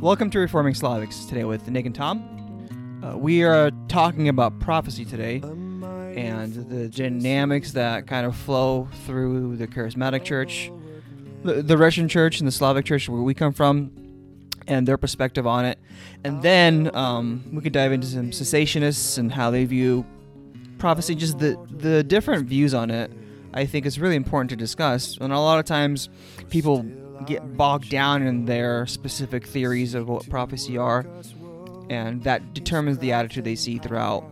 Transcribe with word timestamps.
Welcome 0.00 0.28
to 0.32 0.38
Reforming 0.38 0.74
Slavics 0.74 1.26
today 1.26 1.44
with 1.44 1.66
Nick 1.70 1.86
and 1.86 1.94
Tom. 1.94 3.00
Uh, 3.02 3.16
we 3.16 3.44
are 3.44 3.70
talking 3.88 4.28
about 4.28 4.60
prophecy 4.60 5.06
today 5.06 5.36
and 5.36 6.52
the 6.52 6.88
dynamics 6.90 7.72
that 7.72 8.06
kind 8.06 8.26
of 8.26 8.36
flow 8.36 8.88
through 9.06 9.56
the 9.56 9.66
charismatic 9.66 10.22
church, 10.22 10.70
the, 11.44 11.62
the 11.62 11.78
Russian 11.78 12.08
church, 12.08 12.40
and 12.40 12.46
the 12.46 12.52
Slavic 12.52 12.84
church 12.84 13.08
where 13.08 13.22
we 13.22 13.32
come 13.32 13.54
from, 13.54 13.90
and 14.66 14.86
their 14.86 14.98
perspective 14.98 15.46
on 15.46 15.64
it. 15.64 15.78
And 16.24 16.42
then 16.42 16.94
um, 16.94 17.48
we 17.50 17.62
could 17.62 17.72
dive 17.72 17.92
into 17.92 18.06
some 18.06 18.32
cessationists 18.32 19.16
and 19.16 19.32
how 19.32 19.50
they 19.50 19.64
view 19.64 20.04
prophecy, 20.76 21.14
just 21.14 21.38
the, 21.38 21.58
the 21.70 22.04
different 22.04 22.46
views 22.46 22.74
on 22.74 22.90
it. 22.90 23.10
I 23.54 23.64
think 23.64 23.86
is 23.86 23.98
really 23.98 24.16
important 24.16 24.50
to 24.50 24.56
discuss. 24.56 25.16
And 25.16 25.32
a 25.32 25.38
lot 25.38 25.58
of 25.58 25.64
times 25.64 26.10
people 26.50 26.84
get 27.24 27.56
bogged 27.56 27.88
down 27.88 28.22
in 28.22 28.44
their 28.44 28.86
specific 28.86 29.46
theories 29.46 29.94
of 29.94 30.08
what 30.08 30.28
prophecy 30.28 30.76
are, 30.76 31.06
and 31.88 32.22
that 32.24 32.54
determines 32.54 32.98
the 32.98 33.12
attitude 33.12 33.44
they 33.44 33.54
see 33.54 33.78
throughout 33.78 34.24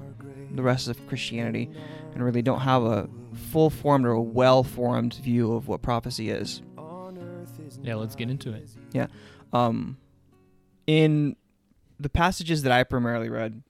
the 0.55 0.63
rest 0.63 0.89
of 0.89 1.07
Christianity, 1.07 1.71
and 2.13 2.25
really 2.25 2.43
don't 2.43 2.61
have 2.61 2.83
a 2.83 3.09
full 3.51 3.71
formed 3.71 4.07
or 4.07 4.13
a 4.13 4.21
well 4.21 4.63
formed 4.63 5.15
view 5.15 5.53
of 5.53 5.69
what 5.69 5.83
prophecy 5.83 6.31
is. 6.31 6.63
Yeah, 7.83 7.97
let's 7.97 8.15
get 8.15 8.31
into 8.31 8.53
it. 8.53 8.69
Yeah. 8.93 9.07
Um, 9.53 9.99
in 10.87 11.37
the 11.99 12.09
passages 12.09 12.63
that 12.63 12.73
I 12.73 12.85
primarily 12.85 13.29
read 13.29 13.63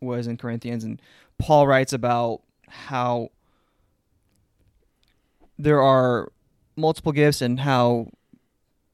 was 0.00 0.26
in 0.26 0.36
Corinthians, 0.36 0.84
and 0.84 1.00
Paul 1.38 1.66
writes 1.66 1.92
about 1.92 2.42
how 2.68 3.30
there 5.58 5.80
are 5.80 6.32
multiple 6.76 7.12
gifts 7.12 7.42
and 7.42 7.60
how 7.60 8.08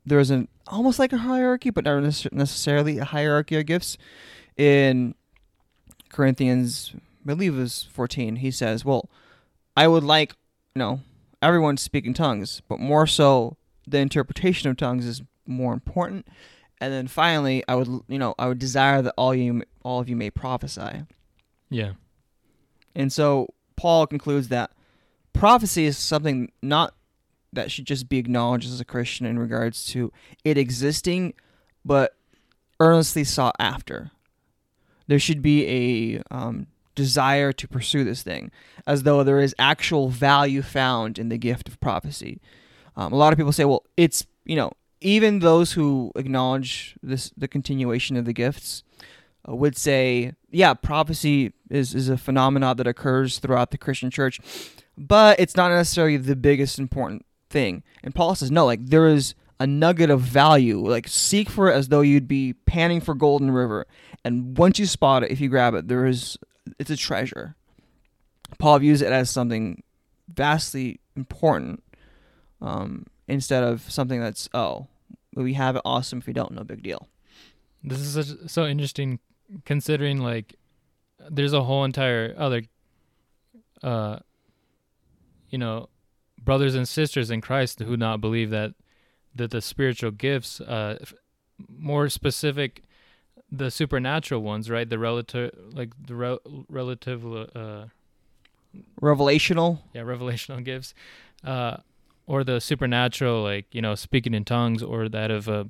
there's 0.08 0.30
an 0.30 0.48
almost 0.66 0.98
like 0.98 1.12
a 1.12 1.18
hierarchy, 1.18 1.70
but 1.70 1.84
not 1.84 2.02
necessarily 2.32 2.98
a 2.98 3.04
hierarchy 3.04 3.56
of 3.56 3.66
gifts. 3.66 3.96
In 4.56 5.14
Corinthians, 6.08 6.92
I 6.94 7.26
believe 7.26 7.54
it 7.54 7.60
was 7.60 7.88
14, 7.92 8.36
he 8.36 8.50
says, 8.50 8.84
Well, 8.84 9.08
I 9.76 9.86
would 9.86 10.02
like, 10.02 10.34
you 10.74 10.80
know, 10.80 11.00
everyone 11.42 11.76
to 11.76 11.82
speak 11.82 12.04
in 12.04 12.14
tongues, 12.14 12.62
but 12.68 12.80
more 12.80 13.06
so 13.06 13.56
the 13.86 13.98
interpretation 13.98 14.70
of 14.70 14.76
tongues 14.76 15.06
is 15.06 15.22
more 15.46 15.72
important. 15.72 16.26
And 16.80 16.92
then 16.92 17.08
finally, 17.08 17.64
I 17.68 17.74
would, 17.74 17.88
you 18.08 18.18
know, 18.18 18.34
I 18.38 18.48
would 18.48 18.58
desire 18.58 19.02
that 19.02 19.14
all 19.16 19.34
you, 19.34 19.62
all 19.82 20.00
of 20.00 20.08
you 20.08 20.16
may 20.16 20.30
prophesy. 20.30 21.04
Yeah. 21.70 21.92
And 22.94 23.12
so 23.12 23.48
Paul 23.76 24.06
concludes 24.06 24.48
that 24.48 24.70
prophecy 25.32 25.86
is 25.86 25.98
something 25.98 26.52
not 26.62 26.94
that 27.52 27.70
should 27.70 27.86
just 27.86 28.08
be 28.08 28.18
acknowledged 28.18 28.68
as 28.68 28.80
a 28.80 28.84
Christian 28.84 29.26
in 29.26 29.38
regards 29.38 29.86
to 29.86 30.12
it 30.44 30.58
existing, 30.58 31.34
but 31.84 32.14
earnestly 32.80 33.24
sought 33.24 33.56
after. 33.58 34.10
There 35.06 35.18
should 35.18 35.40
be 35.40 35.66
a 35.66 36.22
um, 36.30 36.66
desire 36.94 37.52
to 37.52 37.68
pursue 37.68 38.04
this 38.04 38.22
thing, 38.22 38.50
as 38.86 39.04
though 39.04 39.24
there 39.24 39.40
is 39.40 39.54
actual 39.58 40.08
value 40.08 40.62
found 40.62 41.18
in 41.18 41.28
the 41.28 41.38
gift 41.38 41.68
of 41.68 41.80
prophecy. 41.80 42.40
Um, 42.96 43.12
a 43.12 43.16
lot 43.16 43.32
of 43.32 43.38
people 43.38 43.52
say, 43.52 43.64
well, 43.64 43.84
it's, 43.96 44.26
you 44.44 44.56
know, 44.56 44.72
even 45.00 45.38
those 45.38 45.72
who 45.72 46.12
acknowledge 46.16 46.96
this, 47.02 47.32
the 47.36 47.48
continuation 47.48 48.16
of 48.16 48.24
the 48.24 48.32
gifts, 48.32 48.82
uh, 49.48 49.54
would 49.54 49.76
say, 49.76 50.32
yeah, 50.50 50.74
prophecy 50.74 51.52
is, 51.70 51.94
is 51.94 52.08
a 52.08 52.18
phenomenon 52.18 52.76
that 52.76 52.86
occurs 52.86 53.38
throughout 53.38 53.70
the 53.70 53.78
Christian 53.78 54.10
church, 54.10 54.40
but 54.96 55.38
it's 55.38 55.56
not 55.56 55.70
necessarily 55.70 56.16
the 56.16 56.36
biggest 56.36 56.78
important 56.78 57.24
thing. 57.50 57.82
And 58.02 58.14
Paul 58.14 58.34
says, 58.34 58.50
no, 58.50 58.66
like 58.66 58.86
there 58.86 59.08
is 59.08 59.34
a 59.60 59.66
nugget 59.66 60.10
of 60.10 60.20
value. 60.20 60.86
Like 60.86 61.08
seek 61.08 61.50
for 61.50 61.70
it 61.70 61.74
as 61.74 61.88
though 61.88 62.00
you'd 62.00 62.28
be 62.28 62.54
panning 62.66 63.00
for 63.00 63.14
golden 63.14 63.50
river. 63.50 63.86
And 64.24 64.56
once 64.56 64.78
you 64.78 64.86
spot 64.86 65.22
it, 65.22 65.30
if 65.30 65.40
you 65.40 65.48
grab 65.48 65.74
it, 65.74 65.88
there 65.88 66.06
is 66.06 66.38
it's 66.78 66.90
a 66.90 66.96
treasure. 66.96 67.56
Paul 68.58 68.78
views 68.78 69.02
it 69.02 69.12
as 69.12 69.30
something 69.30 69.82
vastly 70.32 71.00
important 71.16 71.82
um, 72.60 73.06
instead 73.26 73.64
of 73.64 73.90
something 73.90 74.20
that's 74.20 74.48
oh 74.52 74.86
we 75.34 75.54
have 75.54 75.76
it 75.76 75.82
awesome 75.84 76.18
if 76.18 76.26
we 76.26 76.32
don't 76.32 76.52
no 76.52 76.64
big 76.64 76.82
deal. 76.82 77.08
This 77.82 78.00
is 78.00 78.12
such, 78.14 78.50
so 78.50 78.66
interesting 78.66 79.20
considering 79.64 80.18
like 80.18 80.56
there's 81.30 81.52
a 81.52 81.62
whole 81.62 81.84
entire 81.84 82.34
other 82.36 82.62
uh 83.82 84.18
you 85.50 85.58
know 85.58 85.88
brothers 86.48 86.74
and 86.74 86.88
sisters 86.88 87.30
in 87.30 87.42
Christ 87.42 87.80
who 87.80 87.94
not 87.94 88.22
believe 88.22 88.48
that 88.48 88.72
that 89.34 89.50
the 89.50 89.60
spiritual 89.60 90.10
gifts, 90.10 90.62
uh, 90.62 90.96
more 91.68 92.08
specific, 92.08 92.84
the 93.52 93.70
supernatural 93.70 94.40
ones, 94.40 94.70
right? 94.70 94.88
The 94.88 94.98
relative, 94.98 95.50
like 95.74 95.90
the 96.06 96.14
re- 96.14 96.38
relative, 96.70 97.22
uh, 97.26 97.84
revelational, 98.98 99.80
yeah, 99.92 100.00
revelational 100.00 100.64
gifts, 100.64 100.94
uh, 101.44 101.76
or 102.26 102.44
the 102.44 102.62
supernatural, 102.62 103.42
like 103.42 103.66
you 103.74 103.82
know, 103.82 103.94
speaking 103.94 104.32
in 104.32 104.46
tongues, 104.46 104.82
or 104.82 105.06
that 105.10 105.30
of 105.30 105.50
uh, 105.50 105.64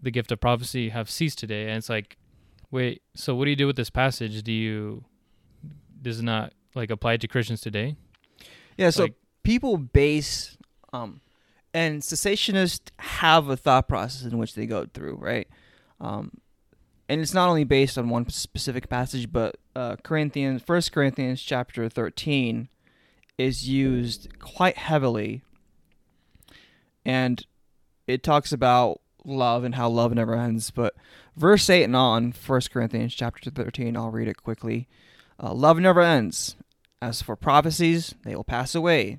the 0.00 0.10
gift 0.10 0.32
of 0.32 0.40
prophecy, 0.40 0.88
have 0.88 1.10
ceased 1.10 1.38
today. 1.40 1.68
And 1.68 1.76
it's 1.76 1.90
like, 1.90 2.16
wait, 2.70 3.02
so 3.14 3.34
what 3.34 3.44
do 3.44 3.50
you 3.50 3.56
do 3.56 3.66
with 3.66 3.76
this 3.76 3.90
passage? 3.90 4.42
Do 4.42 4.52
you 4.52 5.04
does 6.00 6.20
it 6.20 6.24
not 6.24 6.54
like 6.74 6.90
apply 6.90 7.18
to 7.18 7.28
Christians 7.28 7.60
today? 7.60 7.96
Yeah, 8.78 8.88
so 8.88 9.02
like, 9.02 9.14
people 9.42 9.76
base 9.76 10.56
um, 10.92 11.20
and 11.74 12.02
cessationists 12.02 12.90
have 12.98 13.48
a 13.48 13.56
thought 13.56 13.88
process 13.88 14.30
in 14.30 14.38
which 14.38 14.54
they 14.54 14.66
go 14.66 14.86
through, 14.92 15.16
right? 15.16 15.48
Um, 16.00 16.32
and 17.08 17.20
it's 17.20 17.34
not 17.34 17.48
only 17.48 17.64
based 17.64 17.98
on 17.98 18.08
one 18.08 18.28
specific 18.28 18.88
passage, 18.88 19.32
but 19.32 19.56
uh, 19.74 19.96
Corinthians, 20.02 20.62
First 20.62 20.92
Corinthians 20.92 21.42
chapter 21.42 21.88
thirteen, 21.88 22.68
is 23.38 23.68
used 23.68 24.38
quite 24.38 24.76
heavily, 24.76 25.42
and 27.04 27.44
it 28.06 28.22
talks 28.22 28.52
about 28.52 29.00
love 29.24 29.64
and 29.64 29.74
how 29.74 29.88
love 29.88 30.12
never 30.12 30.34
ends. 30.34 30.70
But 30.70 30.94
verse 31.36 31.68
eight 31.70 31.84
and 31.84 31.96
on, 31.96 32.32
First 32.32 32.70
Corinthians 32.70 33.14
chapter 33.14 33.50
thirteen, 33.50 33.96
I'll 33.96 34.10
read 34.10 34.28
it 34.28 34.42
quickly. 34.42 34.88
Uh, 35.42 35.52
love 35.52 35.78
never 35.78 36.00
ends. 36.00 36.56
As 37.00 37.20
for 37.20 37.34
prophecies, 37.34 38.14
they 38.24 38.36
will 38.36 38.44
pass 38.44 38.74
away. 38.74 39.18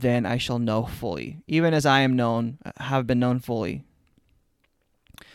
then 0.00 0.26
I 0.26 0.38
shall 0.38 0.58
know 0.58 0.84
fully, 0.84 1.42
even 1.46 1.74
as 1.74 1.86
I 1.86 2.00
am 2.00 2.16
known, 2.16 2.58
have 2.78 3.06
been 3.06 3.20
known 3.20 3.38
fully. 3.38 3.84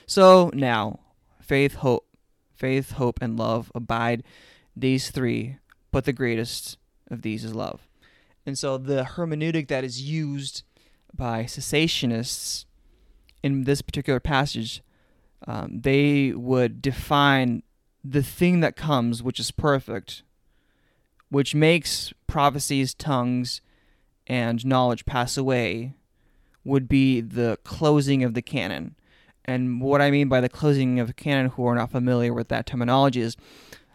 So 0.05 0.51
now, 0.53 0.99
faith, 1.41 1.75
hope, 1.75 2.07
faith, 2.53 2.91
hope, 2.91 3.19
and 3.21 3.37
love 3.37 3.71
abide 3.73 4.23
these 4.75 5.11
three, 5.11 5.57
but 5.91 6.05
the 6.05 6.13
greatest 6.13 6.77
of 7.09 7.21
these 7.21 7.43
is 7.43 7.53
love. 7.53 7.87
And 8.45 8.57
so 8.57 8.77
the 8.77 9.03
hermeneutic 9.03 9.67
that 9.67 9.83
is 9.83 10.01
used 10.01 10.63
by 11.13 11.43
cessationists 11.43 12.65
in 13.43 13.63
this 13.63 13.81
particular 13.81 14.19
passage, 14.19 14.81
um, 15.47 15.81
they 15.81 16.31
would 16.31 16.81
define 16.81 17.63
the 18.03 18.23
thing 18.23 18.59
that 18.61 18.75
comes, 18.75 19.21
which 19.21 19.39
is 19.39 19.51
perfect, 19.51 20.23
which 21.29 21.53
makes 21.53 22.13
prophecies, 22.27 22.93
tongues, 22.93 23.61
and 24.29 24.65
knowledge 24.65 25.05
pass 25.05 25.35
away 25.35 25.95
would 26.63 26.87
be 26.87 27.19
the 27.19 27.57
closing 27.63 28.23
of 28.23 28.35
the 28.35 28.41
canon. 28.41 28.95
And 29.43 29.81
what 29.81 30.01
I 30.01 30.11
mean 30.11 30.29
by 30.29 30.39
the 30.39 30.49
closing 30.49 30.99
of 30.99 31.07
the 31.07 31.13
canon, 31.13 31.49
who 31.51 31.65
are 31.65 31.75
not 31.75 31.91
familiar 31.91 32.33
with 32.33 32.49
that 32.49 32.67
terminology, 32.67 33.21
is 33.21 33.35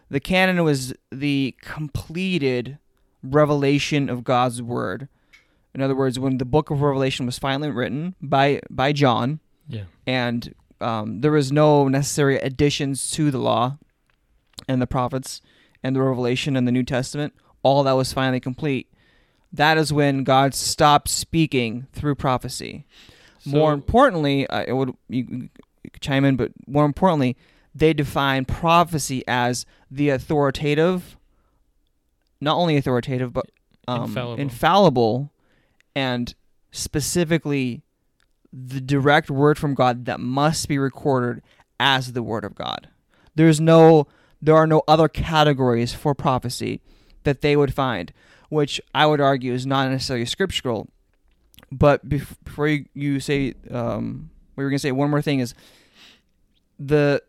the 0.09 0.19
canon 0.19 0.61
was 0.63 0.93
the 1.11 1.55
completed 1.61 2.77
revelation 3.23 4.09
of 4.09 4.25
God's 4.25 4.61
word. 4.61 5.07
In 5.73 5.81
other 5.81 5.95
words, 5.95 6.19
when 6.19 6.37
the 6.37 6.45
book 6.45 6.69
of 6.69 6.81
Revelation 6.81 7.25
was 7.25 7.39
finally 7.39 7.69
written 7.69 8.15
by 8.21 8.61
by 8.69 8.91
John, 8.91 9.39
yeah, 9.67 9.83
and 10.05 10.53
um, 10.81 11.21
there 11.21 11.31
was 11.31 11.51
no 11.51 11.87
necessary 11.87 12.37
additions 12.37 13.11
to 13.11 13.31
the 13.31 13.39
law 13.39 13.77
and 14.67 14.81
the 14.81 14.87
prophets 14.87 15.41
and 15.83 15.95
the 15.95 16.01
Revelation 16.01 16.55
and 16.55 16.67
the 16.67 16.71
New 16.71 16.83
Testament. 16.83 17.33
All 17.63 17.83
that 17.83 17.93
was 17.93 18.13
finally 18.13 18.39
complete 18.39 18.89
that 19.55 19.77
is 19.77 19.91
when 19.93 20.23
God 20.23 20.53
stopped 20.53 21.09
speaking 21.09 21.87
through 21.93 22.15
prophecy. 22.15 22.85
So, 23.39 23.51
more 23.51 23.73
importantly, 23.73 24.47
uh, 24.47 24.65
it 24.67 24.73
would 24.73 24.93
you, 25.09 25.25
you 25.29 25.49
chime 25.99 26.25
in, 26.25 26.35
but 26.35 26.51
more 26.67 26.85
importantly, 26.85 27.37
they 27.73 27.93
define 27.93 28.45
prophecy 28.45 29.23
as 29.27 29.65
the 29.91 30.09
authoritative, 30.09 31.17
not 32.41 32.55
only 32.55 32.77
authoritative, 32.77 33.33
but 33.33 33.45
um, 33.87 34.03
Infallible. 34.05 34.41
infallible, 34.41 35.31
and 35.95 36.33
specifically 36.71 37.81
the 38.51 38.81
direct 38.81 39.29
word 39.29 39.57
from 39.57 39.75
God 39.75 40.05
that 40.05 40.19
must 40.19 40.67
be 40.67 40.77
recorded 40.77 41.43
as 41.79 42.13
the 42.13 42.23
word 42.23 42.43
of 42.45 42.55
God. 42.55 42.87
There's 43.35 43.59
no, 43.59 44.07
there 44.41 44.55
are 44.55 44.65
no 44.67 44.81
other 44.87 45.09
categories 45.09 45.93
for 45.93 46.15
prophecy 46.15 46.79
that 47.23 47.41
they 47.41 47.55
would 47.55 47.73
find, 47.73 48.13
which 48.55 48.79
I 48.93 49.05
would 49.05 49.19
argue 49.19 49.51
is 49.51 49.65
not 49.65 49.89
necessarily 49.91 50.25
scriptural. 50.25 50.87
But 51.71 52.07
bef- 52.07 52.37
before 52.43 52.67
you, 52.69 52.85
you 52.93 53.19
say, 53.19 53.53
um, 53.69 54.29
we 54.55 54.63
were 54.63 54.69
gonna 54.69 54.79
say 54.79 54.93
one 54.93 55.09
more 55.09 55.21
thing 55.21 55.39
is 55.39 55.53
the 56.79 57.21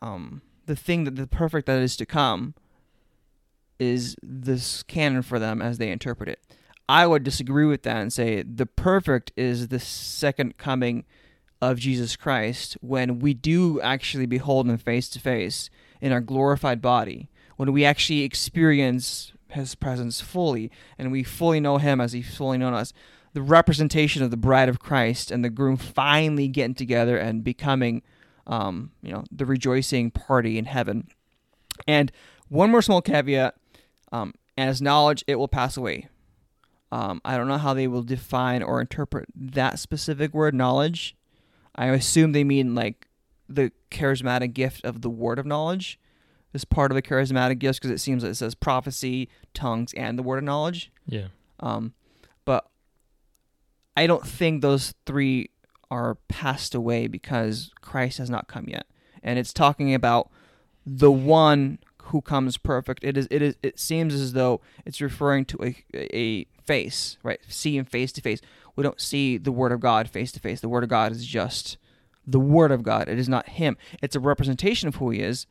um 0.00 0.40
the 0.66 0.76
thing 0.76 1.04
that 1.04 1.16
the 1.16 1.26
perfect 1.26 1.66
that 1.66 1.80
is 1.80 1.96
to 1.96 2.06
come 2.06 2.54
is 3.78 4.16
this 4.22 4.84
canon 4.84 5.22
for 5.22 5.38
them 5.38 5.60
as 5.60 5.78
they 5.78 5.90
interpret 5.90 6.28
it. 6.28 6.40
I 6.88 7.06
would 7.06 7.24
disagree 7.24 7.66
with 7.66 7.82
that 7.82 7.96
and 7.96 8.12
say 8.12 8.42
the 8.42 8.66
perfect 8.66 9.32
is 9.36 9.68
the 9.68 9.80
second 9.80 10.58
coming 10.58 11.04
of 11.60 11.78
Jesus 11.78 12.14
Christ 12.14 12.76
when 12.80 13.18
we 13.18 13.34
do 13.34 13.80
actually 13.80 14.26
behold 14.26 14.68
him 14.68 14.78
face 14.78 15.08
to 15.10 15.20
face 15.20 15.70
in 16.00 16.12
our 16.12 16.20
glorified 16.20 16.80
body, 16.80 17.30
when 17.56 17.72
we 17.72 17.84
actually 17.84 18.22
experience 18.22 19.32
his 19.48 19.74
presence 19.74 20.20
fully 20.20 20.70
and 20.98 21.12
we 21.12 21.22
fully 21.22 21.60
know 21.60 21.78
him 21.78 22.00
as 22.00 22.12
he's 22.12 22.34
fully 22.34 22.58
known 22.58 22.74
us. 22.74 22.92
The 23.32 23.42
representation 23.42 24.22
of 24.22 24.30
the 24.30 24.36
bride 24.36 24.68
of 24.68 24.78
Christ 24.78 25.30
and 25.30 25.44
the 25.44 25.50
groom 25.50 25.76
finally 25.76 26.48
getting 26.48 26.74
together 26.74 27.18
and 27.18 27.44
becoming, 27.44 28.02
um, 28.46 28.92
you 29.02 29.12
know, 29.12 29.24
the 29.30 29.46
rejoicing 29.46 30.10
party 30.10 30.58
in 30.58 30.64
heaven. 30.64 31.08
And 31.86 32.10
one 32.48 32.70
more 32.70 32.82
small 32.82 33.02
caveat 33.02 33.56
um, 34.10 34.34
as 34.56 34.80
knowledge, 34.80 35.22
it 35.26 35.36
will 35.36 35.48
pass 35.48 35.76
away. 35.76 36.08
Um, 36.90 37.20
I 37.24 37.36
don't 37.36 37.48
know 37.48 37.58
how 37.58 37.74
they 37.74 37.88
will 37.88 38.02
define 38.02 38.62
or 38.62 38.80
interpret 38.80 39.28
that 39.34 39.78
specific 39.78 40.32
word, 40.32 40.54
knowledge. 40.54 41.16
I 41.74 41.88
assume 41.88 42.32
they 42.32 42.44
mean 42.44 42.74
like 42.74 43.08
the 43.48 43.72
charismatic 43.90 44.54
gift 44.54 44.84
of 44.84 45.02
the 45.02 45.10
word 45.10 45.38
of 45.38 45.46
knowledge 45.46 45.98
is 46.52 46.64
part 46.64 46.90
of 46.90 46.94
the 46.94 47.02
charismatic 47.02 47.58
gifts 47.58 47.78
because 47.78 47.90
it 47.90 47.98
seems 47.98 48.22
like 48.22 48.32
it 48.32 48.36
says 48.36 48.54
prophecy, 48.54 49.28
tongues, 49.54 49.92
and 49.94 50.18
the 50.18 50.22
word 50.22 50.38
of 50.38 50.44
knowledge. 50.44 50.90
Yeah. 51.06 51.28
Um, 51.60 51.94
but 52.44 52.68
I 53.96 54.06
don't 54.06 54.26
think 54.26 54.62
those 54.62 54.94
three 55.04 55.50
are 55.90 56.16
passed 56.28 56.74
away 56.74 57.06
because 57.06 57.70
Christ 57.80 58.18
has 58.18 58.30
not 58.30 58.48
come 58.48 58.66
yet, 58.68 58.86
and 59.22 59.38
it's 59.38 59.52
talking 59.52 59.94
about 59.94 60.30
the 60.84 61.10
one 61.10 61.78
who 62.04 62.20
comes 62.20 62.56
perfect. 62.56 63.02
It 63.02 63.16
is. 63.16 63.26
It 63.30 63.42
is. 63.42 63.56
It 63.62 63.78
seems 63.78 64.14
as 64.14 64.32
though 64.32 64.60
it's 64.84 65.00
referring 65.00 65.44
to 65.46 65.58
a 65.64 65.84
a 65.94 66.46
face, 66.64 67.18
right? 67.22 67.40
Seeing 67.48 67.84
face 67.84 68.12
to 68.12 68.20
face. 68.20 68.40
We 68.74 68.82
don't 68.82 69.00
see 69.00 69.38
the 69.38 69.52
Word 69.52 69.72
of 69.72 69.80
God 69.80 70.08
face 70.08 70.32
to 70.32 70.40
face. 70.40 70.60
The 70.60 70.68
Word 70.68 70.84
of 70.84 70.90
God 70.90 71.12
is 71.12 71.26
just 71.26 71.78
the 72.26 72.40
Word 72.40 72.70
of 72.70 72.82
God. 72.82 73.08
It 73.08 73.18
is 73.18 73.28
not 73.28 73.48
Him. 73.50 73.76
It's 74.02 74.16
a 74.16 74.20
representation 74.20 74.88
of 74.88 74.96
who 74.96 75.10
He 75.10 75.20
is, 75.20 75.46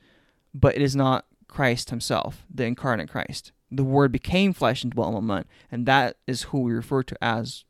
but 0.55 0.75
it 0.75 0.81
is 0.81 0.95
not 0.95 1.25
Christ 1.47 1.89
Himself, 1.89 2.45
the 2.49 2.63
incarnate 2.63 3.09
Christ. 3.09 3.51
The 3.69 3.83
Word 3.83 4.11
became 4.11 4.53
flesh 4.53 4.83
and 4.83 4.93
dwelt 4.93 5.09
among 5.09 5.27
men, 5.27 5.45
and 5.71 5.85
that 5.85 6.17
is 6.25 6.43
who 6.43 6.61
we 6.61 6.71
refer 6.71 7.03
to 7.03 7.23
as 7.23 7.65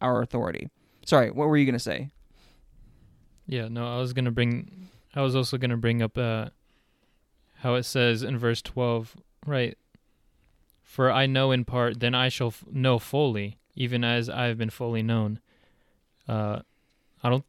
our 0.00 0.22
authority. 0.22 0.70
Sorry, 1.04 1.30
what 1.30 1.48
were 1.48 1.56
you 1.56 1.66
gonna 1.66 1.78
say? 1.78 2.10
Yeah, 3.46 3.68
no, 3.68 3.86
I 3.86 3.98
was 3.98 4.14
gonna 4.14 4.30
bring. 4.30 4.88
I 5.14 5.20
was 5.20 5.36
also 5.36 5.58
gonna 5.58 5.76
bring 5.76 6.02
up 6.02 6.16
uh, 6.16 6.48
how 7.58 7.74
it 7.74 7.82
says 7.82 8.22
in 8.22 8.38
verse 8.38 8.62
twelve, 8.62 9.16
right? 9.46 9.76
For 10.82 11.10
I 11.10 11.26
know 11.26 11.50
in 11.50 11.64
part, 11.64 12.00
then 12.00 12.14
I 12.14 12.28
shall 12.28 12.48
f- 12.48 12.64
know 12.70 12.98
fully, 12.98 13.58
even 13.74 14.04
as 14.04 14.30
I 14.30 14.44
have 14.46 14.56
been 14.56 14.70
fully 14.70 15.02
known. 15.02 15.40
Uh, 16.26 16.60
I 17.22 17.30
don't. 17.30 17.44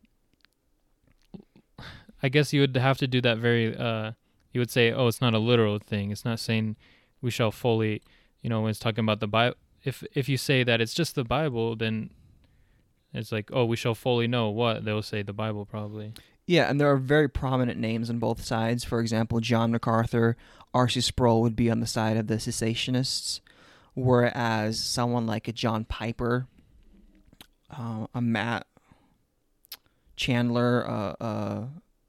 I 2.22 2.30
guess 2.30 2.52
you 2.52 2.62
would 2.62 2.76
have 2.76 2.98
to 2.98 3.08
do 3.08 3.22
that 3.22 3.38
very. 3.38 3.76
Uh, 3.76 4.12
you 4.56 4.62
would 4.62 4.72
say, 4.72 4.94
oh, 4.94 5.08
it's 5.08 5.20
not 5.20 5.34
a 5.34 5.38
literal 5.38 5.78
thing. 5.80 6.12
It's 6.12 6.24
not 6.24 6.40
saying 6.40 6.78
we 7.22 7.30
shall 7.30 7.52
fully. 7.52 8.02
You 8.42 8.50
know, 8.50 8.62
when 8.62 8.70
it's 8.70 8.80
talking 8.80 9.04
about 9.04 9.20
the 9.20 9.28
Bible, 9.28 9.58
if 9.84 10.02
if 10.14 10.30
you 10.30 10.38
say 10.38 10.64
that 10.64 10.80
it's 10.80 10.94
just 10.94 11.14
the 11.14 11.26
Bible, 11.26 11.76
then 11.76 12.10
it's 13.14 13.34
like, 13.34 13.50
oh, 13.52 13.66
we 13.66 13.76
shall 13.76 13.96
fully 13.96 14.28
know 14.28 14.50
what 14.50 14.86
they'll 14.86 15.02
say 15.02 15.24
the 15.24 15.34
Bible 15.34 15.66
probably. 15.66 16.14
Yeah, 16.48 16.70
and 16.70 16.80
there 16.80 16.90
are 16.90 16.98
very 16.98 17.28
prominent 17.28 17.80
names 17.80 18.10
on 18.10 18.20
both 18.20 18.46
sides. 18.46 18.86
For 18.86 19.02
example, 19.02 19.42
John 19.42 19.72
MacArthur, 19.72 20.38
R.C. 20.74 21.02
Sproul 21.02 21.42
would 21.42 21.56
be 21.56 21.70
on 21.70 21.82
the 21.82 21.88
side 21.88 22.16
of 22.16 22.28
the 22.28 22.36
cessationists, 22.36 23.42
whereas 23.94 24.82
someone 24.82 25.28
like 25.28 25.50
a 25.50 25.52
John 25.52 25.84
Piper, 25.84 26.48
uh, 27.76 28.08
a 28.14 28.22
Matt 28.22 28.68
Chandler, 30.16 30.88
uh, 30.88 31.24
uh, 31.24 31.66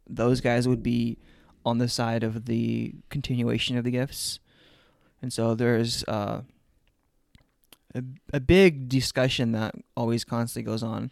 those 0.09 0.41
guys 0.41 0.69
would 0.69 0.83
be 0.83 1.19
on 1.67 1.79
the 1.79 1.89
side 1.89 2.23
of 2.23 2.47
the 2.47 2.95
continuation 3.11 3.77
of 3.77 3.85
the 3.85 3.91
gifts. 3.91 4.39
And 5.21 5.33
so 5.33 5.55
there's 5.57 6.05
uh, 6.05 6.43
a, 7.93 8.03
a 8.33 8.41
big 8.41 8.89
discussion 8.89 9.51
that 9.53 9.75
always 9.97 10.25
constantly 10.25 10.71
goes 10.71 10.85
on. 10.85 11.11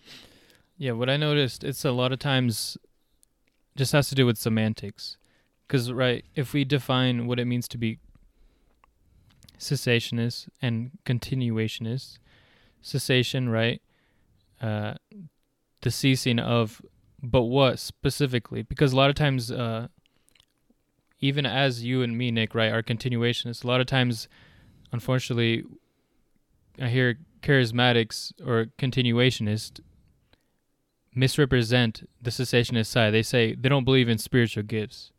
Yeah, 0.79 0.93
what 0.93 1.11
I 1.11 1.17
noticed, 1.17 1.65
it's 1.65 1.85
a 1.85 1.91
lot 1.91 2.13
of 2.13 2.21
times 2.21 2.79
just 3.77 3.93
has 3.93 4.09
to 4.11 4.15
do 4.15 4.27
with 4.27 4.39
semantics. 4.39 5.17
Because, 5.67 5.91
right, 5.91 6.25
if 6.37 6.53
we 6.53 6.65
define 6.65 7.27
what 7.27 7.41
it 7.41 7.47
means 7.47 7.67
to 7.69 7.79
be 7.79 7.99
cessationist 9.59 10.49
and 10.63 10.93
continuationist, 11.05 12.19
cessation, 12.81 13.49
right, 13.49 13.83
uh, 14.61 14.95
the 15.81 15.91
ceasing 15.91 16.39
of, 16.39 16.81
but 17.23 17.43
what 17.43 17.81
specifically? 17.81 18.63
Because 18.63 18.93
a 18.93 18.97
lot 18.97 19.11
of 19.11 19.17
times, 19.17 19.51
uh, 19.51 19.89
even 21.21 21.47
as 21.47 21.85
you 21.85 22.03
and 22.03 22.17
me, 22.17 22.31
Nick, 22.31 22.55
right, 22.55 22.73
are 22.73 22.83
continuationists, 22.83 23.65
a 23.65 23.67
lot 23.67 23.81
of 23.81 23.87
times, 23.87 24.29
unfortunately, 24.93 25.65
I 26.81 26.89
hear 26.89 27.19
charismatics 27.43 28.33
or 28.45 28.67
continuationists 28.79 29.81
misrepresent 31.15 32.09
the 32.21 32.31
cessationist 32.31 32.87
side. 32.87 33.13
They 33.13 33.23
say 33.23 33.55
they 33.55 33.69
don't 33.69 33.85
believe 33.85 34.09
in 34.09 34.19
spiritual 34.19 34.65
gifts. 34.65 35.13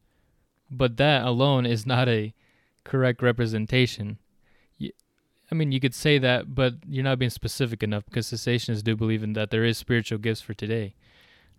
But 0.69 0.97
that 0.97 1.23
alone 1.23 1.65
is 1.65 1.85
not 1.85 2.09
a 2.09 2.33
correct 2.83 3.21
representation. 3.21 4.17
I 5.51 5.53
mean, 5.53 5.71
you 5.71 5.79
could 5.79 5.93
say 5.93 6.17
that, 6.17 6.55
but 6.55 6.73
you're 6.87 7.03
not 7.03 7.19
being 7.19 7.29
specific 7.29 7.83
enough 7.83 8.05
because 8.05 8.27
cessationists 8.27 8.83
do 8.83 8.95
believe 8.95 9.23
in 9.23 9.33
that 9.33 9.51
there 9.51 9.63
is 9.63 9.77
spiritual 9.77 10.17
gifts 10.17 10.41
for 10.41 10.55
today. 10.55 10.95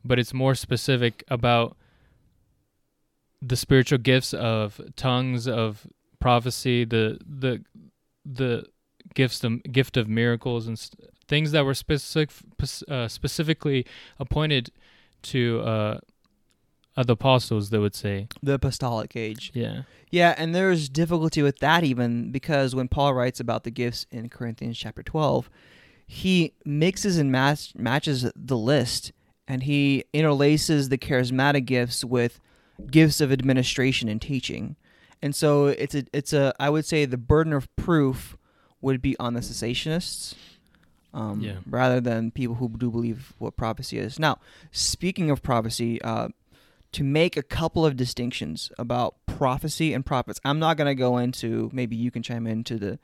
But 0.04 0.18
it's 0.18 0.34
more 0.34 0.56
specific 0.56 1.22
about 1.28 1.76
the 3.42 3.56
spiritual 3.56 3.98
gifts 3.98 4.32
of 4.34 4.80
tongues, 4.96 5.46
of 5.46 5.86
prophecy, 6.20 6.84
the 6.84 7.18
the 7.26 7.62
the 8.24 8.66
gifts, 9.14 9.38
the 9.38 9.60
gift 9.70 9.96
of 9.96 10.08
miracles, 10.08 10.66
and 10.66 10.78
st- 10.78 11.10
things 11.28 11.52
that 11.52 11.64
were 11.64 11.74
specific, 11.74 12.30
uh, 12.88 13.08
specifically 13.08 13.86
appointed 14.18 14.70
to 15.22 15.60
uh, 15.60 15.98
the 16.96 17.12
apostles. 17.12 17.70
They 17.70 17.78
would 17.78 17.94
say, 17.94 18.28
The 18.42 18.54
apostolic 18.54 19.14
age. 19.16 19.52
yeah, 19.54 19.82
Yeah, 20.10 20.34
and 20.38 20.54
there's 20.54 20.88
difficulty 20.88 21.42
with 21.42 21.58
that 21.58 21.84
even 21.84 22.30
because 22.32 22.74
when 22.74 22.88
Paul 22.88 23.14
writes 23.14 23.38
about 23.40 23.64
the 23.64 23.70
gifts 23.70 24.06
in 24.10 24.28
Corinthians 24.28 24.78
chapter 24.78 25.02
12, 25.02 25.50
he 26.06 26.54
mixes 26.64 27.18
and 27.18 27.30
match, 27.30 27.74
matches 27.76 28.30
the 28.34 28.56
list 28.56 29.12
and 29.48 29.64
he 29.64 30.04
interlaces 30.14 30.88
the 30.88 30.98
charismatic 30.98 31.64
gifts 31.66 32.04
with 32.04 32.40
gifts 32.90 33.20
of 33.20 33.32
administration 33.32 34.08
and 34.08 34.20
teaching. 34.20 34.76
And 35.22 35.34
so 35.34 35.66
it's 35.66 35.94
a 35.94 36.04
it's 36.12 36.32
a 36.32 36.54
I 36.60 36.70
would 36.70 36.84
say 36.84 37.04
the 37.04 37.16
burden 37.16 37.52
of 37.52 37.74
proof 37.76 38.36
would 38.80 39.00
be 39.00 39.16
on 39.18 39.34
the 39.34 39.40
cessationists. 39.40 40.34
Um, 41.14 41.40
Yeah. 41.40 41.56
rather 41.66 41.98
than 41.98 42.30
people 42.30 42.56
who 42.56 42.68
do 42.68 42.90
believe 42.90 43.32
what 43.38 43.56
prophecy 43.56 43.96
is. 43.98 44.18
Now, 44.18 44.38
speaking 44.70 45.30
of 45.30 45.42
prophecy, 45.42 46.00
uh, 46.02 46.28
to 46.92 47.02
make 47.04 47.36
a 47.38 47.42
couple 47.42 47.86
of 47.86 47.96
distinctions 47.96 48.70
about 48.78 49.16
prophecy 49.26 49.92
and 49.94 50.04
prophets. 50.04 50.40
I'm 50.44 50.58
not 50.58 50.76
going 50.76 50.86
to 50.86 50.94
go 50.94 51.18
into, 51.18 51.70
maybe 51.72 51.96
you 51.96 52.10
can 52.10 52.22
chime 52.22 52.46
into 52.46 52.76
the 52.78 52.98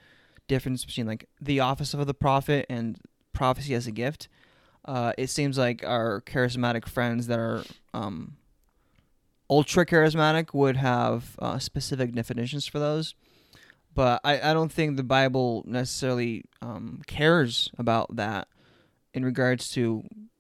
difference 0.49 0.85
between 0.85 1.07
like 1.07 1.29
the 1.41 1.61
office 1.61 1.93
of 1.95 2.07
the 2.07 2.15
prophet 2.15 2.67
and 2.69 2.99
prophecy 3.33 3.75
as 3.75 3.87
a 3.87 3.91
gift. 3.93 4.29
Uh, 4.85 5.13
it 5.19 5.29
seems 5.31 5.57
like 5.59 5.85
our 5.85 6.21
charismatic 6.23 6.87
friends 6.87 7.27
that 7.29 7.39
are 7.39 7.65
um, 7.95 8.37
ultra 9.53 9.85
charismatic 9.85 10.55
would 10.55 10.77
have 10.79 11.37
uh, 11.39 11.59
specific 11.59 12.15
definitions 12.15 12.67
for 12.67 12.79
those. 12.79 13.15
But 13.95 14.21
I, 14.25 14.51
I 14.51 14.55
don't 14.55 14.73
think 14.73 14.97
the 14.97 15.03
Bible 15.03 15.63
necessarily 15.67 16.45
um, 16.63 17.03
cares 17.07 17.71
about 17.77 18.17
that 18.17 18.49
in 19.13 19.23
regards 19.25 19.71
to 19.73 19.81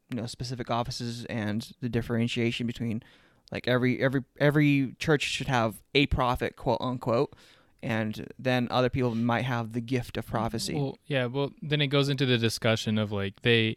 you 0.09 0.16
know 0.16 0.26
specific 0.26 0.71
offices 0.71 1.26
and 1.26 1.59
the 1.83 1.90
differentiation 1.90 2.66
between 2.66 3.02
Like 3.50 3.69
every 3.69 4.00
every 4.02 4.23
every 4.40 4.95
church 4.99 5.23
should 5.25 5.49
have 5.49 5.83
a 5.95 6.07
prophet, 6.07 6.57
quote 6.57 6.81
unquote, 6.81 7.35
and 7.83 8.26
then 8.38 8.66
other 8.71 8.88
people 8.88 9.14
might 9.14 9.45
have 9.45 9.73
the 9.75 9.83
gift 9.83 10.16
of 10.16 10.26
prophecy. 10.26 10.75
Well, 10.75 10.97
yeah. 11.07 11.26
Well, 11.26 11.50
then 11.61 11.83
it 11.83 11.88
goes 11.88 12.09
into 12.09 12.25
the 12.25 12.38
discussion 12.38 12.97
of 12.97 13.12
like 13.12 13.42
they, 13.42 13.76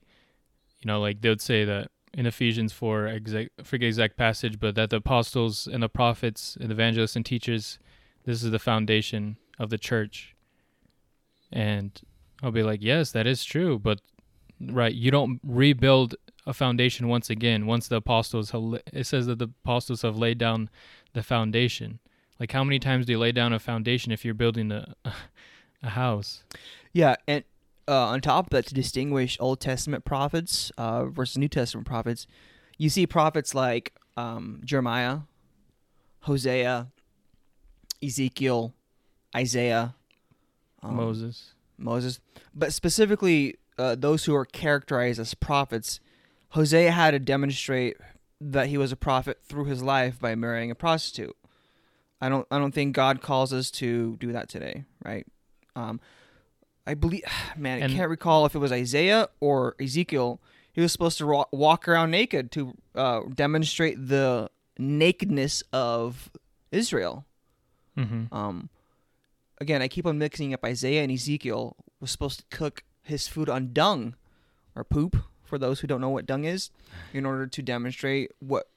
you 0.79 0.85
know, 0.85 1.01
like 1.01 1.19
they 1.19 1.27
would 1.27 1.41
say 1.41 1.65
that 1.65 1.89
in 2.15 2.25
Ephesians 2.25 2.71
four, 2.71 3.07
exact 3.07 3.49
forget 3.63 3.87
exact 3.87 4.17
passage, 4.17 4.59
but 4.59 4.73
that 4.75 4.89
the 4.89 4.97
apostles 4.97 5.67
and 5.67 5.83
the 5.83 5.89
prophets 5.89 6.57
and 6.59 6.71
evangelists 6.71 7.15
and 7.17 7.25
teachers, 7.25 7.77
this 8.23 8.41
is 8.41 8.51
the 8.51 8.59
foundation 8.59 9.37
of 9.59 9.69
the 9.69 9.77
church. 9.77 10.33
And 11.51 11.91
I'll 12.41 12.51
be 12.51 12.63
like, 12.63 12.81
yes, 12.81 13.11
that 13.11 13.27
is 13.27 13.43
true, 13.43 13.77
but 13.77 13.99
right, 14.61 14.95
you 14.95 15.11
don't 15.11 15.41
rebuild 15.43 16.15
a 16.47 16.53
foundation 16.53 17.09
once 17.09 17.29
again. 17.29 17.65
Once 17.65 17.89
the 17.89 17.97
apostles, 17.97 18.51
it 18.93 19.05
says 19.05 19.25
that 19.27 19.39
the 19.39 19.49
apostles 19.63 20.01
have 20.01 20.17
laid 20.17 20.37
down 20.37 20.69
the 21.13 21.23
foundation. 21.23 21.99
Like, 22.39 22.51
how 22.51 22.63
many 22.63 22.79
times 22.79 23.05
do 23.05 23.13
you 23.13 23.19
lay 23.19 23.33
down 23.33 23.51
a 23.51 23.59
foundation 23.59 24.11
if 24.11 24.23
you're 24.23 24.33
building 24.33 24.71
a 24.71 24.95
a 25.83 25.89
house? 25.89 26.43
Yeah, 26.93 27.15
and 27.27 27.43
uh, 27.87 28.07
on 28.07 28.21
top 28.21 28.47
of 28.47 28.49
that, 28.51 28.65
to 28.67 28.73
distinguish 28.73 29.37
Old 29.39 29.59
Testament 29.59 30.05
prophets 30.05 30.71
uh, 30.77 31.05
versus 31.05 31.37
New 31.37 31.47
Testament 31.47 31.87
prophets, 31.87 32.27
you 32.77 32.89
see 32.89 33.07
prophets 33.07 33.53
like 33.55 33.93
um, 34.17 34.61
Jeremiah, 34.63 35.19
Hosea, 36.21 36.87
Ezekiel, 38.03 38.73
Isaiah, 39.35 39.95
um, 40.81 40.95
Moses, 40.95 41.53
Moses, 41.77 42.19
but 42.53 42.73
specifically 42.73 43.57
uh, 43.77 43.95
those 43.95 44.25
who 44.25 44.35
are 44.35 44.45
characterized 44.45 45.19
as 45.19 45.33
prophets. 45.33 45.99
Hosea 46.49 46.91
had 46.91 47.11
to 47.11 47.19
demonstrate 47.19 47.97
that 48.39 48.67
he 48.67 48.77
was 48.77 48.91
a 48.91 48.95
prophet 48.95 49.39
through 49.43 49.65
his 49.65 49.83
life 49.83 50.19
by 50.19 50.35
marrying 50.35 50.71
a 50.71 50.75
prostitute. 50.75 51.35
I 52.21 52.29
don't 52.29 52.47
I 52.49 52.59
don't 52.59 52.73
think 52.73 52.95
God 52.95 53.21
calls 53.21 53.51
us 53.51 53.69
to 53.71 54.15
do 54.17 54.31
that 54.31 54.49
today, 54.49 54.85
right? 55.03 55.25
Um, 55.75 55.99
I 56.87 56.93
believe, 56.93 57.23
man, 57.57 57.83
I 57.83 57.87
can't 57.87 58.09
recall 58.09 58.45
if 58.45 58.55
it 58.55 58.59
was 58.59 58.71
Isaiah 58.71 59.29
or 59.39 59.75
Ezekiel. 59.79 60.41
He 60.73 60.81
was 60.81 60.91
supposed 60.91 61.17
to 61.19 61.45
walk 61.51 61.87
around 61.87 62.11
naked 62.11 62.51
to 62.51 62.73
uh, 62.95 63.21
demonstrate 63.33 64.07
the 64.09 64.49
nakedness 64.77 65.63
of 65.71 66.29
Israel. 66.71 67.25
Mm-hmm. 67.97 68.33
Um, 68.35 68.69
again, 69.61 69.81
I 69.81 69.87
keep 69.87 70.05
on 70.05 70.17
mixing 70.17 70.53
up 70.53 70.65
Isaiah 70.65 71.03
and 71.03 71.11
Ezekiel. 71.11 71.77
Was 72.01 72.11
supposed 72.11 72.39
to 72.39 72.57
cook 72.57 72.83
his 73.03 73.27
food 73.27 73.49
on 73.49 73.71
dung 73.71 74.15
or 74.75 74.83
poop 74.83 75.15
for 75.43 75.57
those 75.57 75.79
who 75.79 75.87
don't 75.87 76.01
know 76.01 76.09
what 76.09 76.25
dung 76.25 76.43
is, 76.43 76.71
in 77.13 77.25
order 77.25 77.47
to 77.47 77.61
demonstrate 77.61 78.31
what 78.39 78.67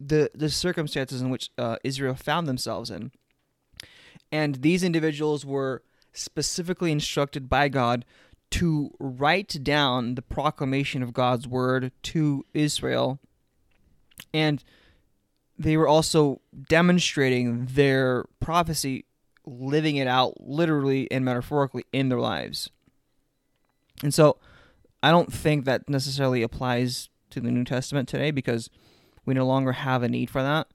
the 0.00 0.30
the 0.34 0.50
circumstances 0.50 1.22
in 1.22 1.30
which 1.30 1.50
uh, 1.56 1.76
Israel 1.84 2.14
found 2.16 2.48
themselves 2.48 2.90
in. 2.90 3.12
And 4.32 4.56
these 4.56 4.82
individuals 4.82 5.46
were 5.46 5.82
specifically 6.18 6.92
instructed 6.92 7.48
by 7.48 7.68
God 7.68 8.04
to 8.50 8.90
write 8.98 9.62
down 9.62 10.14
the 10.14 10.22
proclamation 10.22 11.02
of 11.02 11.12
God's 11.12 11.46
word 11.46 11.92
to 12.02 12.44
Israel. 12.54 13.18
And 14.32 14.64
they 15.58 15.76
were 15.76 15.88
also 15.88 16.40
demonstrating 16.68 17.66
their 17.66 18.24
prophecy, 18.40 19.04
living 19.44 19.96
it 19.96 20.06
out 20.06 20.40
literally 20.40 21.10
and 21.10 21.24
metaphorically 21.24 21.84
in 21.92 22.08
their 22.08 22.20
lives. 22.20 22.70
And 24.02 24.14
so 24.14 24.38
I 25.02 25.10
don't 25.10 25.32
think 25.32 25.64
that 25.64 25.88
necessarily 25.88 26.42
applies 26.42 27.08
to 27.30 27.40
the 27.40 27.50
New 27.50 27.64
Testament 27.64 28.08
today 28.08 28.30
because 28.30 28.70
we 29.24 29.34
no 29.34 29.46
longer 29.46 29.72
have 29.72 30.02
a 30.02 30.08
need 30.08 30.30
for 30.30 30.42
that. 30.42 30.68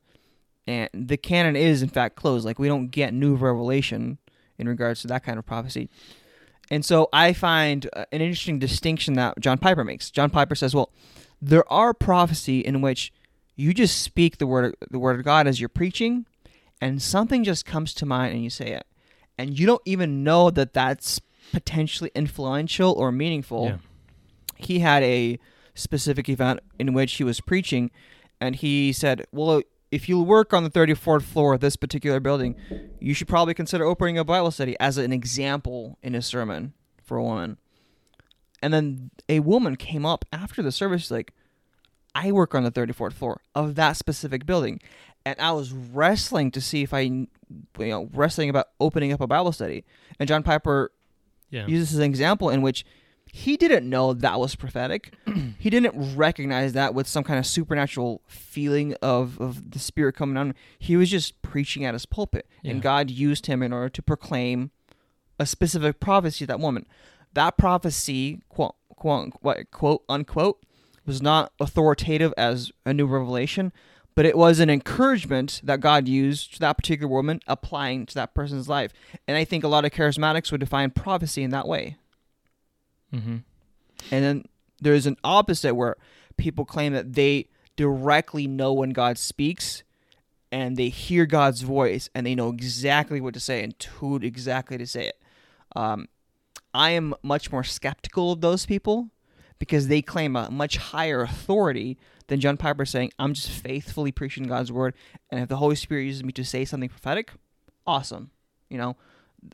And 0.67 0.89
the 0.93 1.17
canon 1.17 1.55
is, 1.55 1.81
in 1.81 1.89
fact, 1.89 2.15
closed. 2.15 2.45
Like, 2.45 2.59
we 2.59 2.67
don't 2.67 2.87
get 2.87 3.13
new 3.13 3.35
revelation 3.35 4.17
in 4.63 4.69
regards 4.69 5.01
to 5.01 5.07
that 5.07 5.23
kind 5.23 5.37
of 5.37 5.45
prophecy. 5.45 5.89
And 6.71 6.85
so 6.85 7.09
I 7.11 7.33
find 7.33 7.89
uh, 7.93 8.05
an 8.11 8.21
interesting 8.21 8.57
distinction 8.57 9.15
that 9.15 9.39
John 9.39 9.57
Piper 9.57 9.83
makes. 9.83 10.09
John 10.09 10.29
Piper 10.29 10.55
says, 10.55 10.73
"Well, 10.73 10.89
there 11.41 11.71
are 11.71 11.93
prophecy 11.93 12.61
in 12.61 12.81
which 12.81 13.11
you 13.55 13.73
just 13.73 14.01
speak 14.01 14.37
the 14.37 14.47
word 14.47 14.75
the 14.89 14.97
word 14.97 15.19
of 15.19 15.25
God 15.25 15.45
as 15.45 15.59
you're 15.59 15.69
preaching, 15.69 16.25
and 16.81 17.01
something 17.01 17.43
just 17.43 17.65
comes 17.65 17.93
to 17.95 18.05
mind 18.05 18.33
and 18.33 18.43
you 18.43 18.49
say 18.49 18.71
it, 18.71 18.85
and 19.37 19.59
you 19.59 19.65
don't 19.65 19.81
even 19.85 20.23
know 20.23 20.49
that 20.49 20.73
that's 20.73 21.19
potentially 21.51 22.11
influential 22.15 22.93
or 22.93 23.11
meaningful." 23.11 23.65
Yeah. 23.65 23.77
He 24.55 24.79
had 24.79 25.03
a 25.03 25.37
specific 25.75 26.29
event 26.29 26.61
in 26.79 26.93
which 26.93 27.13
he 27.15 27.25
was 27.25 27.41
preaching, 27.41 27.91
and 28.39 28.55
he 28.55 28.93
said, 28.93 29.25
"Well, 29.33 29.61
if 29.93 30.09
you 30.09 30.19
work 30.19 30.53
on 30.53 30.63
the 30.63 30.71
34th 30.71 31.21
floor 31.21 31.53
of 31.53 31.59
this 31.59 31.75
particular 31.75 32.19
building, 32.19 32.55
you 32.99 33.13
should 33.13 33.27
probably 33.27 33.53
consider 33.53 33.85
opening 33.85 34.17
a 34.17 34.23
Bible 34.23 34.49
study 34.49 34.75
as 34.79 34.97
an 34.97 35.13
example 35.13 35.99
in 36.01 36.15
a 36.15 36.21
sermon 36.21 36.73
for 37.03 37.15
a 37.15 37.23
woman. 37.23 37.57
And 38.63 38.73
then 38.73 39.11
a 39.29 39.41
woman 39.41 39.75
came 39.75 40.03
up 40.03 40.25
after 40.33 40.63
the 40.63 40.71
service, 40.71 41.11
like, 41.11 41.31
I 42.15 42.31
work 42.31 42.55
on 42.55 42.63
the 42.63 42.71
34th 42.71 43.13
floor 43.13 43.41
of 43.53 43.75
that 43.75 43.95
specific 43.95 44.47
building. 44.47 44.79
And 45.27 45.39
I 45.39 45.51
was 45.51 45.71
wrestling 45.71 46.49
to 46.51 46.61
see 46.61 46.81
if 46.81 46.91
I, 46.91 47.01
you 47.01 47.27
know, 47.77 48.09
wrestling 48.13 48.49
about 48.49 48.69
opening 48.79 49.13
up 49.13 49.21
a 49.21 49.27
Bible 49.27 49.51
study. 49.51 49.83
And 50.19 50.27
John 50.27 50.41
Piper 50.41 50.91
yeah. 51.51 51.67
uses 51.67 51.97
an 51.97 52.03
example 52.03 52.49
in 52.49 52.63
which 52.63 52.83
he 53.35 53.57
didn't 53.57 53.89
know 53.89 54.13
that 54.13 54.39
was 54.39 54.55
prophetic. 54.55 55.15
he 55.57 55.71
didn't 55.71 56.15
recognize 56.15 56.73
that 56.73 56.93
with 56.93 57.07
some 57.07 57.23
kind 57.23 57.39
of 57.39 57.47
supernatural 57.47 58.21
feeling 58.27 58.93
of, 59.01 59.41
of 59.41 59.71
the 59.71 59.79
Spirit 59.79 60.13
coming 60.13 60.37
on. 60.37 60.53
He 60.77 60.95
was 60.95 61.09
just 61.09 61.41
preaching 61.41 61.83
at 61.83 61.95
his 61.95 62.05
pulpit, 62.05 62.47
yeah. 62.61 62.71
and 62.71 62.81
God 62.81 63.09
used 63.09 63.47
him 63.47 63.63
in 63.63 63.73
order 63.73 63.89
to 63.89 64.03
proclaim 64.03 64.69
a 65.39 65.47
specific 65.47 65.99
prophecy 65.99 66.45
to 66.45 66.47
that 66.49 66.59
woman. 66.59 66.85
That 67.33 67.57
prophecy, 67.57 68.43
quote, 68.49 68.75
quote, 68.95 69.33
quote 69.71 70.03
unquote, 70.07 70.63
was 71.03 71.19
not 71.19 71.53
authoritative 71.59 72.35
as 72.37 72.71
a 72.85 72.93
new 72.93 73.07
revelation, 73.07 73.73
but 74.13 74.27
it 74.27 74.37
was 74.37 74.59
an 74.59 74.69
encouragement 74.69 75.59
that 75.63 75.79
God 75.79 76.07
used 76.07 76.53
to 76.53 76.59
that 76.59 76.77
particular 76.77 77.09
woman 77.09 77.39
applying 77.47 78.05
to 78.05 78.13
that 78.13 78.35
person's 78.35 78.69
life. 78.69 78.93
And 79.27 79.35
I 79.35 79.43
think 79.43 79.63
a 79.63 79.67
lot 79.67 79.85
of 79.85 79.91
charismatics 79.91 80.51
would 80.51 80.59
define 80.59 80.91
prophecy 80.91 81.41
in 81.41 81.49
that 81.49 81.67
way. 81.67 81.97
Mm-hmm. 83.13 83.37
And 84.11 84.23
then 84.23 84.45
there's 84.81 85.05
an 85.05 85.17
opposite 85.23 85.75
where 85.75 85.95
people 86.37 86.65
claim 86.65 86.93
that 86.93 87.13
they 87.13 87.47
directly 87.75 88.47
know 88.47 88.73
when 88.73 88.91
God 88.91 89.17
speaks 89.17 89.83
and 90.51 90.77
they 90.77 90.89
hear 90.89 91.25
God's 91.25 91.61
voice 91.61 92.09
and 92.13 92.25
they 92.25 92.35
know 92.35 92.49
exactly 92.49 93.19
what 93.19 93.33
to 93.33 93.39
say 93.39 93.63
and 93.63 93.75
who 93.95 94.17
exactly 94.17 94.77
to 94.77 94.85
say 94.85 95.07
it. 95.07 95.19
Um, 95.75 96.07
I 96.73 96.91
am 96.91 97.15
much 97.23 97.51
more 97.51 97.63
skeptical 97.63 98.31
of 98.31 98.41
those 98.41 98.65
people 98.65 99.09
because 99.59 99.87
they 99.87 100.01
claim 100.01 100.35
a 100.35 100.51
much 100.51 100.77
higher 100.77 101.21
authority 101.21 101.97
than 102.27 102.39
John 102.39 102.57
Piper 102.57 102.85
saying, 102.85 103.11
I'm 103.17 103.33
just 103.33 103.49
faithfully 103.49 104.11
preaching 104.11 104.43
God's 104.43 104.71
word. 104.71 104.93
And 105.29 105.41
if 105.41 105.49
the 105.49 105.57
Holy 105.57 105.75
Spirit 105.75 106.03
uses 106.03 106.23
me 106.23 106.31
to 106.33 106.43
say 106.43 106.65
something 106.65 106.89
prophetic, 106.89 107.31
awesome. 107.85 108.31
You 108.69 108.77
know, 108.77 108.97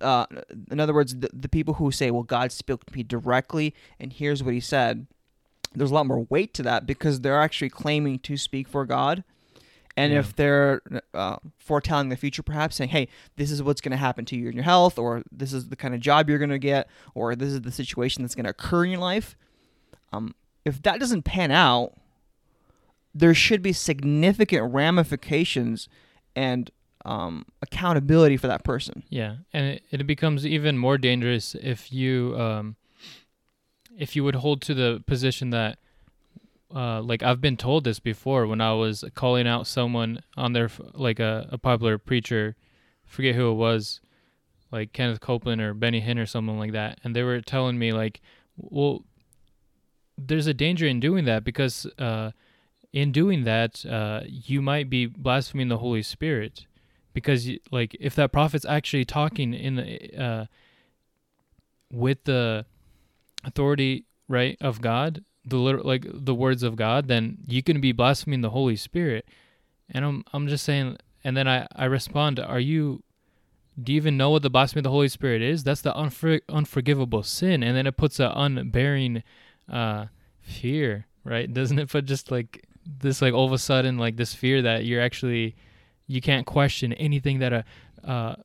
uh, 0.01 0.25
in 0.71 0.79
other 0.79 0.93
words, 0.93 1.15
the, 1.15 1.29
the 1.33 1.49
people 1.49 1.75
who 1.75 1.91
say, 1.91 2.11
well, 2.11 2.23
God 2.23 2.51
spoke 2.51 2.85
to 2.85 2.95
me 2.95 3.03
directly 3.03 3.73
and 3.99 4.13
here's 4.13 4.43
what 4.43 4.53
he 4.53 4.59
said, 4.59 5.07
there's 5.73 5.91
a 5.91 5.93
lot 5.93 6.05
more 6.05 6.25
weight 6.29 6.53
to 6.55 6.63
that 6.63 6.85
because 6.85 7.21
they're 7.21 7.41
actually 7.41 7.69
claiming 7.69 8.19
to 8.19 8.37
speak 8.37 8.67
for 8.67 8.85
God. 8.85 9.23
And 9.97 10.13
yeah. 10.13 10.19
if 10.19 10.35
they're 10.35 10.81
uh, 11.13 11.37
foretelling 11.57 12.09
the 12.09 12.15
future, 12.15 12.41
perhaps 12.41 12.77
saying, 12.77 12.91
hey, 12.91 13.09
this 13.35 13.51
is 13.51 13.61
what's 13.61 13.81
going 13.81 13.91
to 13.91 13.97
happen 13.97 14.23
to 14.25 14.35
you 14.35 14.47
in 14.47 14.55
your 14.55 14.63
health, 14.63 14.97
or 14.97 15.23
this 15.31 15.51
is 15.51 15.67
the 15.67 15.75
kind 15.75 15.93
of 15.93 15.99
job 15.99 16.29
you're 16.29 16.37
going 16.37 16.49
to 16.49 16.59
get, 16.59 16.87
or 17.13 17.35
this 17.35 17.49
is 17.49 17.61
the 17.61 17.71
situation 17.71 18.23
that's 18.23 18.35
going 18.35 18.45
to 18.45 18.51
occur 18.51 18.85
in 18.85 18.91
your 18.91 19.01
life, 19.01 19.35
um, 20.13 20.33
if 20.63 20.81
that 20.83 20.99
doesn't 20.99 21.23
pan 21.23 21.51
out, 21.51 21.93
there 23.13 23.33
should 23.33 23.61
be 23.61 23.73
significant 23.73 24.73
ramifications 24.73 25.89
and 26.35 26.71
um, 27.09 27.45
accountability 27.63 28.37
for 28.37 28.47
that 28.47 28.63
person. 28.63 29.03
Yeah, 29.09 29.37
and 29.51 29.65
it, 29.65 29.83
it 29.89 30.07
becomes 30.07 30.45
even 30.45 30.77
more 30.77 30.99
dangerous 30.99 31.55
if 31.55 31.91
you 31.91 32.39
um, 32.39 32.75
if 33.97 34.15
you 34.15 34.23
would 34.23 34.35
hold 34.35 34.61
to 34.61 34.75
the 34.75 35.03
position 35.07 35.49
that 35.49 35.79
uh, 36.73 37.01
like 37.01 37.23
I've 37.23 37.41
been 37.41 37.57
told 37.57 37.83
this 37.83 37.99
before 37.99 38.45
when 38.45 38.61
I 38.61 38.73
was 38.73 39.03
calling 39.15 39.47
out 39.47 39.65
someone 39.65 40.21
on 40.37 40.53
their 40.53 40.69
like 40.93 41.19
a, 41.19 41.49
a 41.51 41.57
popular 41.57 41.97
preacher, 41.97 42.55
forget 43.07 43.33
who 43.33 43.49
it 43.49 43.55
was, 43.55 44.01
like 44.71 44.93
Kenneth 44.93 45.19
Copeland 45.19 45.61
or 45.61 45.73
Benny 45.73 46.01
Hinn 46.01 46.19
or 46.19 46.27
someone 46.27 46.59
like 46.59 46.73
that, 46.73 46.99
and 47.03 47.15
they 47.15 47.23
were 47.23 47.41
telling 47.41 47.79
me 47.79 47.91
like, 47.91 48.21
well, 48.55 49.03
there's 50.15 50.47
a 50.47 50.53
danger 50.53 50.85
in 50.85 50.99
doing 50.99 51.25
that 51.25 51.43
because 51.43 51.87
uh, 51.97 52.31
in 52.93 53.11
doing 53.11 53.45
that, 53.45 53.83
uh, 53.83 54.21
you 54.27 54.61
might 54.61 54.91
be 54.91 55.07
blaspheming 55.07 55.69
the 55.69 55.79
Holy 55.79 56.03
Spirit 56.03 56.67
because 57.23 57.49
like 57.71 57.95
if 57.99 58.15
that 58.15 58.31
prophet's 58.31 58.65
actually 58.65 59.05
talking 59.05 59.53
in 59.53 59.75
the 59.75 60.21
uh, 60.21 60.45
with 61.91 62.23
the 62.23 62.65
authority 63.43 64.05
right 64.27 64.57
of 64.61 64.81
God, 64.81 65.23
the 65.45 65.57
like 65.57 66.05
the 66.07 66.35
words 66.35 66.63
of 66.63 66.75
God, 66.75 67.07
then 67.07 67.39
you 67.45 67.63
can 67.63 67.81
be 67.81 67.91
blaspheming 67.91 68.41
the 68.41 68.51
Holy 68.51 68.75
Spirit. 68.75 69.25
And 69.89 70.05
I'm 70.05 70.23
I'm 70.33 70.47
just 70.47 70.63
saying 70.63 70.97
and 71.23 71.35
then 71.35 71.47
I 71.47 71.67
I 71.75 71.85
respond, 71.85 72.39
are 72.39 72.59
you 72.59 73.03
do 73.81 73.93
you 73.93 73.97
even 73.97 74.17
know 74.17 74.29
what 74.31 74.41
the 74.41 74.49
blasphemy 74.49 74.79
of 74.79 74.85
the 74.85 74.89
Holy 74.91 75.07
Spirit 75.07 75.41
is? 75.41 75.63
That's 75.63 75.81
the 75.81 75.93
unfor- 75.93 76.41
unforgivable 76.49 77.23
sin, 77.23 77.63
and 77.63 77.75
then 77.75 77.87
it 77.87 77.97
puts 77.97 78.19
a 78.19 78.33
unbearing 78.35 79.23
uh, 79.71 80.07
fear, 80.41 81.07
right? 81.23 81.51
Doesn't 81.59 81.79
it 81.79 81.89
put 81.89 82.05
just 82.05 82.31
like 82.31 82.65
this, 82.85 83.21
like 83.21 83.33
all 83.33 83.45
of 83.45 83.53
a 83.53 83.57
sudden, 83.57 83.97
like 83.97 84.17
this 84.17 84.33
fear 84.33 84.61
that 84.61 84.85
you're 84.85 85.01
actually 85.01 85.55
you 86.09 86.21
can't 86.21 86.47
question 86.47 86.91
anything 86.93 87.37
that 87.39 87.53
a 87.53 87.63
uh, 88.03 88.35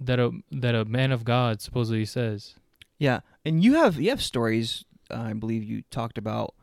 that 0.00 0.18
a 0.18 0.32
that 0.50 0.74
a 0.74 0.84
man 0.86 1.12
of 1.12 1.24
God 1.24 1.60
supposedly 1.60 2.06
says. 2.06 2.54
Yeah, 2.98 3.20
and 3.44 3.62
you 3.62 3.74
have 3.74 4.00
you 4.00 4.08
have 4.08 4.22
stories. 4.22 4.84
Uh, 5.10 5.20
I 5.20 5.32
believe 5.34 5.62
you 5.62 5.82
talked 5.90 6.16
about 6.16 6.54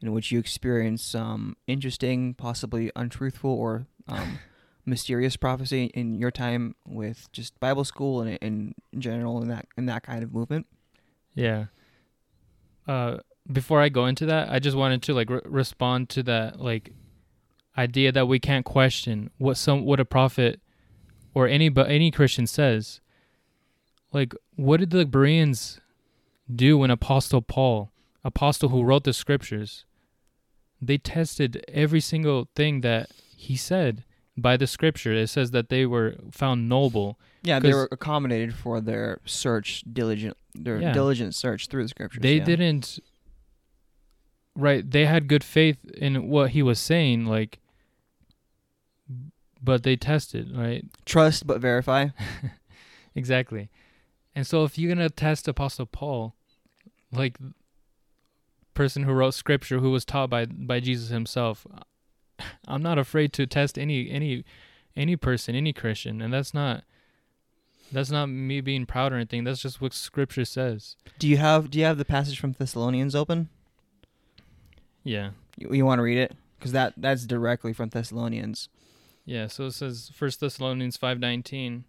in 0.00 0.12
which 0.12 0.32
you 0.32 0.38
experienced 0.38 1.10
some 1.10 1.56
interesting, 1.66 2.32
possibly 2.34 2.90
untruthful 2.96 3.50
or 3.50 3.86
um, 4.08 4.38
mysterious 4.86 5.36
prophecy 5.36 5.90
in 5.92 6.14
your 6.14 6.30
time 6.30 6.74
with 6.86 7.30
just 7.32 7.60
Bible 7.60 7.84
school 7.84 8.22
and 8.22 8.38
in 8.40 8.74
general 8.98 9.42
in 9.42 9.48
that 9.48 9.66
in 9.76 9.86
that 9.86 10.02
kind 10.02 10.22
of 10.24 10.32
movement? 10.32 10.66
Yeah. 11.34 11.66
Uh, 12.86 13.18
before 13.52 13.82
I 13.82 13.90
go 13.90 14.06
into 14.06 14.24
that, 14.24 14.50
I 14.50 14.58
just 14.58 14.76
wanted 14.76 15.02
to 15.02 15.12
like 15.12 15.28
re- 15.28 15.42
respond 15.44 16.08
to 16.10 16.22
that 16.22 16.60
like 16.60 16.94
idea 17.78 18.12
that 18.12 18.26
we 18.26 18.38
can't 18.38 18.64
question 18.64 19.30
what 19.38 19.56
some 19.56 19.84
what 19.84 20.00
a 20.00 20.04
prophet 20.04 20.60
or 21.32 21.46
any 21.46 21.68
but 21.68 21.88
any 21.88 22.10
Christian 22.10 22.46
says. 22.46 23.00
Like, 24.12 24.34
what 24.56 24.80
did 24.80 24.90
the 24.90 25.04
Bereans 25.04 25.80
do 26.54 26.78
when 26.78 26.90
Apostle 26.90 27.42
Paul, 27.42 27.92
apostle 28.24 28.70
who 28.70 28.82
wrote 28.82 29.04
the 29.04 29.12
scriptures, 29.12 29.84
they 30.80 30.98
tested 30.98 31.64
every 31.68 32.00
single 32.00 32.48
thing 32.54 32.80
that 32.80 33.10
he 33.36 33.56
said 33.56 34.04
by 34.36 34.56
the 34.56 34.66
scripture. 34.66 35.12
It 35.12 35.28
says 35.28 35.50
that 35.50 35.68
they 35.68 35.84
were 35.86 36.16
found 36.30 36.68
noble. 36.68 37.18
Yeah, 37.42 37.58
they 37.58 37.72
were 37.72 37.88
accommodated 37.92 38.54
for 38.54 38.80
their 38.80 39.20
search, 39.24 39.84
diligent, 39.92 40.36
their 40.54 40.80
yeah, 40.80 40.92
diligent 40.92 41.34
search 41.34 41.68
through 41.68 41.84
the 41.84 41.88
scriptures. 41.88 42.22
They 42.22 42.36
yeah. 42.36 42.44
didn't. 42.44 42.98
Right, 44.56 44.88
they 44.88 45.06
had 45.06 45.28
good 45.28 45.44
faith 45.44 45.78
in 45.90 46.28
what 46.28 46.50
he 46.50 46.62
was 46.64 46.80
saying, 46.80 47.26
like, 47.26 47.60
but 49.62 49.82
they 49.82 49.96
test 49.96 50.34
it, 50.34 50.46
right? 50.54 50.84
Trust 51.04 51.46
but 51.46 51.60
verify. 51.60 52.08
exactly, 53.14 53.70
and 54.34 54.46
so 54.46 54.64
if 54.64 54.78
you're 54.78 54.94
gonna 54.94 55.10
test 55.10 55.48
Apostle 55.48 55.86
Paul, 55.86 56.34
like 57.12 57.38
person 58.74 59.02
who 59.02 59.12
wrote 59.12 59.34
scripture 59.34 59.80
who 59.80 59.90
was 59.90 60.04
taught 60.04 60.30
by 60.30 60.46
by 60.46 60.78
Jesus 60.78 61.08
himself 61.08 61.66
I'm 62.68 62.82
not 62.82 62.98
afraid 62.98 63.32
to 63.34 63.46
test 63.46 63.78
any 63.78 64.10
any 64.10 64.44
any 64.96 65.16
person, 65.16 65.54
any 65.54 65.72
Christian, 65.72 66.20
and 66.20 66.32
that's 66.32 66.52
not 66.52 66.84
that's 67.90 68.10
not 68.10 68.26
me 68.26 68.60
being 68.60 68.84
proud 68.86 69.12
or 69.12 69.16
anything. 69.16 69.44
That's 69.44 69.62
just 69.62 69.80
what 69.80 69.94
Scripture 69.94 70.44
says. 70.44 70.96
Do 71.18 71.28
you 71.28 71.38
have 71.38 71.70
Do 71.70 71.78
you 71.78 71.84
have 71.84 71.98
the 71.98 72.04
passage 72.04 72.38
from 72.38 72.52
Thessalonians 72.52 73.14
open? 73.14 73.48
Yeah. 75.04 75.30
You, 75.56 75.72
you 75.72 75.86
want 75.86 76.00
to 76.00 76.02
read 76.02 76.18
it 76.18 76.34
because 76.58 76.72
that 76.72 76.94
that's 76.96 77.24
directly 77.24 77.72
from 77.72 77.88
Thessalonians. 77.88 78.68
Yeah. 79.28 79.46
So 79.46 79.66
it 79.66 79.72
says 79.72 80.10
First 80.14 80.40
Thessalonians 80.40 80.96
five 80.96 81.20
nineteen. 81.20 81.84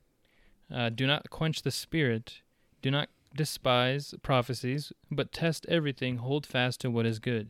Uh, 0.73 0.89
do 0.89 1.07
not 1.07 1.29
quench 1.29 1.61
the 1.61 1.71
spirit. 1.71 2.41
Do 2.81 2.91
not 2.91 3.09
despise 3.35 4.13
prophecies, 4.21 4.91
but 5.09 5.31
test 5.31 5.65
everything. 5.69 6.17
Hold 6.17 6.45
fast 6.45 6.81
to 6.81 6.91
what 6.91 7.05
is 7.05 7.19
good. 7.19 7.49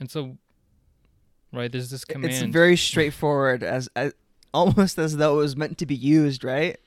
And 0.00 0.10
so 0.10 0.38
right? 1.54 1.70
There's 1.70 1.90
this 1.90 2.04
command. 2.04 2.32
It's 2.32 2.42
very 2.42 2.76
straightforward, 2.76 3.62
as, 3.62 3.88
as 3.96 4.12
almost 4.52 4.98
as 4.98 5.16
though 5.16 5.38
it 5.38 5.42
was 5.42 5.56
meant 5.56 5.78
to 5.78 5.86
be 5.86 5.94
used, 5.94 6.44
right? 6.44 6.78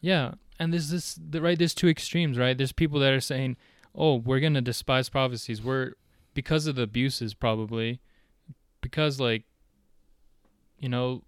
Yeah, 0.00 0.32
and 0.58 0.72
there's 0.72 0.90
this 0.90 1.18
the, 1.18 1.40
right. 1.40 1.58
There's 1.58 1.74
two 1.74 1.88
extremes, 1.88 2.38
right? 2.38 2.56
There's 2.56 2.72
people 2.72 3.00
that 3.00 3.12
are 3.12 3.20
saying, 3.20 3.56
"Oh, 3.94 4.16
we're 4.16 4.40
gonna 4.40 4.60
despise 4.60 5.08
prophecies. 5.08 5.62
We're 5.62 5.92
because 6.34 6.66
of 6.66 6.76
the 6.76 6.82
abuses, 6.82 7.32
probably, 7.32 8.00
because 8.80 9.18
like, 9.18 9.44
you 10.84 10.90
know, 10.90 11.22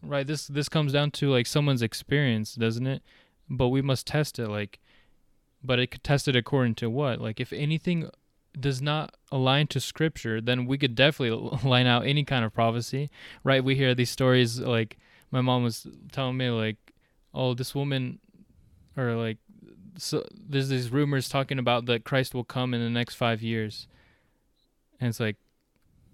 right? 0.00 0.24
This 0.24 0.46
this 0.46 0.68
comes 0.68 0.92
down 0.92 1.10
to 1.12 1.28
like 1.28 1.48
someone's 1.48 1.82
experience, 1.82 2.54
doesn't 2.54 2.86
it? 2.86 3.02
But 3.48 3.70
we 3.70 3.82
must 3.82 4.06
test 4.06 4.38
it, 4.38 4.46
like, 4.46 4.78
but 5.60 5.80
it 5.80 5.88
could 5.88 6.04
test 6.04 6.28
it 6.28 6.36
according 6.36 6.76
to 6.76 6.88
what? 6.88 7.20
Like, 7.20 7.40
if 7.40 7.52
anything 7.52 8.08
does 8.58 8.80
not 8.80 9.16
align 9.32 9.66
to 9.68 9.80
scripture, 9.80 10.40
then 10.40 10.66
we 10.66 10.78
could 10.78 10.94
definitely 10.94 11.58
line 11.68 11.88
out 11.88 12.06
any 12.06 12.22
kind 12.22 12.44
of 12.44 12.54
prophecy, 12.54 13.10
right? 13.42 13.64
We 13.64 13.74
hear 13.74 13.92
these 13.92 14.10
stories 14.10 14.60
like 14.60 14.98
my 15.32 15.40
mom 15.40 15.64
was 15.64 15.88
telling 16.12 16.36
me 16.36 16.50
like, 16.50 16.76
oh, 17.34 17.54
this 17.54 17.74
woman, 17.74 18.20
or 18.96 19.14
like, 19.14 19.38
so 19.96 20.24
there's 20.32 20.68
these 20.68 20.90
rumors 20.90 21.28
talking 21.28 21.58
about 21.58 21.86
that 21.86 22.04
Christ 22.04 22.34
will 22.34 22.44
come 22.44 22.72
in 22.72 22.80
the 22.80 22.88
next 22.88 23.16
five 23.16 23.42
years, 23.42 23.88
and 25.00 25.08
it's 25.08 25.18
like, 25.18 25.38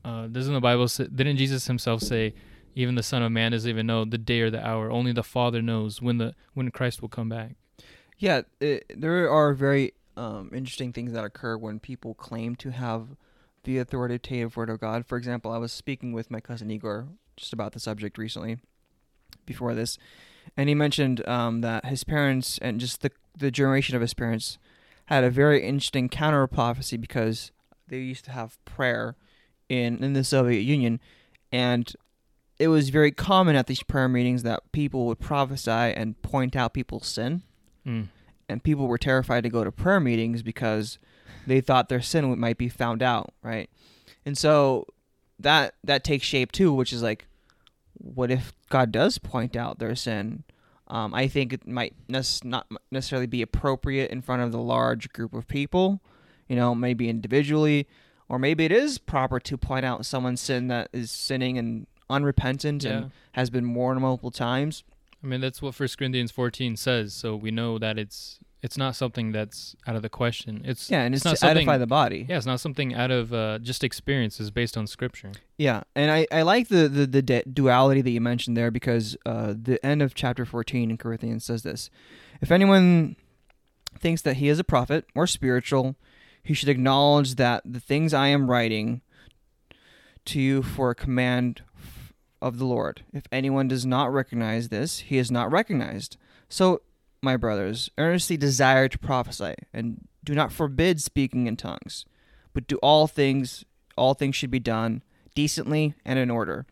uh, 0.07 0.29
doesn't 0.29 0.55
the 0.55 0.61
Bible 0.61 0.87
say? 0.87 1.09
Didn't 1.13 1.37
Jesus 1.37 1.67
himself 1.67 2.01
say? 2.01 2.33
Even 2.77 2.95
the 2.95 3.03
Son 3.03 3.23
of 3.23 3.33
Man 3.33 3.53
doesn't 3.53 3.69
even 3.69 3.87
know 3.87 4.05
the 4.05 4.19
day 4.19 4.43
or 4.43 4.51
the 4.51 4.65
hour. 4.65 4.91
Only 4.91 5.11
the 5.11 5.25
Father 5.25 5.63
knows 5.63 6.03
when 6.03 6.19
the 6.19 6.35
when 6.53 6.71
Christ 6.71 7.01
will 7.01 7.09
come 7.09 7.31
back. 7.31 7.57
Yeah, 8.19 8.43
it, 8.61 8.85
there 8.95 9.29
are 9.31 9.55
very 9.55 9.95
um, 10.17 10.51
interesting 10.55 10.93
things 10.93 11.13
that 11.13 11.25
occur 11.25 11.57
when 11.57 11.81
people 11.81 12.15
claim 12.15 12.55
to 12.57 12.71
have 12.71 13.17
the 13.65 13.79
authoritative 13.79 14.57
word 14.57 14.69
of 14.69 14.79
God. 14.79 15.07
For 15.07 15.17
example, 15.17 15.51
I 15.51 15.59
was 15.59 15.73
speaking 15.73 16.13
with 16.13 16.31
my 16.31 16.41
cousin 16.41 16.71
Igor 16.71 17.09
just 17.37 17.55
about 17.55 17.73
the 17.73 17.81
subject 17.81 18.19
recently 18.19 18.59
before 19.47 19.75
this, 19.75 19.97
and 20.55 20.69
he 20.69 20.75
mentioned 20.75 21.27
um, 21.27 21.63
that 21.63 21.87
his 21.87 22.05
parents 22.05 22.59
and 22.59 22.79
just 22.79 23.01
the 23.01 23.11
the 23.39 23.51
generation 23.51 23.97
of 23.97 24.03
his 24.03 24.15
parents 24.15 24.59
had 25.07 25.25
a 25.25 25.31
very 25.31 25.67
interesting 25.67 26.11
counter 26.11 26.47
prophecy 26.47 26.99
because 26.99 27.53
they 27.89 27.99
used 27.99 28.27
to 28.27 28.33
have 28.33 28.63
prayer 28.67 29.17
in 29.71 30.05
in 30.05 30.13
the 30.13 30.25
Soviet 30.25 30.61
Union, 30.61 31.01
and 31.51 31.95
it 32.59 32.69
was 32.69 32.89
very 32.89 33.13
common 33.13 33.57
at 33.57 33.67
these 33.67 33.83
prayer 33.83 34.09
meetings 34.09 34.43
that 34.43 34.73
people 34.73 35.07
would 35.07 35.21
prophesy 35.21 35.71
and 35.71 36.21
point 36.23 36.57
out 36.57 36.75
people's 36.75 37.07
sin. 37.07 37.43
Mm 37.87 38.09
and 38.49 38.63
people 38.63 38.87
were 38.87 38.99
terrified 38.99 39.43
to 39.43 39.49
go 39.49 39.65
to 39.65 39.73
prayer 39.73 40.01
meetings 40.01 40.43
because 40.43 40.99
they 41.47 41.61
thought 41.61 41.89
their 41.89 42.03
sin 42.03 42.39
might 42.39 42.59
be 42.59 42.69
found 42.69 43.03
out, 43.03 43.33
right? 43.43 43.71
And 44.25 44.37
so 44.37 44.87
that 45.39 45.75
that 45.85 46.05
takes 46.05 46.27
shape 46.27 46.53
too, 46.53 46.73
which 46.73 46.93
is 46.93 47.03
like, 47.03 47.27
what 47.95 48.31
if 48.31 48.53
God 48.69 48.93
does 48.93 49.19
point 49.19 49.57
out 49.57 49.79
their 49.79 49.95
sin? 49.95 50.45
Um, 50.89 51.15
I 51.15 51.27
think 51.27 51.53
it 51.53 51.67
might 51.67 51.95
not 52.09 52.67
necessarily 52.91 53.27
be 53.27 53.43
appropriate 53.43 54.11
in 54.11 54.23
front 54.23 54.43
of 54.43 54.53
the 54.53 54.61
large 54.61 55.13
group 55.13 55.35
of 55.35 55.49
people, 55.49 56.01
you 56.49 56.55
know, 56.55 56.75
maybe 56.75 57.09
individually, 57.09 57.89
or 58.29 58.39
maybe 58.39 58.65
it 58.65 58.73
is 58.73 58.99
proper 58.99 59.41
to 59.41 59.57
point 59.57 59.85
out 59.85 60.07
someone's 60.07 60.41
sin 60.41 60.69
that 60.69 60.89
is 60.93 61.11
sinning 61.11 61.59
and 61.59 61.89
unrepentant 62.09 62.85
yeah. 62.85 62.91
and 62.91 63.11
has 63.33 63.51
been 63.51 63.75
warned 63.75 64.01
multiple 64.01 64.31
times. 64.31 64.85
I 65.23 65.27
mean, 65.27 65.41
that's 65.41 65.61
what 65.61 65.75
First 65.75 65.99
Corinthians 65.99 66.31
14 66.31 66.77
says. 66.77 67.15
So 67.15 67.35
we 67.37 67.51
know 67.51 67.79
that 67.79 67.99
it's 67.99 68.39
it's 68.63 68.77
not 68.77 68.97
something 68.97 69.33
that's 69.33 69.77
out 69.87 69.97
of 69.97 70.03
the 70.03 70.09
question. 70.09 70.63
It's 70.65 70.91
yeah, 70.91 71.03
and 71.03 71.15
it's, 71.15 71.25
it's 71.25 71.43
not 71.43 71.49
to 71.49 71.53
edify 71.53 71.79
the 71.79 71.87
body. 71.87 72.27
Yeah, 72.29 72.37
it's 72.37 72.47
not 72.47 72.59
something 72.59 72.95
out 72.95 73.11
of 73.11 73.33
uh, 73.33 73.59
just 73.61 73.85
experiences 73.85 74.51
based 74.51 74.77
on 74.77 74.87
Scripture. 74.87 75.33
Yeah, 75.57 75.83
and 75.95 76.11
I, 76.11 76.27
I 76.33 76.43
like 76.43 76.69
the 76.69 76.89
the, 76.89 77.07
the 77.07 77.43
duality 77.53 78.01
that 78.03 78.11
you 78.11 78.21
mentioned 78.21 78.57
there 78.57 78.71
because 78.71 79.17
uh, 79.27 79.55
the 79.57 79.85
end 79.85 80.03
of 80.03 80.15
chapter 80.15 80.45
14 80.45 80.91
in 80.91 80.97
Corinthians 80.97 81.45
says 81.45 81.63
this: 81.63 81.91
If 82.41 82.51
anyone 82.51 83.17
thinks 83.99 84.23
that 84.23 84.37
he 84.39 84.49
is 84.49 84.59
a 84.59 84.65
prophet 84.65 85.05
or 85.15 85.27
spiritual, 85.27 85.97
he 86.43 86.55
should 86.55 86.69
acknowledge 86.69 87.37
that 87.37 87.63
the 87.65 87.81
things 87.81 88.13
I 88.15 88.29
am 88.29 88.51
writing 88.51 89.01
to 90.27 90.41
you 90.41 90.63
for 90.63 90.91
a 90.91 90.95
command 90.95 91.63
of 92.41 92.59
the 92.59 92.65
Lord. 92.65 93.03
If 93.13 93.25
anyone 93.33 93.69
does 93.69 93.87
not 93.87 94.13
recognize 94.13 94.69
this, 94.69 95.01
he 95.01 95.19
is 95.19 95.31
not 95.31 95.51
recognized. 95.51 96.17
So, 96.49 96.83
my 97.23 97.37
brothers, 97.37 97.91
earnestly 97.99 98.37
desire 98.37 98.89
to 98.89 98.99
prophesy, 98.99 99.55
and 99.73 100.07
do 100.23 100.35
not 100.35 100.53
forbid 100.53 101.01
speaking 101.01 101.47
in 101.47 101.57
tongues, 101.57 102.05
but 102.53 102.67
do 102.67 102.77
all 102.77 103.07
things, 103.07 103.65
all 103.97 104.15
things 104.15 104.37
should 104.37 104.51
be 104.51 104.61
done 104.61 105.03
decently 105.35 105.95
and 106.05 106.19
in 106.19 106.31
order. 106.31 106.67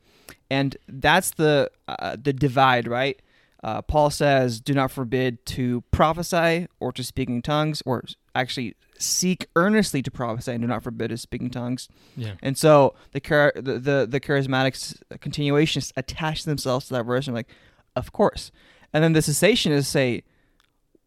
And 0.50 0.76
that's 0.86 1.30
the 1.30 1.70
uh, 1.88 2.16
the 2.20 2.32
divide, 2.32 2.86
right? 2.86 3.20
Uh, 3.62 3.82
Paul 3.82 4.10
says, 4.10 4.60
"Do 4.60 4.74
not 4.74 4.90
forbid 4.90 5.44
to 5.46 5.82
prophesy 5.90 6.68
or 6.80 6.92
to 6.92 7.02
speak 7.02 7.28
in 7.28 7.42
tongues, 7.42 7.82
or 7.86 8.04
actually 8.34 8.76
seek 8.98 9.46
earnestly 9.56 10.02
to 10.02 10.10
prophesy 10.10 10.52
and 10.52 10.62
do 10.62 10.66
not 10.66 10.82
forbid 10.82 11.08
to 11.08 11.16
speak 11.16 11.40
in 11.40 11.50
tongues." 11.50 11.88
Yeah. 12.16 12.34
And 12.42 12.56
so 12.56 12.94
the 13.12 13.20
char- 13.20 13.52
the, 13.54 13.78
the 13.78 14.06
the 14.08 14.20
charismatics 14.20 15.00
continuationists 15.14 15.92
attach 15.96 16.44
themselves 16.44 16.86
to 16.88 16.94
that 16.94 17.04
verse 17.04 17.26
and 17.26 17.34
like, 17.34 17.48
of 17.96 18.12
course. 18.12 18.50
And 18.92 19.02
then 19.02 19.12
the 19.12 19.20
cessationists 19.20 19.86
say, 19.86 20.22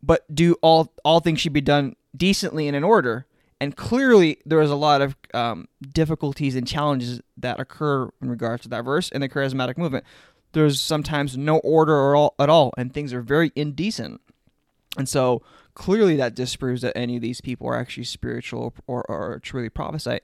"But 0.01 0.23
do 0.33 0.55
all 0.61 0.93
all 1.03 1.19
things 1.19 1.39
should 1.39 1.53
be 1.53 1.61
done 1.61 1.95
decently 2.15 2.67
and 2.67 2.75
in 2.75 2.83
order." 2.83 3.27
and 3.59 3.75
clearly 3.75 4.39
there 4.45 4.61
is 4.61 4.69
a 4.69 4.75
lot 4.75 5.01
of 5.01 5.15
um, 5.33 5.67
difficulties 5.93 6.55
and 6.55 6.67
challenges 6.67 7.21
that 7.37 7.59
occur 7.59 8.09
in 8.21 8.29
regards 8.29 8.63
to 8.63 8.69
that 8.69 8.85
verse 8.85 9.09
in 9.09 9.21
the 9.21 9.29
charismatic 9.29 9.77
movement. 9.77 10.05
There's 10.53 10.79
sometimes 10.79 11.37
no 11.37 11.57
order 11.59 11.93
or 11.93 12.15
all, 12.15 12.35
at 12.39 12.49
all, 12.49 12.73
and 12.77 12.93
things 12.93 13.13
are 13.13 13.21
very 13.21 13.51
indecent. 13.55 14.21
And 14.97 15.09
so 15.09 15.41
clearly 15.77 16.15
that 16.15 16.33
disproves 16.33 16.81
that 16.81 16.97
any 16.97 17.17
of 17.17 17.21
these 17.21 17.39
people 17.39 17.67
are 17.67 17.77
actually 17.77 18.03
spiritual 18.03 18.73
or, 18.87 19.03
or 19.03 19.39
truly 19.43 19.69
prophesy. 19.69 20.19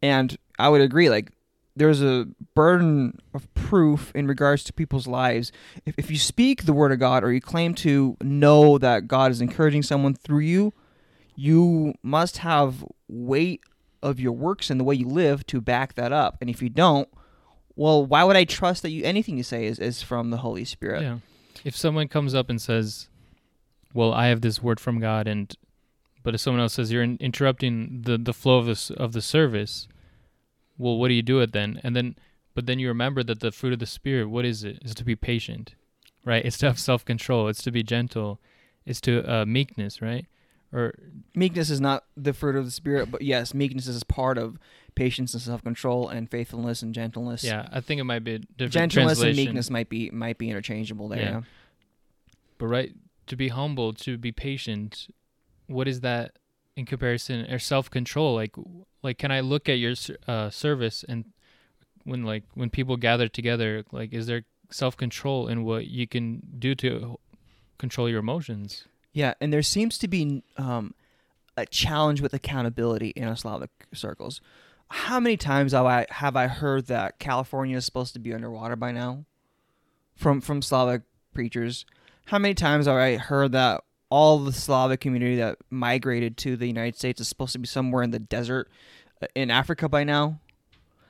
And 0.00 0.34
I 0.58 0.70
would 0.70 0.80
agree, 0.80 1.10
like 1.10 1.30
there's 1.76 2.00
a 2.00 2.26
burden 2.54 3.18
of 3.34 3.52
proof 3.52 4.10
in 4.14 4.26
regards 4.26 4.64
to 4.64 4.72
people's 4.72 5.06
lives. 5.06 5.52
If, 5.84 5.94
if 5.98 6.10
you 6.10 6.16
speak 6.16 6.64
the 6.64 6.72
word 6.72 6.90
of 6.90 7.00
God 7.00 7.22
or 7.22 7.34
you 7.34 7.42
claim 7.42 7.74
to 7.74 8.16
know 8.22 8.78
that 8.78 9.06
God 9.06 9.30
is 9.30 9.42
encouraging 9.42 9.82
someone 9.82 10.14
through 10.14 10.38
you, 10.38 10.72
you 11.36 11.92
must 12.02 12.38
have 12.38 12.82
weight 13.06 13.60
of 14.02 14.18
your 14.18 14.32
works 14.32 14.70
and 14.70 14.80
the 14.80 14.84
way 14.84 14.94
you 14.94 15.06
live 15.06 15.46
to 15.48 15.60
back 15.60 15.96
that 15.96 16.12
up. 16.12 16.38
And 16.40 16.48
if 16.48 16.62
you 16.62 16.70
don't, 16.70 17.10
well, 17.76 18.06
why 18.06 18.24
would 18.24 18.36
I 18.36 18.44
trust 18.44 18.80
that 18.82 18.90
you 18.90 19.04
anything 19.04 19.36
you 19.36 19.42
say 19.42 19.66
is, 19.66 19.78
is 19.78 20.00
from 20.00 20.30
the 20.30 20.38
Holy 20.38 20.64
Spirit? 20.64 21.02
Yeah. 21.02 21.18
If 21.62 21.76
someone 21.76 22.08
comes 22.08 22.34
up 22.34 22.48
and 22.48 22.58
says, 22.58 23.10
"Well, 23.94 24.12
I 24.12 24.26
have 24.26 24.42
this 24.42 24.62
word 24.62 24.78
from 24.78 25.00
God," 25.00 25.26
and 25.26 25.54
but 26.22 26.34
if 26.34 26.40
someone 26.40 26.60
else 26.60 26.74
says 26.74 26.92
you're 26.92 27.02
in, 27.02 27.16
interrupting 27.20 28.02
the 28.02 28.18
the 28.18 28.34
flow 28.34 28.58
of 28.58 28.66
this 28.66 28.90
of 28.90 29.12
the 29.12 29.22
service, 29.22 29.88
well, 30.76 30.98
what 30.98 31.08
do 31.08 31.14
you 31.14 31.22
do 31.22 31.40
it 31.40 31.52
then? 31.52 31.80
And 31.84 31.94
then, 31.94 32.16
but 32.54 32.66
then 32.66 32.78
you 32.78 32.88
remember 32.88 33.22
that 33.22 33.40
the 33.40 33.52
fruit 33.52 33.72
of 33.72 33.78
the 33.78 33.86
spirit, 33.86 34.28
what 34.28 34.44
is 34.44 34.64
it? 34.64 34.80
Is 34.82 34.94
to 34.96 35.04
be 35.04 35.16
patient, 35.16 35.74
right? 36.24 36.44
It's 36.44 36.58
to 36.58 36.66
have 36.66 36.78
self 36.78 37.04
control. 37.04 37.48
It's 37.48 37.62
to 37.62 37.70
be 37.70 37.82
gentle. 37.82 38.40
It's 38.84 39.00
to 39.02 39.22
uh, 39.30 39.44
meekness, 39.46 40.02
right? 40.02 40.26
Or 40.72 40.94
meekness 41.36 41.70
is 41.70 41.80
not 41.80 42.04
the 42.16 42.32
fruit 42.32 42.56
of 42.56 42.64
the 42.64 42.70
spirit, 42.72 43.10
but 43.10 43.22
yes, 43.22 43.54
meekness 43.54 43.86
is 43.86 44.02
part 44.02 44.38
of 44.38 44.58
patience 44.96 45.32
and 45.32 45.42
self 45.42 45.62
control 45.62 46.08
and 46.08 46.28
faithfulness 46.28 46.82
and 46.82 46.92
gentleness. 46.92 47.44
Yeah, 47.44 47.68
I 47.70 47.80
think 47.80 48.00
it 48.00 48.04
might 48.04 48.24
be 48.24 48.34
a 48.34 48.38
different 48.40 48.92
gentleness 48.92 49.22
and 49.22 49.36
meekness 49.36 49.70
might 49.70 49.88
be 49.88 50.10
might 50.10 50.38
be 50.38 50.50
interchangeable 50.50 51.08
there. 51.08 51.20
Yeah. 51.20 51.30
Yeah. 51.30 51.40
But 52.58 52.66
right, 52.66 52.92
to 53.26 53.36
be 53.36 53.48
humble, 53.48 53.92
to 53.92 54.16
be 54.18 54.32
patient, 54.32 55.08
what 55.66 55.88
is 55.88 56.00
that 56.00 56.38
in 56.76 56.86
comparison 56.86 57.50
or 57.50 57.58
self-control? 57.58 58.34
Like 58.34 58.54
like 59.02 59.18
can 59.18 59.30
I 59.30 59.40
look 59.40 59.68
at 59.68 59.78
your 59.78 59.94
uh 60.26 60.50
service 60.50 61.04
and 61.08 61.26
when 62.04 62.24
like 62.24 62.44
when 62.54 62.70
people 62.70 62.96
gather 62.96 63.28
together, 63.28 63.84
like 63.92 64.12
is 64.12 64.26
there 64.26 64.44
self-control 64.70 65.48
in 65.48 65.64
what 65.64 65.86
you 65.86 66.06
can 66.06 66.42
do 66.58 66.74
to 66.76 67.18
control 67.78 68.08
your 68.08 68.20
emotions? 68.20 68.84
Yeah, 69.12 69.34
and 69.40 69.52
there 69.52 69.62
seems 69.62 69.96
to 69.98 70.08
be 70.08 70.42
um, 70.56 70.94
a 71.56 71.66
challenge 71.66 72.20
with 72.20 72.34
accountability 72.34 73.10
in 73.10 73.34
Slavic 73.36 73.70
circles. 73.92 74.40
How 74.88 75.20
many 75.20 75.36
times 75.36 75.72
have 75.72 75.86
I 75.86 76.06
have 76.10 76.36
I 76.36 76.48
heard 76.48 76.86
that 76.86 77.18
California 77.18 77.76
is 77.76 77.84
supposed 77.84 78.12
to 78.14 78.18
be 78.18 78.34
underwater 78.34 78.76
by 78.76 78.92
now? 78.92 79.24
From 80.14 80.40
from 80.40 80.62
Slavic 80.62 81.02
preachers. 81.32 81.86
How 82.26 82.38
many 82.38 82.54
times 82.54 82.86
have 82.86 82.96
I 82.96 83.16
heard 83.16 83.52
that 83.52 83.82
all 84.10 84.38
the 84.38 84.52
Slavic 84.52 85.00
community 85.00 85.36
that 85.36 85.58
migrated 85.70 86.36
to 86.38 86.56
the 86.56 86.66
United 86.66 86.96
States 86.96 87.20
is 87.20 87.28
supposed 87.28 87.52
to 87.52 87.58
be 87.58 87.66
somewhere 87.66 88.02
in 88.02 88.10
the 88.10 88.18
desert 88.18 88.70
uh, 89.22 89.26
in 89.34 89.50
Africa 89.50 89.88
by 89.88 90.04
now? 90.04 90.40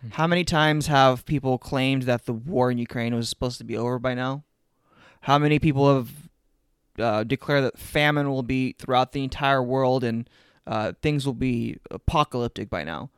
Hmm. 0.00 0.09
How 0.11 0.27
many 0.27 0.44
times 0.44 0.87
have 0.88 1.24
people 1.24 1.59
claimed 1.59 2.03
that 2.03 2.27
the 2.27 2.33
war 2.33 2.70
in 2.70 2.79
Ukraine 2.79 3.14
was 3.14 3.29
supposed 3.29 3.59
to 3.59 3.64
be 3.64 3.77
over 3.77 3.98
by 3.98 4.14
now? 4.14 4.44
How 5.22 5.38
many 5.38 5.59
people 5.59 5.94
have 5.94 6.11
uh, 6.98 7.24
declare 7.24 7.61
that 7.62 7.79
famine 7.79 8.31
will 8.31 8.42
be 8.42 8.72
throughout 8.79 9.12
the 9.12 9.24
entire 9.24 9.62
world 9.62 10.05
and 10.05 10.29
uh, 10.66 10.92
things 11.03 11.27
will 11.27 11.35
be 11.35 11.79
apocalyptic 11.90 12.70
by 12.70 12.85
now. 12.85 13.11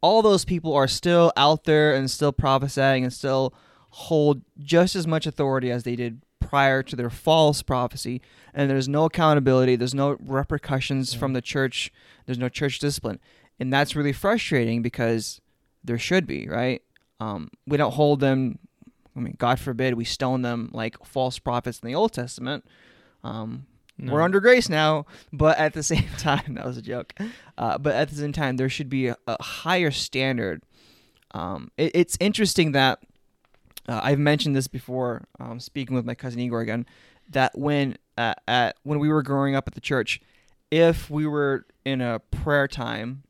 All 0.00 0.22
those 0.22 0.44
people 0.44 0.74
are 0.74 0.88
still 0.88 1.32
out 1.36 1.64
there 1.64 1.94
and 1.94 2.10
still 2.10 2.32
prophesying 2.32 3.04
and 3.04 3.12
still 3.12 3.54
hold 3.90 4.42
just 4.58 4.96
as 4.96 5.06
much 5.06 5.26
authority 5.26 5.70
as 5.70 5.84
they 5.84 5.96
did 5.96 6.20
prior 6.44 6.82
to 6.82 6.94
their 6.96 7.10
false 7.10 7.62
prophecy. 7.62 8.20
And 8.52 8.70
there's 8.70 8.88
no 8.88 9.04
accountability, 9.04 9.76
there's 9.76 9.94
no 9.94 10.16
repercussions 10.20 11.12
Yeah. 11.14 11.18
from 11.20 11.32
the 11.32 11.42
church, 11.42 11.92
there's 12.26 12.38
no 12.38 12.48
church 12.48 12.78
discipline. 12.78 13.18
And 13.58 13.72
that's 13.72 13.96
really 13.96 14.12
frustrating 14.12 14.82
because 14.82 15.40
there 15.82 15.98
should 15.98 16.26
be, 16.26 16.48
right? 16.48 16.82
Um, 17.20 17.50
we 17.66 17.76
don't 17.76 17.92
hold 17.94 18.20
them, 18.20 18.58
I 19.16 19.20
mean, 19.20 19.36
God 19.38 19.58
forbid 19.60 19.94
we 19.94 20.04
stone 20.04 20.42
them 20.42 20.70
like 20.72 21.04
false 21.04 21.38
prophets 21.38 21.78
in 21.80 21.88
the 21.88 21.94
Old 21.94 22.12
Testament. 22.12 22.64
Um, 23.22 23.66
We're 23.98 24.22
under 24.22 24.40
grace 24.40 24.68
now, 24.68 25.06
but 25.32 25.56
at 25.58 25.72
the 25.72 25.82
same 25.92 26.08
time, 26.18 26.54
that 26.54 26.64
was 26.66 26.76
a 26.76 26.82
joke. 26.82 27.14
Uh, 27.56 27.78
but 27.78 27.94
at 27.94 28.08
the 28.10 28.16
same 28.16 28.32
time, 28.32 28.56
there 28.56 28.68
should 28.68 28.88
be 28.88 29.06
a, 29.08 29.16
a 29.26 29.42
higher 29.42 29.90
standard. 29.92 30.62
Um, 31.32 31.70
it, 31.76 31.92
it's 31.94 32.16
interesting 32.20 32.72
that 32.72 33.00
uh, 33.88 34.00
I've 34.02 34.18
mentioned 34.18 34.56
this 34.56 34.68
before, 34.68 35.26
um, 35.38 35.60
speaking 35.60 35.94
with 35.94 36.04
my 36.04 36.14
cousin 36.14 36.40
Igor 36.40 36.60
again, 36.60 36.86
that 37.30 37.56
when 37.56 37.96
uh, 38.16 38.34
at 38.46 38.76
when 38.82 38.98
we 38.98 39.08
were 39.08 39.22
growing 39.22 39.54
up 39.54 39.66
at 39.66 39.74
the 39.74 39.80
church, 39.80 40.20
if 40.70 41.10
we 41.10 41.26
were 41.26 41.66
in 41.84 42.00
a 42.00 42.18
prayer 42.18 42.68
time, 42.68 43.22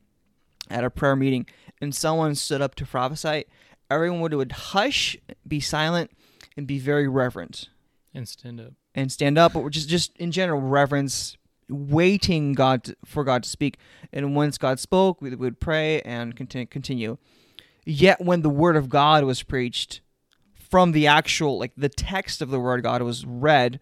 at 0.69 0.83
a 0.83 0.89
prayer 0.89 1.15
meeting, 1.15 1.45
and 1.81 1.93
someone 1.93 2.35
stood 2.35 2.61
up 2.61 2.75
to 2.75 2.85
prophesy, 2.85 3.45
everyone 3.89 4.21
would, 4.21 4.33
would 4.33 4.51
hush, 4.51 5.17
be 5.47 5.59
silent, 5.59 6.11
and 6.55 6.67
be 6.67 6.79
very 6.79 7.07
reverent 7.07 7.69
and 8.13 8.27
stand 8.27 8.61
up. 8.61 8.73
and 8.93 9.11
stand 9.11 9.37
up, 9.37 9.53
but 9.53 9.69
just 9.69 9.89
just 9.89 10.15
in 10.17 10.31
general 10.31 10.61
reverence, 10.61 11.37
waiting 11.69 12.53
God 12.53 12.85
to, 12.85 12.95
for 13.05 13.23
God 13.23 13.43
to 13.43 13.49
speak. 13.49 13.77
And 14.13 14.35
once 14.35 14.57
God 14.57 14.79
spoke, 14.79 15.21
we 15.21 15.35
would 15.35 15.59
pray 15.59 16.01
and 16.01 16.35
continue. 16.35 16.67
continue. 16.67 17.17
Yet 17.85 18.21
when 18.21 18.41
the 18.41 18.49
word 18.49 18.75
of 18.75 18.89
God 18.89 19.25
was 19.25 19.43
preached 19.43 20.01
from 20.69 20.91
the 20.91 21.07
actual 21.07 21.59
like 21.59 21.71
the 21.77 21.89
text 21.89 22.41
of 22.41 22.49
the 22.49 22.59
word 22.59 22.79
of 22.79 22.83
God 22.83 23.01
was 23.01 23.25
read, 23.25 23.79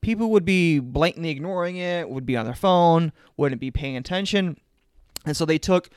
people 0.00 0.30
would 0.30 0.44
be 0.44 0.78
blatantly 0.78 1.30
ignoring 1.30 1.76
it, 1.76 2.08
would 2.08 2.26
be 2.26 2.36
on 2.36 2.44
their 2.44 2.54
phone, 2.54 3.12
wouldn't 3.36 3.60
be 3.60 3.70
paying 3.70 3.96
attention. 3.96 4.56
And 5.24 5.36
so 5.36 5.44
they 5.44 5.58
took 5.58 5.90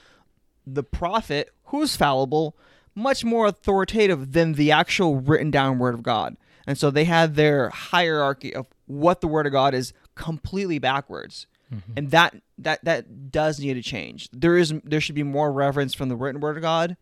the 0.66 0.84
prophet, 0.84 1.50
who's 1.66 1.96
fallible, 1.96 2.56
much 2.96 3.24
more 3.24 3.48
authoritative 3.48 4.34
than 4.34 4.54
the 4.54 4.72
actual 4.72 5.16
written 5.20 5.52
down 5.52 5.80
word 5.80 5.94
of 5.94 6.04
God. 6.04 6.38
And 6.66 6.78
so 6.78 6.92
they 6.92 7.06
had 7.06 7.36
their 7.36 7.70
hierarchy 7.70 8.54
of 8.54 8.68
what 8.86 9.22
the 9.22 9.28
word 9.28 9.46
of 9.46 9.52
God 9.52 9.74
is 9.74 9.94
completely 10.16 10.80
backwards. 10.80 11.48
Mhm. 11.74 11.82
And 11.98 12.12
that 12.12 12.36
that 12.58 12.84
that 12.86 13.32
does 13.32 13.60
need 13.60 13.74
to 13.74 13.82
change. 13.82 14.30
There 14.32 14.58
is 14.58 14.74
there 14.84 15.02
should 15.02 15.16
be 15.16 15.24
more 15.24 15.52
reverence 15.52 15.94
from 15.94 16.10
the 16.10 16.16
written 16.16 16.40
word 16.40 16.58
of 16.58 16.62
God, 16.62 16.96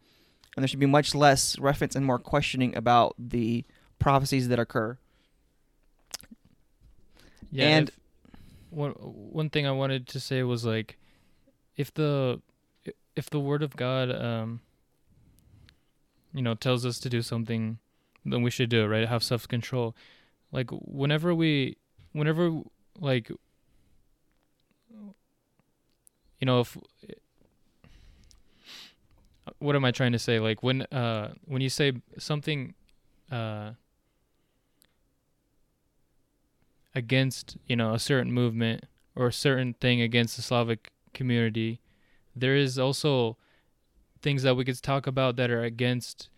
and 0.56 0.64
there 0.64 0.68
should 0.68 0.80
be 0.80 0.86
much 0.86 1.14
less 1.16 1.58
reference 1.60 1.96
and 1.96 2.06
more 2.06 2.20
questioning 2.20 2.76
about 2.76 3.16
the 3.18 3.64
prophecies 4.00 4.48
that 4.50 4.60
occur. 4.60 4.98
Yeah, 7.52 7.68
And- 7.78 7.90
if- 7.90 7.98
one 8.70 8.92
one 8.92 9.50
thing 9.50 9.68
I 9.68 9.72
wanted 9.72 10.08
to 10.08 10.20
say 10.20 10.44
was 10.44 10.64
like, 10.66 10.98
if 11.76 11.94
the 11.94 12.42
if 13.18 13.30
the 13.30 13.40
word 13.42 13.62
of 13.64 13.76
God, 13.76 14.10
um, 14.10 14.62
you 16.34 16.42
know, 16.42 16.54
tells 16.56 16.86
us 16.86 16.98
to 17.00 17.10
do 17.10 17.22
something, 17.22 17.80
then 18.24 18.42
we 18.42 18.50
should 18.50 18.70
do 18.70 18.84
it, 18.84 18.88
right? 18.88 19.06
Have 19.08 19.24
self 19.24 19.46
control. 19.48 19.94
Like 20.54 20.70
whenever 20.72 21.36
we, 21.36 21.76
whenever 22.14 22.62
like, 23.00 23.30
you 23.30 23.36
know, 26.46 26.62
if 26.62 26.78
what 29.62 29.76
am 29.76 29.86
I 29.86 29.92
trying 29.92 30.12
to 30.14 30.20
say? 30.20 30.40
Like 30.40 30.64
when 30.64 30.82
uh 30.84 31.34
when 31.46 31.62
you 31.62 31.70
say 31.70 31.94
something, 32.18 32.74
uh 33.32 33.72
against 36.94 37.58
you 37.68 37.76
know 37.76 37.94
a 37.94 38.00
certain 38.00 38.32
movement 38.32 38.86
or 39.16 39.28
a 39.28 39.34
certain 39.34 39.74
thing 39.76 40.02
against 40.02 40.36
the 40.36 40.42
Slavic 40.42 40.92
community, 41.14 41.80
there 42.36 42.56
is 42.56 42.80
also 42.80 43.38
things 44.22 44.44
that 44.44 44.56
we 44.56 44.66
could 44.66 44.82
talk 44.82 45.08
about 45.08 45.36
that 45.36 45.52
are 45.52 45.64
against. 45.64 46.30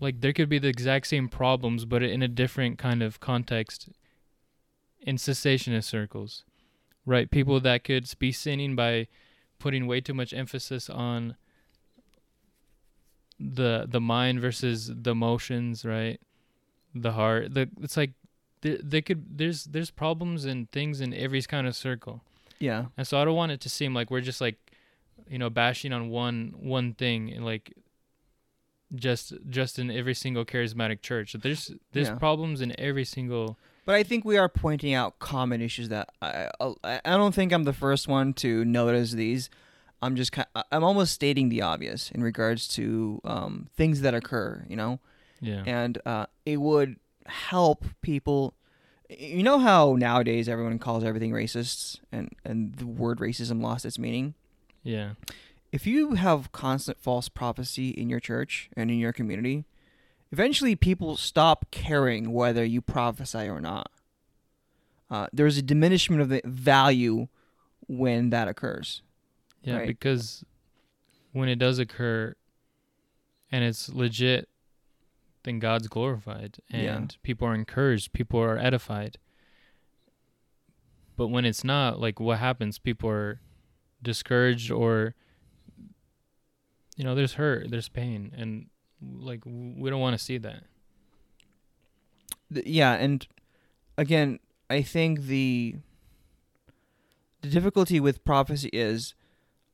Like 0.00 0.20
there 0.20 0.32
could 0.32 0.48
be 0.48 0.58
the 0.58 0.68
exact 0.68 1.06
same 1.06 1.28
problems, 1.28 1.84
but 1.84 2.02
in 2.02 2.22
a 2.22 2.28
different 2.28 2.78
kind 2.78 3.02
of 3.02 3.20
context. 3.20 3.88
In 5.04 5.16
cessationist 5.16 5.84
circles, 5.84 6.44
right? 7.04 7.28
People 7.28 7.58
that 7.60 7.82
could 7.82 8.08
be 8.20 8.30
sinning 8.30 8.76
by 8.76 9.08
putting 9.58 9.88
way 9.88 10.00
too 10.00 10.14
much 10.14 10.32
emphasis 10.32 10.88
on 10.88 11.36
the 13.54 13.86
the 13.88 14.00
mind 14.00 14.40
versus 14.40 14.90
the 14.94 15.10
emotions, 15.10 15.84
right? 15.84 16.20
The 16.94 17.12
heart. 17.12 17.54
The 17.54 17.68
it's 17.82 17.96
like 17.96 18.12
there, 18.60 18.78
there 18.82 19.02
could 19.02 19.38
there's 19.38 19.64
there's 19.64 19.90
problems 19.90 20.44
and 20.44 20.70
things 20.70 21.00
in 21.00 21.12
every 21.14 21.42
kind 21.42 21.66
of 21.66 21.74
circle 21.74 22.22
Yeah. 22.60 22.86
and 22.96 23.06
so 23.08 23.18
i 23.20 23.24
don't 23.24 23.34
want 23.34 23.50
it 23.50 23.60
to 23.62 23.68
seem 23.68 23.92
like 23.92 24.08
we're 24.10 24.20
just 24.20 24.40
like 24.40 24.56
you 25.28 25.36
know 25.38 25.50
bashing 25.50 25.92
on 25.92 26.10
one 26.10 26.54
one 26.60 26.94
thing 26.94 27.32
and 27.32 27.44
like 27.44 27.74
just 28.94 29.32
just 29.48 29.78
in 29.78 29.90
every 29.90 30.14
single 30.14 30.44
charismatic 30.44 31.00
church 31.00 31.32
there's 31.42 31.72
there's 31.92 32.08
Yeah. 32.08 32.14
problems 32.16 32.60
in 32.60 32.78
every 32.78 33.04
single 33.04 33.56
But 33.84 33.94
I 33.96 34.02
think 34.04 34.24
we 34.24 34.36
are 34.38 34.48
pointing 34.48 34.94
out 34.94 35.18
common 35.18 35.60
issues 35.60 35.88
that 35.88 36.10
I, 36.20 36.48
I 36.60 37.00
I 37.04 37.16
don't 37.16 37.34
think 37.34 37.52
I'm 37.52 37.64
the 37.64 37.72
first 37.72 38.06
one 38.06 38.32
to 38.34 38.64
notice 38.64 39.10
these, 39.12 39.50
I'm 40.02 40.16
just 40.16 40.32
kind 40.32 40.48
I'm 40.72 40.82
almost 40.84 41.12
stating 41.14 41.48
the 41.48 41.62
obvious 41.62 42.10
in 42.10 42.22
regards 42.22 42.66
to 42.74 43.20
um, 43.24 43.68
things 43.76 44.00
that 44.02 44.14
occur, 44.14 44.64
you 44.68 44.76
know, 44.76 44.98
Yeah. 45.40 45.62
and 45.64 45.98
uh, 46.04 46.26
it 46.44 46.56
would 46.58 46.96
help 47.26 47.84
people. 48.02 48.54
You 49.08 49.42
know 49.42 49.58
how 49.58 49.94
nowadays 49.96 50.48
everyone 50.48 50.78
calls 50.78 51.04
everything 51.04 51.30
racists, 51.32 52.00
and 52.10 52.30
and 52.44 52.74
the 52.74 52.86
word 52.86 53.18
racism 53.18 53.62
lost 53.62 53.84
its 53.86 53.98
meaning. 53.98 54.34
Yeah. 54.82 55.12
If 55.70 55.86
you 55.86 56.14
have 56.14 56.50
constant 56.52 56.98
false 57.00 57.28
prophecy 57.28 57.90
in 57.90 58.10
your 58.10 58.20
church 58.20 58.68
and 58.76 58.90
in 58.90 58.98
your 58.98 59.12
community, 59.12 59.64
eventually 60.32 60.74
people 60.76 61.16
stop 61.16 61.66
caring 61.70 62.32
whether 62.32 62.64
you 62.64 62.80
prophesy 62.82 63.48
or 63.48 63.60
not. 63.60 63.90
Uh, 65.10 65.26
there's 65.32 65.56
a 65.58 65.62
diminishment 65.62 66.20
of 66.22 66.28
the 66.28 66.40
value 66.44 67.28
when 67.86 68.30
that 68.30 68.48
occurs. 68.48 69.02
Yeah, 69.62 69.76
Right. 69.78 69.86
because 69.86 70.44
when 71.32 71.48
it 71.48 71.56
does 71.56 71.78
occur 71.78 72.34
and 73.50 73.64
it's 73.64 73.88
legit, 73.88 74.48
then 75.44 75.58
God's 75.58 75.88
glorified 75.88 76.58
and 76.70 77.12
Yeah. 77.12 77.18
people 77.22 77.46
are 77.48 77.54
encouraged, 77.54 78.12
people 78.12 78.40
are 78.40 78.58
edified. 78.58 79.18
But 81.16 81.28
when 81.28 81.44
it's 81.44 81.62
not, 81.64 82.00
like 82.00 82.18
what 82.20 82.38
happens? 82.38 82.78
People 82.78 83.10
are 83.10 83.40
discouraged 84.02 84.70
or 84.70 85.14
you 86.96 87.04
know, 87.04 87.14
there's 87.14 87.34
hurt, 87.34 87.70
there's 87.70 87.88
pain 87.88 88.32
and 88.36 88.68
like 89.00 89.44
we 89.46 89.88
don't 89.90 90.00
want 90.00 90.16
to 90.18 90.22
see 90.24 90.38
that. 90.38 90.64
Th- 92.52 92.66
yeah, 92.66 92.92
and 92.94 93.26
again, 93.96 94.38
I 94.68 94.82
think 94.82 95.22
the 95.22 95.76
the 97.40 97.48
difficulty 97.48 97.98
with 97.98 98.24
prophecy 98.24 98.68
is 98.72 99.14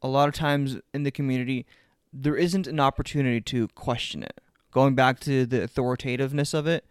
a 0.03 0.09
lot 0.09 0.29
of 0.29 0.35
times 0.35 0.79
in 0.95 1.03
the 1.03 1.11
community 1.11 1.67
there 2.13 2.37
isn't 2.37 2.67
an 2.67 2.81
opportunity 2.81 3.41
to 3.41 3.69
question 3.69 4.23
it. 4.23 4.41
Going 4.71 4.95
back 4.95 5.21
to 5.21 5.45
the 5.45 5.63
authoritativeness 5.63 6.55
of 6.55 6.67
it, 6.67 6.87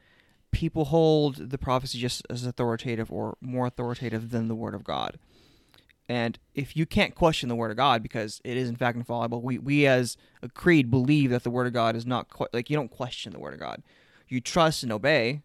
people 0.52 0.86
hold 0.86 1.50
the 1.50 1.58
prophecy 1.58 2.00
just 2.00 2.26
as 2.30 2.46
authoritative 2.46 3.12
or 3.12 3.38
more 3.41 3.67
authoritative 3.67 4.30
than 4.30 4.48
the 4.48 4.56
word 4.56 4.76
of 4.76 4.84
God. 4.84 5.17
And 6.10 6.39
if 6.56 6.78
you 6.78 6.86
can't 6.86 7.15
question 7.15 7.50
the 7.50 7.56
word 7.56 7.72
of 7.72 7.78
God 7.78 8.02
because 8.02 8.39
it 8.43 8.56
is 8.56 8.70
in 8.70 8.76
fact 8.76 8.98
infallible, 8.98 9.41
we 9.41 9.58
we 9.58 9.86
as 9.86 10.15
a 10.41 10.48
creed 10.48 10.89
believe 10.89 11.32
that 11.32 11.43
the 11.43 11.50
word 11.50 11.67
of 11.67 11.74
God 11.74 11.96
is 11.96 12.06
not 12.06 12.30
que- 12.30 12.48
like 12.54 12.70
you 12.70 12.78
don't 12.78 12.91
question 12.91 13.34
the 13.34 13.39
word 13.39 13.54
of 13.54 13.60
God. 13.60 13.84
You 14.28 14.39
trust 14.39 14.84
and 14.84 14.91
obey, 14.91 15.41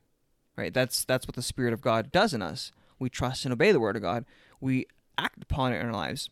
right? 0.57 0.73
That's 0.73 1.05
that's 1.05 1.27
what 1.27 1.35
the 1.35 1.43
Spirit 1.43 1.73
of 1.73 1.81
God 1.81 2.13
does 2.13 2.33
in 2.33 2.43
us. 2.43 2.73
We 2.99 3.11
trust 3.11 3.45
and 3.45 3.53
obey 3.53 3.73
the 3.73 3.81
Word 3.81 3.97
of 3.97 4.03
God. 4.03 4.25
We 4.61 4.87
act 5.19 5.43
upon 5.43 5.73
it 5.73 5.81
in 5.81 5.87
our 5.87 5.93
lives. 5.93 6.31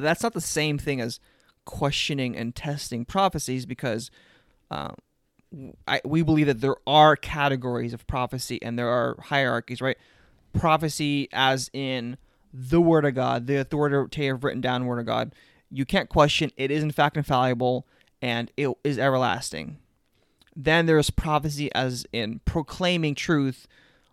But 0.00 0.06
that's 0.06 0.22
not 0.22 0.32
the 0.32 0.40
same 0.40 0.78
thing 0.78 0.98
as 0.98 1.20
questioning 1.66 2.34
and 2.34 2.54
testing 2.54 3.04
prophecies, 3.04 3.66
because 3.66 4.10
um, 4.70 4.94
I, 5.86 6.00
we 6.06 6.22
believe 6.22 6.46
that 6.46 6.62
there 6.62 6.76
are 6.86 7.16
categories 7.16 7.92
of 7.92 8.06
prophecy 8.06 8.58
and 8.62 8.78
there 8.78 8.88
are 8.88 9.18
hierarchies, 9.20 9.82
right? 9.82 9.98
Prophecy, 10.54 11.28
as 11.34 11.68
in 11.74 12.16
the 12.50 12.80
Word 12.80 13.04
of 13.04 13.14
God, 13.14 13.46
the 13.46 13.56
authoritative 13.56 14.42
written 14.42 14.62
down 14.62 14.86
Word 14.86 15.00
of 15.00 15.04
God. 15.04 15.34
You 15.70 15.84
can't 15.84 16.08
question. 16.08 16.50
It 16.56 16.70
is 16.70 16.82
in 16.82 16.92
fact 16.92 17.18
infallible 17.18 17.86
and 18.22 18.50
it 18.56 18.70
is 18.82 18.98
everlasting. 18.98 19.80
Then 20.56 20.86
there's 20.86 21.10
prophecy 21.10 21.70
as 21.74 22.06
in 22.10 22.40
proclaiming 22.46 23.14
truth. 23.14 23.68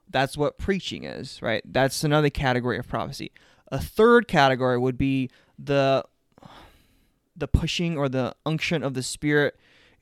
That's 0.09 0.35
what 0.35 0.57
preaching 0.57 1.05
is, 1.05 1.41
right? 1.41 1.63
That's 1.65 2.03
another 2.03 2.29
category 2.29 2.77
of 2.77 2.89
prophecy. 2.89 3.31
A 3.71 3.79
third 3.79 4.27
category 4.27 4.77
would 4.77 4.97
be 4.97 5.29
the 5.57 6.03
the 7.35 7.47
pushing 7.47 7.97
or 7.97 8.09
the 8.09 8.35
unction 8.45 8.83
of 8.83 8.93
the 8.95 9.03
spirit 9.03 9.55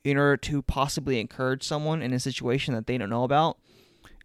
in 0.04 0.18
order 0.18 0.38
to 0.38 0.62
possibly 0.62 1.20
encourage 1.20 1.64
someone 1.64 2.02
in 2.02 2.14
a 2.14 2.20
situation 2.20 2.74
that 2.74 2.88
they 2.88 2.98
don't 2.98 3.10
know 3.10 3.24
about. 3.24 3.58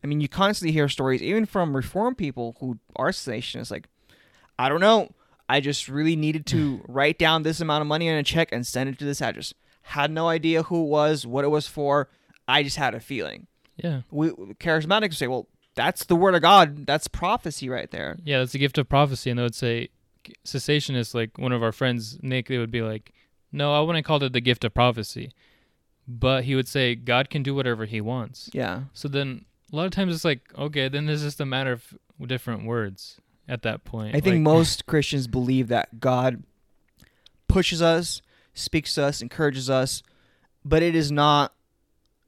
I 0.05 0.07
mean, 0.07 0.21
you 0.21 0.29
constantly 0.29 0.73
hear 0.73 0.88
stories, 0.88 1.23
even 1.23 1.45
from 1.45 1.75
reformed 1.75 2.19
people 2.19 2.57
who 2.61 2.79
are 2.97 3.11
cessationists, 3.11 3.71
like, 3.71 3.88
I 4.59 4.69
don't 4.69 4.81
know. 4.81 5.11
I 5.49 5.61
just 5.61 5.88
really 5.88 6.16
needed 6.16 6.47
to 6.47 6.83
write 6.88 7.19
down 7.19 7.43
this 7.43 7.61
amount 7.61 7.83
of 7.83 7.88
money 7.88 8.09
on 8.09 8.16
a 8.16 8.23
check 8.23 8.51
and 8.53 8.66
send 8.66 8.88
it 8.88 8.99
to 9.01 9.05
this 9.05 9.21
address. 9.21 9.53
Had 9.83 10.11
no 10.11 10.29
idea 10.29 10.62
who 10.64 10.85
it 10.85 10.88
was, 10.88 11.27
what 11.27 11.45
it 11.45 11.49
was 11.49 11.66
for. 11.66 12.09
I 12.47 12.62
just 12.62 12.77
had 12.77 12.95
a 12.95 13.01
feeling. 13.01 13.47
Yeah. 13.77 14.03
We 14.11 14.31
charismatics 14.31 15.14
say, 15.14 15.27
well, 15.27 15.49
that's 15.75 16.05
the 16.05 16.16
word 16.16 16.35
of 16.35 16.43
God. 16.43 16.87
That's 16.87 17.09
prophecy 17.09 17.69
right 17.69 17.90
there. 17.90 18.16
Yeah, 18.23 18.38
that's 18.38 18.53
the 18.53 18.59
gift 18.59 18.79
of 18.79 18.88
prophecy, 18.88 19.31
and 19.31 19.38
they 19.38 19.43
would 19.43 19.55
say 19.55 19.88
cessationists, 20.44 21.14
like 21.14 21.38
one 21.38 21.52
of 21.52 21.62
our 21.62 21.72
friends, 21.72 22.18
Nick, 22.22 22.48
they 22.48 22.59
would 22.59 22.70
be 22.70 22.83
like, 22.83 23.12
"No, 23.52 23.74
I 23.74 23.80
wouldn't 23.80 24.04
call 24.04 24.22
it 24.22 24.33
the 24.33 24.40
gift 24.40 24.64
of 24.64 24.74
prophecy," 24.74 25.33
but 26.06 26.44
he 26.44 26.54
would 26.54 26.68
say 26.68 26.94
God 26.94 27.30
can 27.30 27.42
do 27.42 27.54
whatever 27.54 27.87
He 27.87 28.00
wants. 28.00 28.50
Yeah. 28.52 28.83
So 28.92 29.09
then, 29.09 29.44
a 29.72 29.76
lot 29.76 29.87
of 29.87 29.92
times 29.92 30.14
it's 30.14 30.24
like, 30.24 30.52
okay, 30.59 30.88
then 30.88 31.09
it's 31.09 31.22
just 31.22 31.40
a 31.40 31.46
matter 31.46 31.72
of 31.72 31.94
different 32.26 32.64
words 32.64 33.20
at 33.48 33.62
that 33.62 33.85
point. 33.85 34.14
I 34.14 34.20
think 34.20 34.35
Like, 34.35 34.42
most 34.42 34.87
Christians 34.92 35.26
believe 35.26 35.68
that 35.68 36.00
God 36.00 36.42
pushes 37.48 37.83
us, 37.83 38.22
speaks 38.54 38.94
to 38.94 39.04
us, 39.04 39.22
encourages 39.22 39.70
us, 39.70 40.02
but 40.64 40.83
it 40.83 40.94
is 40.94 41.11
not 41.11 41.52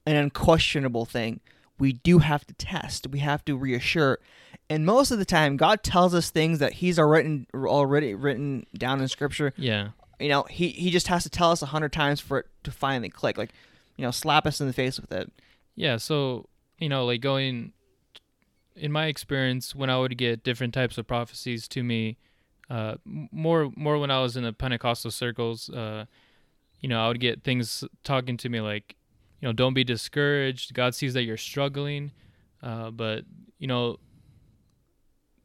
an 0.06 0.16
unquestionable 0.16 1.04
thing. 1.04 1.40
We 1.82 1.94
do 1.94 2.20
have 2.20 2.46
to 2.46 2.54
test. 2.54 3.08
We 3.08 3.18
have 3.18 3.44
to 3.46 3.56
reassure. 3.56 4.20
And 4.70 4.86
most 4.86 5.10
of 5.10 5.18
the 5.18 5.24
time, 5.24 5.56
God 5.56 5.82
tells 5.82 6.14
us 6.14 6.30
things 6.30 6.60
that 6.60 6.74
He's 6.74 6.96
already 6.96 7.44
already 7.52 8.14
written 8.14 8.66
down 8.78 9.00
in 9.00 9.08
Scripture. 9.08 9.52
yeah, 9.56 9.88
You 10.20 10.28
know, 10.28 10.44
He 10.44 10.68
He 10.68 10.90
just 10.90 11.08
has 11.08 11.24
to 11.24 11.28
tell 11.28 11.50
us 11.50 11.60
a 11.60 11.66
hundred 11.66 11.92
times 11.92 12.20
for 12.20 12.38
it 12.38 12.46
to 12.62 12.70
finally 12.70 13.08
click. 13.08 13.36
Like, 13.36 13.50
you 13.96 14.04
know, 14.04 14.12
slap 14.12 14.46
us 14.46 14.60
in 14.60 14.68
the 14.68 14.72
face 14.72 15.00
with 15.00 15.10
it. 15.10 15.32
yeah. 15.74 15.96
So 15.96 16.48
you 16.78 16.88
know, 16.88 17.04
like 17.04 17.20
going 17.20 17.72
in 18.76 18.92
my 18.92 19.06
experience, 19.06 19.74
when 19.74 19.90
I 19.90 19.98
would 19.98 20.16
get 20.16 20.44
different 20.44 20.74
types 20.74 20.98
of 20.98 21.08
prophecies 21.08 21.66
to 21.68 21.82
me, 21.82 22.16
uh, 22.70 22.94
more 23.04 23.72
more 23.74 23.98
when 23.98 24.12
I 24.12 24.20
was 24.20 24.36
in 24.36 24.44
the 24.44 24.52
Pentecostal 24.52 25.10
circles, 25.10 25.68
uh, 25.68 26.04
you 26.80 26.88
know, 26.88 27.04
I 27.04 27.08
would 27.08 27.20
get 27.20 27.42
things 27.42 27.82
talking 28.04 28.36
to 28.36 28.48
me 28.48 28.60
like, 28.60 28.94
you 29.42 29.48
know, 29.48 29.52
don't 29.52 29.74
be 29.74 29.82
discouraged. 29.82 30.72
God 30.72 30.94
sees 30.94 31.14
that 31.14 31.24
you're 31.24 31.36
struggling, 31.36 32.12
uh, 32.62 32.92
but 32.92 33.24
you 33.58 33.66
know, 33.66 33.98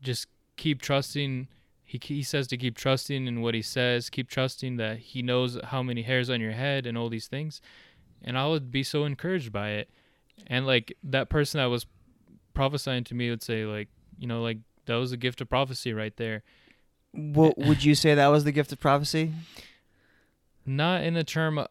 just 0.03 0.27
keep 0.55 0.81
trusting. 0.81 1.47
He 1.83 1.99
he 2.01 2.21
says 2.21 2.47
to 2.49 2.57
keep 2.57 2.77
trusting 2.77 3.25
in 3.25 3.41
what 3.41 3.55
he 3.55 3.63
says. 3.63 4.11
Keep 4.11 4.29
trusting 4.29 4.77
that 4.77 4.99
he 4.99 5.23
knows 5.23 5.57
how 5.63 5.81
many 5.81 6.03
hairs 6.03 6.29
on 6.29 6.39
your 6.39 6.51
head 6.51 6.85
and 6.85 6.95
all 6.95 7.09
these 7.09 7.27
things. 7.27 7.59
And 8.21 8.37
I 8.37 8.47
would 8.47 8.71
be 8.71 8.83
so 8.83 9.03
encouraged 9.03 9.51
by 9.51 9.71
it. 9.71 9.89
And 10.45 10.67
like 10.67 10.95
that 11.03 11.29
person 11.29 11.57
that 11.57 11.65
was 11.65 11.87
prophesying 12.53 13.03
to 13.05 13.15
me 13.15 13.31
would 13.31 13.41
say 13.41 13.65
like, 13.65 13.87
you 14.19 14.27
know, 14.27 14.43
like 14.43 14.59
that 14.85 14.95
was 14.95 15.11
a 15.11 15.17
gift 15.17 15.41
of 15.41 15.49
prophecy 15.49 15.91
right 15.91 16.15
there. 16.17 16.43
What 17.13 17.57
would 17.57 17.83
you 17.83 17.95
say 17.95 18.13
that 18.13 18.27
was 18.27 18.43
the 18.43 18.51
gift 18.51 18.71
of 18.71 18.79
prophecy? 18.79 19.33
Not 20.67 21.03
in 21.03 21.15
the 21.15 21.23
term 21.23 21.65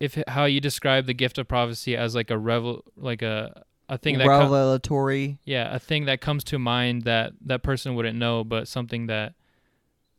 if 0.00 0.22
how 0.28 0.44
you 0.44 0.60
describe 0.60 1.06
the 1.06 1.14
gift 1.14 1.38
of 1.38 1.48
prophecy 1.48 1.96
as 1.96 2.14
like 2.14 2.30
a 2.30 2.38
revel 2.38 2.84
like 2.96 3.22
a 3.22 3.64
a 3.88 3.96
thing 3.96 4.18
that 4.18 4.26
com- 4.26 4.42
Revelatory. 4.42 5.38
yeah, 5.44 5.74
a 5.74 5.78
thing 5.78 6.06
that 6.06 6.20
comes 6.20 6.42
to 6.44 6.58
mind 6.58 7.02
that 7.02 7.32
that 7.44 7.62
person 7.62 7.94
wouldn't 7.94 8.18
know, 8.18 8.42
but 8.44 8.66
something 8.68 9.06
that 9.06 9.34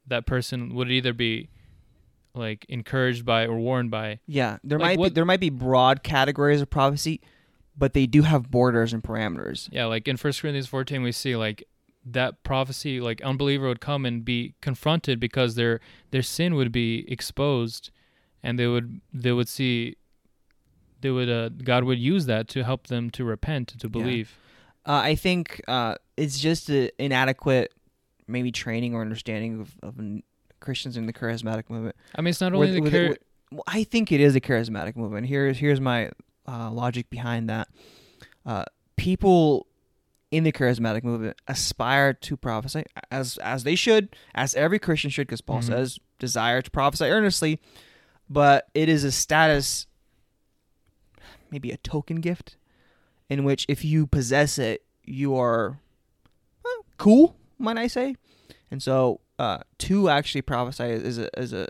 that 0.07 0.25
person 0.25 0.73
would 0.73 0.89
either 0.89 1.11
be 1.13 1.49
like 2.33 2.65
encouraged 2.69 3.25
by 3.25 3.45
or 3.45 3.57
warned 3.57 3.91
by. 3.91 4.19
Yeah, 4.25 4.57
there 4.63 4.79
Like 4.79 4.97
might 4.97 5.03
be 5.03 5.09
there 5.13 5.25
might 5.25 5.39
be 5.41 5.49
broad 5.49 6.01
categories 6.03 6.61
of 6.61 6.69
prophecy, 6.69 7.19
but 7.77 7.93
they 7.93 8.05
do 8.05 8.21
have 8.21 8.49
borders 8.49 8.93
and 8.93 9.03
parameters. 9.03 9.67
Yeah, 9.71 9.85
like 9.85 10.07
in 10.07 10.17
First 10.17 10.41
Corinthians 10.41 10.67
14 10.67 11.01
we 11.03 11.11
see 11.11 11.35
like 11.35 11.63
that 12.05 12.41
prophecy 12.43 13.01
like 13.01 13.21
unbeliever 13.21 13.67
would 13.67 13.81
come 13.81 14.05
and 14.05 14.23
be 14.23 14.53
confronted 14.61 15.19
because 15.19 15.55
their 15.55 15.81
their 16.11 16.21
sin 16.21 16.55
would 16.55 16.71
be 16.71 17.03
exposed 17.11 17.91
and 18.47 18.57
they 18.57 18.65
would 18.67 19.01
they 19.13 19.31
would 19.31 19.47
see 19.47 19.95
they 21.01 21.11
would 21.11 21.29
uh, 21.29 21.49
God 21.49 21.83
would 21.83 21.99
use 21.99 22.25
that 22.25 22.47
to 22.49 22.63
help 22.63 22.87
them 22.87 23.09
to 23.11 23.23
repent 23.23 23.67
to 23.79 23.87
believe. 23.89 24.35
Uh, 24.85 25.01
I 25.03 25.15
think 25.15 25.61
uh, 25.67 25.95
it's 26.15 26.39
just 26.39 26.69
an 26.69 26.89
inadequate, 26.97 27.73
maybe 28.27 28.51
training 28.51 28.95
or 28.95 29.01
understanding 29.01 29.59
of, 29.59 29.75
of 29.83 29.95
Christians 30.61 30.95
in 30.97 31.05
the 31.05 31.13
charismatic 31.13 31.69
movement. 31.69 31.95
I 32.15 32.21
mean 32.21 32.29
it's 32.29 32.41
not 32.41 32.53
With- 32.53 32.69
only 32.69 32.79
the 32.79 32.81
with- 32.81 32.93
char- 32.93 33.09
with- 33.09 33.19
well, 33.51 33.63
I 33.67 33.83
think 33.83 34.11
it 34.11 34.19
is 34.21 34.35
a 34.35 34.41
charismatic 34.41 34.95
movement. 34.95 35.27
Here's 35.27 35.57
here's 35.57 35.79
my 35.81 36.09
uh, 36.47 36.71
logic 36.71 37.09
behind 37.09 37.49
that. 37.49 37.67
Uh, 38.45 38.63
people 38.95 39.67
in 40.31 40.43
the 40.43 40.51
charismatic 40.51 41.03
movement 41.03 41.37
aspire 41.47 42.13
to 42.13 42.35
prophesy 42.35 42.83
as 43.11 43.37
as 43.37 43.63
they 43.63 43.75
should, 43.75 44.15
as 44.35 44.55
every 44.55 44.79
Christian 44.79 45.09
should, 45.11 45.27
because 45.27 45.41
Paul 45.41 45.59
Mhm. 45.59 45.63
says 45.67 45.99
desire 46.19 46.61
to 46.61 46.71
prophesy 46.71 47.05
earnestly. 47.05 47.59
But 48.29 48.67
it 48.73 48.89
is 48.89 49.03
a 49.03 49.11
status, 49.11 49.87
maybe 51.49 51.71
a 51.71 51.77
token 51.77 52.17
gift, 52.17 52.57
in 53.29 53.43
which 53.43 53.65
if 53.69 53.85
you 53.85 54.05
possess 54.07 54.57
it, 54.57 54.83
you 55.03 55.35
are 55.35 55.79
well, 56.63 56.85
cool, 56.97 57.35
might 57.57 57.77
I 57.77 57.87
say? 57.87 58.15
And 58.69 58.83
so, 58.83 59.21
uh, 59.39 59.59
to 59.79 60.09
actually 60.09 60.41
prophesy 60.41 60.83
is 60.85 61.17
a 61.17 61.39
is 61.39 61.53
a 61.53 61.67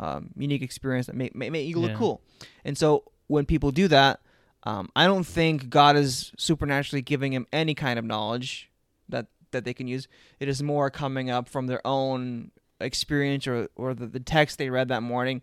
um, 0.00 0.30
unique 0.36 0.62
experience 0.62 1.06
that 1.06 1.14
make, 1.14 1.36
make, 1.36 1.52
make 1.52 1.68
you 1.68 1.78
look 1.78 1.92
Yeah. 1.92 1.96
cool. 1.96 2.22
And 2.64 2.76
so 2.76 3.04
when 3.28 3.46
people 3.46 3.70
do 3.70 3.86
that, 3.88 4.20
um, 4.64 4.88
I 4.96 5.06
don't 5.06 5.24
think 5.24 5.68
God 5.70 5.96
is 5.96 6.32
supernaturally 6.36 7.02
giving 7.02 7.32
him 7.32 7.46
any 7.52 7.74
kind 7.74 7.98
of 7.98 8.04
knowledge 8.04 8.70
that 9.08 9.26
that 9.52 9.64
they 9.64 9.74
can 9.74 9.86
use. 9.86 10.08
It 10.40 10.48
is 10.48 10.62
more 10.62 10.90
coming 10.90 11.30
up 11.30 11.48
from 11.48 11.68
their 11.68 11.86
own 11.86 12.50
experience 12.80 13.46
or 13.46 13.68
or 13.76 13.94
the, 13.94 14.06
the 14.06 14.18
text 14.20 14.58
they 14.58 14.70
read 14.70 14.88
that 14.88 15.02
morning. 15.02 15.42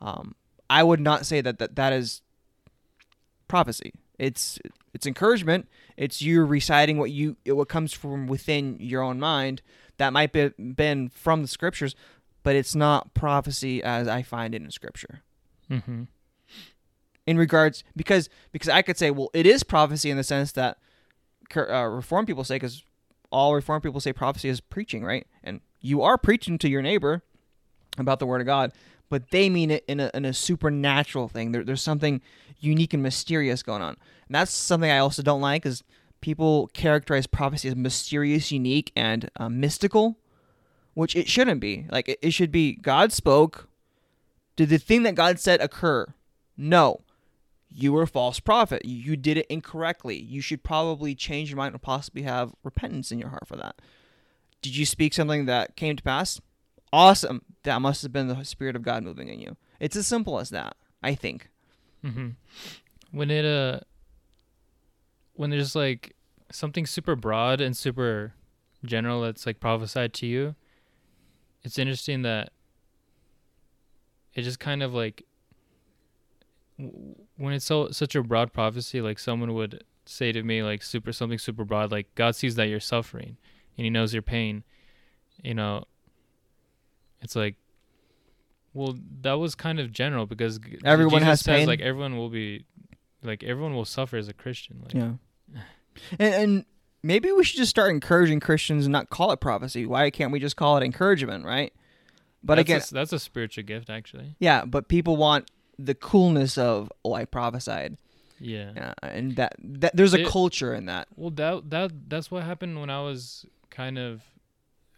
Um, 0.00 0.34
I 0.68 0.82
would 0.82 1.00
not 1.00 1.26
say 1.26 1.40
that, 1.40 1.58
that 1.58 1.76
that 1.76 1.92
is 1.92 2.22
prophecy. 3.48 3.92
It's 4.18 4.58
it's 4.94 5.06
encouragement. 5.06 5.68
It's 5.96 6.22
you 6.22 6.44
reciting 6.44 6.98
what 6.98 7.10
you 7.10 7.36
what 7.46 7.68
comes 7.68 7.92
from 7.92 8.26
within 8.26 8.76
your 8.80 9.02
own 9.02 9.20
mind 9.20 9.62
that 9.98 10.12
might 10.12 10.32
be 10.32 10.48
been 10.58 11.08
from 11.10 11.42
the 11.42 11.48
scriptures, 11.48 11.94
but 12.42 12.56
it's 12.56 12.74
not 12.74 13.14
prophecy 13.14 13.82
as 13.82 14.08
I 14.08 14.22
find 14.22 14.54
it 14.54 14.62
in 14.62 14.70
scripture. 14.70 15.22
Mm-hmm. 15.70 16.04
In 17.26 17.38
regards 17.38 17.82
because 17.94 18.28
because 18.52 18.68
I 18.68 18.82
could 18.82 18.96
say 18.96 19.10
well 19.10 19.30
it 19.34 19.46
is 19.46 19.62
prophecy 19.62 20.10
in 20.10 20.16
the 20.16 20.24
sense 20.24 20.52
that 20.52 20.78
uh, 21.56 21.84
reform 21.84 22.26
people 22.26 22.44
say 22.44 22.56
because 22.56 22.84
all 23.30 23.54
reform 23.54 23.80
people 23.80 24.00
say 24.00 24.12
prophecy 24.12 24.48
is 24.48 24.60
preaching 24.60 25.04
right 25.04 25.26
and 25.42 25.60
you 25.80 26.02
are 26.02 26.16
preaching 26.16 26.56
to 26.58 26.68
your 26.68 26.82
neighbor 26.82 27.22
about 27.98 28.18
the 28.18 28.26
word 28.26 28.40
of 28.40 28.46
God 28.46 28.72
but 29.08 29.30
they 29.30 29.48
mean 29.48 29.70
it 29.70 29.84
in 29.86 30.00
a, 30.00 30.10
in 30.14 30.24
a 30.24 30.32
supernatural 30.32 31.28
thing 31.28 31.52
there, 31.52 31.64
there's 31.64 31.82
something 31.82 32.20
unique 32.58 32.94
and 32.94 33.02
mysterious 33.02 33.62
going 33.62 33.82
on 33.82 33.96
and 34.28 34.34
that's 34.34 34.52
something 34.52 34.90
I 34.90 34.98
also 34.98 35.22
don't 35.22 35.40
like 35.40 35.66
is 35.66 35.82
people 36.20 36.68
characterize 36.68 37.26
prophecy 37.26 37.68
as 37.68 37.76
mysterious 37.76 38.50
unique 38.50 38.92
and 38.96 39.30
uh, 39.36 39.48
mystical 39.48 40.18
which 40.94 41.14
it 41.14 41.28
shouldn't 41.28 41.60
be 41.60 41.86
like 41.90 42.08
it, 42.08 42.18
it 42.22 42.32
should 42.32 42.52
be 42.52 42.74
God 42.74 43.12
spoke 43.12 43.68
did 44.56 44.68
the 44.68 44.78
thing 44.78 45.02
that 45.02 45.14
God 45.14 45.38
said 45.38 45.60
occur 45.60 46.14
no 46.56 47.00
you 47.76 47.92
were 47.92 48.02
a 48.02 48.06
false 48.06 48.40
prophet. 48.40 48.86
You 48.86 49.16
did 49.16 49.36
it 49.36 49.46
incorrectly. 49.50 50.16
You 50.16 50.40
should 50.40 50.62
probably 50.62 51.14
change 51.14 51.50
your 51.50 51.58
mind 51.58 51.74
and 51.74 51.82
possibly 51.82 52.22
have 52.22 52.54
repentance 52.62 53.12
in 53.12 53.18
your 53.18 53.28
heart 53.28 53.46
for 53.46 53.56
that. 53.56 53.82
Did 54.62 54.76
you 54.76 54.86
speak 54.86 55.12
something 55.12 55.44
that 55.44 55.76
came 55.76 55.94
to 55.94 56.02
pass? 56.02 56.40
Awesome. 56.96 57.42
That 57.64 57.82
must 57.82 58.00
have 58.00 58.12
been 58.12 58.28
the 58.28 58.42
Spirit 58.42 58.74
of 58.74 58.80
God 58.80 59.02
moving 59.02 59.28
in 59.28 59.38
you. 59.38 59.58
It's 59.78 59.96
as 59.96 60.06
simple 60.06 60.40
as 60.40 60.48
that, 60.48 60.76
I 61.02 61.14
think. 61.14 61.50
Mm-hmm. 62.02 62.28
When 63.10 63.30
it 63.30 63.44
uh, 63.44 63.80
when 65.34 65.50
there's 65.50 65.76
like 65.76 66.16
something 66.50 66.86
super 66.86 67.14
broad 67.14 67.60
and 67.60 67.76
super 67.76 68.32
general 68.82 69.20
that's 69.20 69.44
like 69.44 69.60
prophesied 69.60 70.14
to 70.14 70.26
you, 70.26 70.54
it's 71.62 71.78
interesting 71.78 72.22
that 72.22 72.50
it 74.32 74.40
just 74.40 74.58
kind 74.58 74.82
of 74.82 74.94
like 74.94 75.22
when 76.78 77.52
it's 77.52 77.66
so 77.66 77.90
such 77.90 78.14
a 78.14 78.22
broad 78.22 78.54
prophecy, 78.54 79.02
like 79.02 79.18
someone 79.18 79.52
would 79.52 79.84
say 80.06 80.32
to 80.32 80.42
me 80.42 80.62
like 80.62 80.82
super 80.82 81.12
something 81.12 81.38
super 81.38 81.66
broad, 81.66 81.92
like 81.92 82.14
God 82.14 82.34
sees 82.34 82.54
that 82.54 82.68
you're 82.68 82.80
suffering 82.80 83.36
and 83.76 83.84
He 83.84 83.90
knows 83.90 84.14
your 84.14 84.22
pain. 84.22 84.64
You 85.44 85.52
know, 85.52 85.84
it's 87.22 87.36
like. 87.36 87.56
Well, 88.74 88.94
that 89.22 89.34
was 89.34 89.54
kind 89.54 89.80
of 89.80 89.90
general 89.90 90.26
because 90.26 90.60
Everyone 90.84 91.20
Jesus 91.20 91.26
has 91.26 91.40
says, 91.40 91.56
pain. 91.60 91.66
Like 91.66 91.80
everyone 91.80 92.16
will 92.18 92.28
be, 92.28 92.66
like 93.22 93.42
everyone 93.42 93.74
will 93.74 93.86
suffer 93.86 94.18
as 94.18 94.28
a 94.28 94.34
Christian. 94.34 94.80
Like, 94.82 94.92
Yeah. 94.92 95.12
And, 96.18 96.34
and 96.34 96.64
maybe 97.02 97.32
we 97.32 97.42
should 97.42 97.56
just 97.56 97.70
start 97.70 97.90
encouraging 97.90 98.38
Christians 98.40 98.84
and 98.84 98.92
not 98.92 99.08
call 99.08 99.32
it 99.32 99.40
prophecy. 99.40 99.86
Why 99.86 100.10
can't 100.10 100.30
we 100.30 100.40
just 100.40 100.56
call 100.56 100.76
it 100.76 100.82
encouragement, 100.84 101.46
right? 101.46 101.72
But 102.44 102.56
that's 102.56 102.66
again, 102.68 102.80
a, 102.90 102.94
that's 102.94 103.12
a 103.14 103.18
spiritual 103.18 103.64
gift, 103.64 103.88
actually. 103.88 104.36
yeah, 104.40 104.66
but 104.66 104.88
people 104.88 105.16
want 105.16 105.50
the 105.78 105.94
coolness 105.94 106.58
of, 106.58 106.92
oh, 107.02 107.14
I 107.14 107.24
prophesied. 107.24 107.96
Yeah. 108.38 108.72
Yeah, 108.76 108.92
and 109.02 109.36
that, 109.36 109.54
that 109.58 109.96
there's 109.96 110.12
a 110.12 110.20
It- 110.20 110.28
culture 110.28 110.74
in 110.74 110.84
that. 110.84 111.08
Well, 111.16 111.30
that 111.30 111.70
that 111.70 111.92
that's 112.10 112.30
what 112.30 112.42
happened 112.42 112.78
when 112.78 112.90
I 112.90 113.00
was 113.00 113.46
kind 113.70 113.96
of 113.98 114.20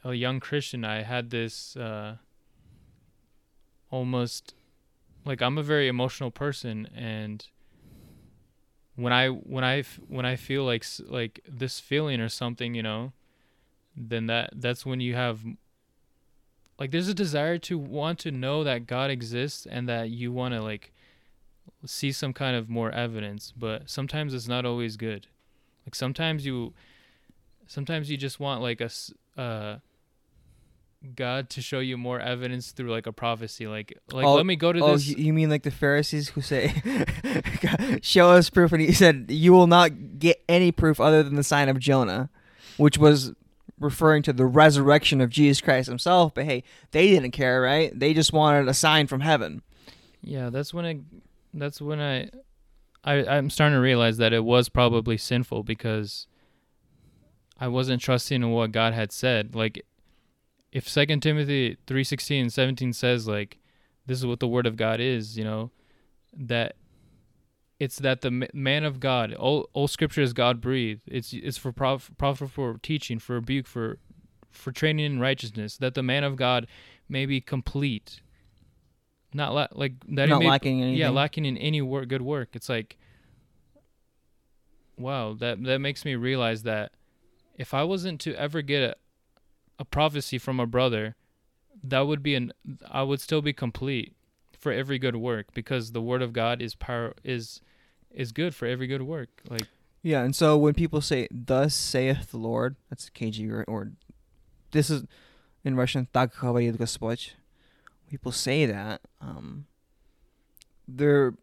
a 0.05 0.15
young 0.15 0.41
Christian. 0.41 0.85
I 0.85 1.03
had 1.03 1.31
this 1.31 1.77
uh, 1.77 2.17
almost 3.91 4.55
like 5.25 5.43
I'm 5.43 5.59
a 5.59 5.63
very 5.63 5.89
emotional 5.89 6.31
person, 6.31 6.89
and 6.95 7.47
when 8.97 9.13
I 9.13 9.29
when 9.29 9.65
I 9.65 9.83
when 10.09 10.27
I 10.27 10.37
feel 10.37 10.65
like 10.65 10.85
like 11.07 11.41
this 11.49 11.81
feeling 11.81 12.21
or 12.21 12.29
something, 12.29 12.75
you 12.75 12.83
know, 12.83 13.13
then 13.97 14.27
that 14.27 14.51
that's 14.55 14.85
when 14.85 15.01
you 15.01 15.15
have 15.15 15.41
like 16.79 16.91
there's 16.91 17.09
a 17.09 17.15
desire 17.15 17.59
to 17.59 17.79
want 17.79 18.19
to 18.21 18.31
know 18.31 18.65
that 18.65 18.87
God 18.87 19.11
exists 19.11 19.67
and 19.67 19.89
that 19.89 20.11
you 20.11 20.33
want 20.33 20.55
to 20.55 20.63
like 20.63 20.93
see 21.85 22.13
some 22.13 22.33
kind 22.33 22.57
of 22.57 22.69
more 22.69 22.91
evidence, 22.91 23.53
but 23.57 23.89
sometimes 23.91 24.35
it's 24.35 24.49
not 24.49 24.65
always 24.65 24.97
good. 24.97 25.27
Like 25.87 25.95
sometimes 25.95 26.47
you 26.47 26.75
sometimes 27.67 28.11
you 28.11 28.17
just 28.17 28.41
want 28.41 28.63
like 28.63 28.81
a 28.81 28.91
uh 29.41 29.79
God 31.15 31.49
to 31.51 31.63
show 31.63 31.79
you 31.79 31.97
more 31.97 32.19
evidence 32.19 32.73
through 32.73 32.91
like 32.91 33.07
a 33.07 33.13
prophecy 33.13 33.69
like 33.69 33.97
like 34.13 34.27
Oh, 34.27 34.35
let 34.35 34.47
me 34.47 34.57
go 34.57 34.73
to 34.73 34.81
Oh, 34.83 34.93
this 34.95 35.07
you 35.07 35.17
you 35.17 35.33
mean 35.33 35.49
like 35.49 35.63
the 35.63 35.71
Pharisees 35.71 36.31
who 36.31 36.41
say, 36.41 36.75
"Show 38.03 38.31
us 38.31 38.51
proof," 38.51 38.73
and 38.73 38.81
he 38.81 38.93
said, 38.93 39.27
"You 39.29 39.53
will 39.53 39.69
not 39.69 40.19
get 40.19 40.43
any 40.49 40.73
proof 40.73 40.99
other 41.01 41.23
than 41.23 41.37
the 41.37 41.45
sign 41.45 41.69
of 41.69 41.79
Jonah," 41.79 42.31
which 42.79 42.99
was 42.99 43.33
referring 43.79 44.25
to 44.25 44.33
the 44.33 44.45
resurrection 44.45 45.21
of 45.21 45.31
Jesus 45.31 45.61
Christ 45.61 45.89
Himself. 45.89 46.35
But 46.35 46.47
hey, 46.47 46.65
they 46.91 47.09
didn't 47.09 47.31
care, 47.31 47.61
right? 47.61 47.97
They 47.97 48.13
just 48.13 48.33
wanted 48.33 48.67
a 48.67 48.75
sign 48.75 49.07
from 49.07 49.21
heaven. 49.21 49.63
Yeah, 50.21 50.51
that's 50.51 50.75
when 50.75 50.85
I 50.85 50.99
that's 51.55 51.81
when 51.81 52.01
I 52.01 52.29
I 53.05 53.25
I'm 53.25 53.51
starting 53.51 53.77
to 53.77 53.81
realize 53.81 54.17
that 54.17 54.33
it 54.33 54.45
was 54.45 54.69
probably 54.69 55.17
sinful 55.17 55.63
because 55.63 56.27
I 57.61 57.69
wasn't 57.69 58.03
trusting 58.03 58.43
in 58.43 58.51
what 58.51 58.73
God 58.73 58.95
had 58.95 59.13
said. 59.13 59.55
Like 59.55 59.85
if 60.73 60.89
Second 60.89 61.21
Timothy 61.21 61.77
3:16 61.87 62.41
and 62.41 62.53
17 62.53 62.93
says 62.93 63.27
like 63.27 63.59
this 64.07 64.19
is 64.19 64.27
what 64.27 64.41
the 64.41 64.49
word 64.49 64.67
of 64.67 64.77
God 64.77 65.01
is, 65.01 65.37
you 65.37 65.45
know, 65.45 65.71
that 66.33 66.77
it's 67.79 67.99
that 67.99 68.23
the 68.23 68.49
man 68.53 68.85
of 68.85 69.01
God, 69.01 69.33
all, 69.35 69.69
all 69.73 69.87
scripture 69.87 70.23
is 70.23 70.33
God 70.33 70.61
breathed. 70.61 71.03
It's 71.07 71.33
it's 71.33 71.59
for 71.59 71.73
prof, 71.73 72.11
profit 72.19 72.51
for 72.51 72.79
teaching, 72.83 73.19
for 73.19 73.35
rebuke, 73.35 73.67
for 73.67 73.99
for 74.51 74.73
training 74.73 75.05
in 75.05 75.21
righteousness, 75.21 75.77
that 75.77 75.95
the 75.95 76.03
man 76.03 76.25
of 76.25 76.37
God 76.37 76.67
may 77.09 77.27
be 77.27 77.41
complete, 77.41 78.21
not 79.33 79.55
la- 79.55 79.69
like 79.73 79.93
that. 80.09 80.29
not 80.29 80.41
he 80.41 80.45
may, 80.45 80.51
lacking 80.51 80.83
anything. 80.83 80.99
yeah, 80.99 81.11
lacking 81.11 81.45
in 81.45 81.57
any 81.57 81.83
work, 81.83 82.09
good 82.09 82.23
work. 82.23 82.51
It's 82.55 82.69
like, 82.69 82.97
wow, 84.97 85.35
that 85.35 85.63
that 85.65 85.81
makes 85.81 86.05
me 86.05 86.17
realize 86.17 86.65
that 86.65 86.93
if 87.57 87.75
I 87.75 87.85
wasn't 87.85 88.21
to 88.23 88.35
ever 88.35 88.63
get 88.63 88.99
a 89.79 89.85
prophecy 89.85 90.39
from 90.39 90.61
a 90.61 90.67
brother, 90.67 91.17
that 91.83 92.01
would 92.01 92.23
be 92.23 92.35
an 92.35 92.53
I 92.91 93.03
would 93.03 93.21
still 93.21 93.43
be 93.43 93.53
complete 93.53 94.15
for 94.59 94.73
every 94.73 94.99
good 94.99 95.17
work 95.17 95.55
because 95.55 95.93
the 95.93 96.03
word 96.03 96.23
of 96.23 96.33
God 96.33 96.61
is 96.61 96.75
power 96.75 97.15
is 97.23 97.61
is 98.11 98.33
good 98.33 98.55
for 98.55 98.67
every 98.67 98.87
good 98.87 99.03
work. 99.03 99.29
Like 99.49 99.69
yeah, 100.03 100.23
and 100.23 100.35
so 100.35 100.57
when 100.57 100.75
people 100.75 101.01
say 101.01 101.29
"Thus 101.31 101.75
saith 101.75 102.31
the 102.31 102.39
Lord," 102.39 102.77
that's 102.89 103.11
KJV 103.11 103.51
or, 103.51 103.65
or 103.65 103.93
this 104.71 104.91
is 104.91 105.05
in 105.65 105.77
Russian 105.77 106.09
"Так 106.13 106.35
говорит 106.35 106.77
Господь." 106.77 107.33
People 108.09 108.33
say 108.33 108.65
that 108.65 109.03
um, 109.21 109.67
there 110.87 111.35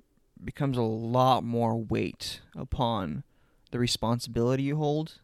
becomes 0.43 0.77
a 0.77 0.81
lot 0.81 1.43
more 1.43 1.77
weight 1.77 2.41
upon 2.55 3.23
the 3.71 3.79
responsibility 3.79 4.63
you 4.63 4.77
hold. 4.77 5.19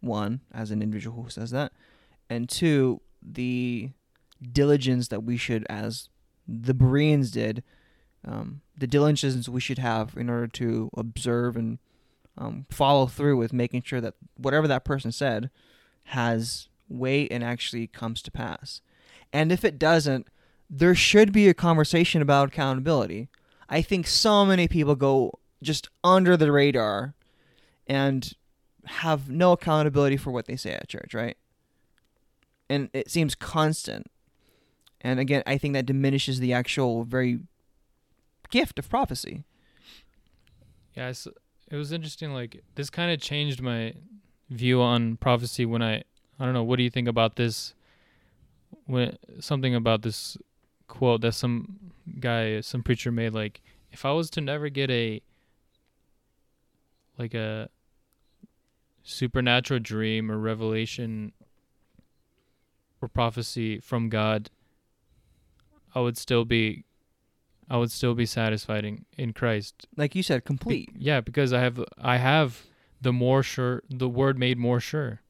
One 0.00 0.40
as 0.52 0.70
an 0.70 0.82
individual 0.82 1.22
who 1.22 1.30
says 1.30 1.50
that, 1.50 1.72
and 2.28 2.48
two, 2.48 3.00
the 3.22 3.90
diligence 4.52 5.08
that 5.08 5.22
we 5.22 5.36
should, 5.36 5.66
as 5.68 6.08
the 6.46 6.74
Bereans 6.74 7.30
did, 7.30 7.62
um, 8.26 8.60
the 8.76 8.86
diligence 8.86 9.48
we 9.48 9.60
should 9.60 9.78
have 9.78 10.16
in 10.16 10.28
order 10.30 10.46
to 10.48 10.90
observe 10.96 11.56
and 11.56 11.78
um, 12.36 12.66
follow 12.70 13.06
through 13.06 13.36
with 13.36 13.52
making 13.52 13.82
sure 13.82 14.00
that 14.00 14.14
whatever 14.36 14.66
that 14.66 14.84
person 14.84 15.12
said 15.12 15.50
has 16.04 16.68
weight 16.88 17.30
and 17.30 17.44
actually 17.44 17.86
comes 17.86 18.22
to 18.22 18.30
pass. 18.30 18.80
And 19.32 19.52
if 19.52 19.64
it 19.64 19.78
doesn't, 19.78 20.26
there 20.68 20.94
should 20.94 21.32
be 21.32 21.48
a 21.48 21.54
conversation 21.54 22.22
about 22.22 22.48
accountability. 22.48 23.28
I 23.68 23.82
think 23.82 24.06
so 24.06 24.44
many 24.44 24.68
people 24.68 24.94
go 24.94 25.38
just 25.62 25.88
under 26.02 26.36
the 26.36 26.52
radar 26.52 27.14
and 27.86 28.32
have 28.86 29.30
no 29.30 29.52
accountability 29.52 30.16
for 30.16 30.30
what 30.30 30.46
they 30.46 30.56
say 30.56 30.72
at 30.72 30.88
church, 30.88 31.14
right? 31.14 31.36
And 32.68 32.88
it 32.92 33.10
seems 33.10 33.34
constant. 33.34 34.10
And 35.00 35.20
again, 35.20 35.42
I 35.46 35.58
think 35.58 35.74
that 35.74 35.86
diminishes 35.86 36.40
the 36.40 36.52
actual 36.52 37.04
very 37.04 37.40
gift 38.50 38.78
of 38.78 38.88
prophecy. 38.88 39.44
yeah, 40.94 41.12
it 41.70 41.76
was 41.76 41.92
interesting. 41.92 42.32
Like 42.32 42.62
this 42.74 42.90
kind 42.90 43.12
of 43.12 43.20
changed 43.20 43.60
my 43.60 43.94
view 44.50 44.80
on 44.80 45.16
prophecy 45.16 45.66
when 45.66 45.82
I 45.82 46.04
I 46.38 46.44
don't 46.44 46.54
know. 46.54 46.64
What 46.64 46.76
do 46.76 46.82
you 46.82 46.90
think 46.90 47.08
about 47.08 47.36
this? 47.36 47.74
When 48.86 49.16
something 49.40 49.74
about 49.74 50.02
this 50.02 50.36
quote 50.88 51.20
that 51.22 51.32
some 51.32 51.92
guy, 52.20 52.60
some 52.60 52.82
preacher 52.82 53.10
made. 53.12 53.34
Like, 53.34 53.62
if 53.92 54.04
I 54.04 54.12
was 54.12 54.30
to 54.30 54.40
never 54.40 54.68
get 54.68 54.90
a 54.90 55.22
like 57.18 57.34
a 57.34 57.68
supernatural 59.02 59.80
dream 59.80 60.30
or 60.30 60.38
revelation 60.38 61.32
or 63.04 63.08
prophecy 63.08 63.78
from 63.78 64.08
God, 64.08 64.50
I 65.94 66.00
would 66.00 66.18
still 66.18 66.44
be 66.44 66.84
I 67.68 67.76
would 67.78 67.90
still 67.90 68.14
be 68.14 68.26
satisfied 68.26 68.84
in, 68.84 69.06
in 69.16 69.32
Christ. 69.32 69.86
Like 69.96 70.14
you 70.14 70.22
said, 70.22 70.44
complete. 70.44 70.92
Be, 70.94 71.04
yeah, 71.04 71.20
because 71.20 71.52
I 71.52 71.60
have 71.60 71.82
I 71.98 72.16
have 72.16 72.62
the 73.00 73.12
more 73.12 73.42
sure 73.42 73.82
the 73.88 74.08
word 74.08 74.38
made 74.38 74.58
more 74.58 74.80
sure. 74.80 75.20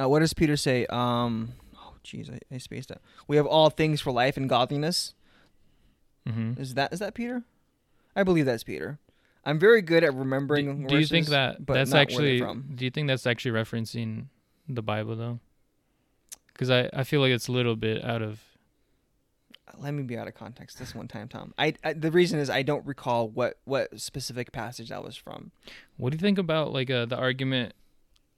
Uh, 0.00 0.08
what 0.08 0.20
does 0.20 0.32
Peter 0.32 0.56
say? 0.56 0.86
Um, 0.86 1.54
oh, 1.76 1.94
jeez, 2.04 2.32
I, 2.32 2.54
I 2.54 2.58
spaced 2.58 2.92
out. 2.92 3.00
We 3.26 3.36
have 3.36 3.46
all 3.46 3.70
things 3.70 4.00
for 4.00 4.12
life 4.12 4.36
and 4.36 4.48
godliness. 4.48 5.14
Mm-hmm. 6.26 6.60
Is 6.60 6.74
that 6.74 6.92
is 6.92 7.00
that 7.00 7.14
Peter? 7.14 7.42
I 8.14 8.22
believe 8.22 8.46
that's 8.46 8.64
Peter. 8.64 8.98
I'm 9.44 9.58
very 9.58 9.82
good 9.82 10.04
at 10.04 10.14
remembering. 10.14 10.82
Do, 10.82 10.88
do 10.88 10.98
you 10.98 11.06
think 11.06 11.28
that 11.28 11.66
that's 11.66 11.94
actually? 11.94 12.40
Do 12.40 12.84
you 12.84 12.90
think 12.90 13.08
that's 13.08 13.26
actually 13.26 13.52
referencing 13.52 14.26
the 14.68 14.82
Bible 14.82 15.16
though? 15.16 15.40
Because 16.58 16.70
I 16.70 16.90
I 16.92 17.04
feel 17.04 17.20
like 17.20 17.30
it's 17.30 17.46
a 17.46 17.52
little 17.52 17.76
bit 17.76 18.04
out 18.04 18.20
of. 18.20 18.40
Let 19.78 19.94
me 19.94 20.02
be 20.02 20.18
out 20.18 20.26
of 20.26 20.34
context 20.34 20.80
this 20.80 20.92
one 20.92 21.06
time, 21.06 21.28
Tom. 21.28 21.54
I, 21.56 21.74
I 21.84 21.92
the 21.92 22.10
reason 22.10 22.40
is 22.40 22.50
I 22.50 22.62
don't 22.62 22.84
recall 22.84 23.28
what 23.28 23.58
what 23.64 24.00
specific 24.00 24.50
passage 24.50 24.88
that 24.88 25.04
was 25.04 25.16
from. 25.16 25.52
What 25.96 26.10
do 26.10 26.16
you 26.16 26.20
think 26.20 26.38
about 26.38 26.72
like 26.72 26.90
uh, 26.90 27.06
the 27.06 27.16
argument 27.16 27.74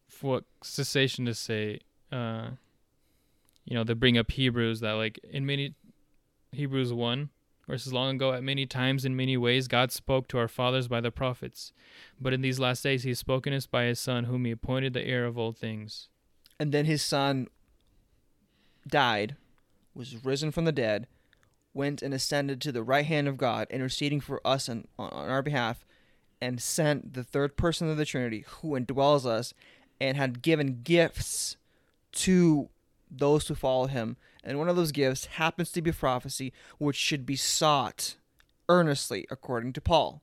for 0.09 0.35
what 0.35 0.45
cessationists 0.62 1.37
say? 1.37 1.81
Uh, 2.12 2.51
you 3.64 3.75
know, 3.75 3.85
they 3.85 3.95
bring 3.95 4.18
up 4.18 4.31
Hebrews 4.31 4.81
that 4.81 4.93
like 4.93 5.18
in 5.25 5.47
many 5.47 5.75
Hebrews 6.53 6.93
one 6.93 7.31
verses 7.66 7.93
long 7.93 8.16
ago, 8.16 8.33
at 8.33 8.43
many 8.43 8.66
times 8.66 9.05
in 9.05 9.16
many 9.16 9.37
ways, 9.37 9.68
God 9.68 9.93
spoke 9.93 10.29
to 10.29 10.39
our 10.39 10.49
fathers 10.49 10.89
by 10.89 11.01
the 11.01 11.12
prophets. 11.12 11.73
But 12.21 12.33
in 12.33 12.43
these 12.43 12.59
last 12.59 12.83
days, 12.83 13.05
He 13.05 13.11
has 13.11 13.18
spoken 13.18 13.53
us 13.53 13.66
by 13.66 13.85
His 13.85 14.01
Son, 14.01 14.25
whom 14.25 14.45
He 14.45 14.51
appointed 14.51 14.93
the 14.93 15.07
heir 15.07 15.25
of 15.25 15.39
all 15.39 15.53
things. 15.53 16.09
And 16.59 16.73
then 16.73 16.85
His 16.85 17.01
Son 17.01 17.47
died, 18.87 19.37
was 19.95 20.24
risen 20.24 20.51
from 20.51 20.64
the 20.64 20.72
dead, 20.72 21.07
went 21.74 22.03
and 22.03 22.12
ascended 22.12 22.61
to 22.61 22.72
the 22.72 22.83
right 22.83 23.07
hand 23.07 23.28
of 23.28 23.37
God, 23.37 23.66
interceding 23.70 24.20
for 24.20 24.41
us 24.47 24.68
on, 24.68 24.87
on 24.99 25.28
our 25.28 25.43
behalf, 25.43 25.85
and 26.41 26.61
sent 26.61 27.14
the 27.14 27.24
third 27.24 27.57
person 27.57 27.89
of 27.91 27.97
the 27.97 28.05
Trinity, 28.05 28.45
who 28.61 28.70
indwells 28.70 29.26
us, 29.26 29.55
and 30.01 30.16
had 30.16 30.43
given 30.43 30.81
gifts 30.83 31.57
to 32.12 32.68
those 33.11 33.47
who 33.49 33.55
follow 33.55 33.87
Him 33.87 34.16
and 34.43 34.59
one 34.59 34.68
of 34.68 34.76
those 34.76 34.93
gifts 34.93 35.26
happens 35.26 35.70
to 35.72 35.83
be 35.83 35.93
prophecy, 35.93 36.53
which 36.78 36.97
should 36.97 37.26
be 37.26 37.37
sought 37.37 38.16
earnestly, 38.68 39.26
according 39.31 39.72
to 39.74 39.81
Paul. 39.81 40.22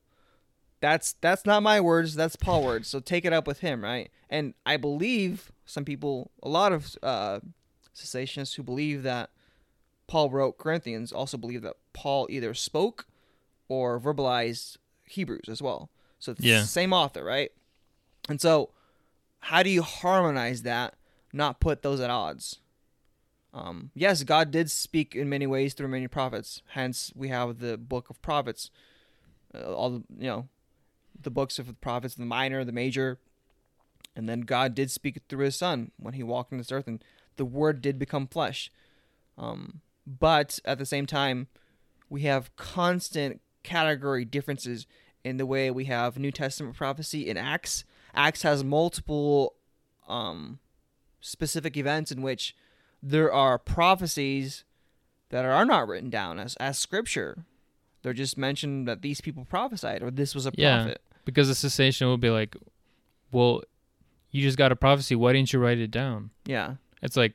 That's 0.80 1.14
that's 1.22 1.45
not 1.45 1.64
my 1.64 1.82
words. 1.82 2.16
That's 2.16 2.36
Paul's 2.36 2.66
words. 2.66 2.88
So 2.88 2.99
take 2.99 3.26
it 3.26 3.34
up 3.34 3.47
with 3.47 3.60
him, 3.60 3.84
right? 3.84 4.10
And 4.30 4.53
I 4.66 4.78
believe 4.78 5.51
some 5.66 5.86
people, 5.86 6.32
a 6.43 6.49
lot 6.49 6.72
of 6.72 6.95
uh, 7.01 7.39
cessationists 7.98 8.56
who 8.56 8.64
believe 8.64 9.04
that 9.04 9.30
Paul 10.08 10.30
wrote 10.30 10.58
Corinthians, 10.58 11.12
also 11.12 11.38
believe 11.38 11.62
that 11.64 11.76
Paul 11.93 12.28
either 12.30 12.54
spoke 12.54 13.08
or 13.68 14.00
verbalized 14.00 14.78
Hebrews 15.06 15.50
as 15.50 15.62
well. 15.62 15.89
So 16.20 16.32
it's 16.32 16.41
yeah. 16.41 16.62
the 16.62 16.68
same 16.68 16.93
author, 16.93 17.24
right? 17.24 17.52
And 18.30 18.41
so, 18.41 18.72
how 19.39 19.64
do 19.64 19.70
you 19.70 19.82
harmonize 19.82 20.64
that? 20.64 20.95
Not 21.34 21.60
put 21.60 21.82
those 21.82 22.00
at 22.00 22.10
odds. 22.10 22.60
Um, 23.54 23.91
yes, 23.93 24.24
God 24.24 24.52
did 24.52 24.70
speak 24.72 25.16
in 25.16 25.30
many 25.30 25.48
ways 25.48 25.74
through 25.74 25.88
many 25.88 26.08
prophets. 26.08 26.62
Hence, 26.70 27.12
we 27.16 27.30
have 27.30 27.60
the 27.60 27.78
book 27.78 28.10
of 28.10 28.22
prophets. 28.22 28.70
Uh, 29.54 29.74
all 29.74 29.89
the, 29.89 30.04
you 30.18 30.28
know, 30.28 30.48
the 31.22 31.32
books 31.32 31.60
of 31.60 31.68
the 31.68 31.74
prophets, 31.74 32.16
the 32.16 32.26
minor, 32.26 32.64
the 32.64 32.72
major, 32.72 33.20
and 34.16 34.28
then 34.28 34.41
God 34.41 34.76
did 34.76 34.91
speak 34.91 35.22
through 35.30 35.45
His 35.45 35.56
Son 35.56 35.91
when 35.98 36.14
He 36.14 36.24
walked 36.24 36.52
on 36.52 36.58
this 36.58 36.72
earth, 36.72 36.88
and 36.88 37.04
the 37.38 37.46
Word 37.46 37.82
did 37.82 37.98
become 37.98 38.28
flesh. 38.28 38.72
Um, 39.38 39.82
but 40.06 40.60
at 40.66 40.78
the 40.78 40.86
same 40.86 41.06
time, 41.06 41.48
we 42.10 42.22
have 42.22 42.56
constant 42.56 43.42
category 43.64 44.26
differences 44.26 44.88
in 45.24 45.38
the 45.38 45.46
way 45.46 45.70
we 45.70 45.86
have 45.86 46.18
New 46.18 46.32
Testament 46.32 46.76
prophecy 46.76 47.28
in 47.30 47.38
Acts. 47.38 47.84
Acts 48.14 48.44
has 48.44 48.64
multiple 48.64 49.56
um, 50.08 50.60
specific 51.20 51.76
events 51.76 52.12
in 52.12 52.22
which 52.22 52.56
there 53.04 53.32
are 53.32 53.60
prophecies 53.60 54.64
that 55.30 55.46
are 55.46 55.66
not 55.66 55.88
written 55.88 56.10
down 56.10 56.40
as, 56.40 56.56
as 56.56 56.80
scripture. 56.80 57.46
They're 58.02 58.14
just 58.14 58.38
mentioned 58.38 58.88
that 58.88 59.02
these 59.02 59.20
people 59.20 59.44
prophesied 59.44 60.02
or 60.02 60.10
this 60.10 60.34
was 60.34 60.48
a 60.48 60.52
yeah, 60.56 60.84
prophet. 60.84 61.02
Because 61.26 61.50
the 61.50 61.56
cessation 61.56 62.08
will 62.08 62.18
be 62.18 62.30
like, 62.30 62.56
well, 63.32 63.62
you 64.32 64.42
just 64.42 64.58
got 64.58 64.72
a 64.72 64.76
prophecy. 64.76 65.16
Why 65.16 65.34
didn't 65.34 65.52
you 65.52 65.60
write 65.60 65.80
it 65.80 65.92
down? 65.92 66.30
Yeah. 66.46 66.76
It's 67.02 67.18
like, 67.18 67.34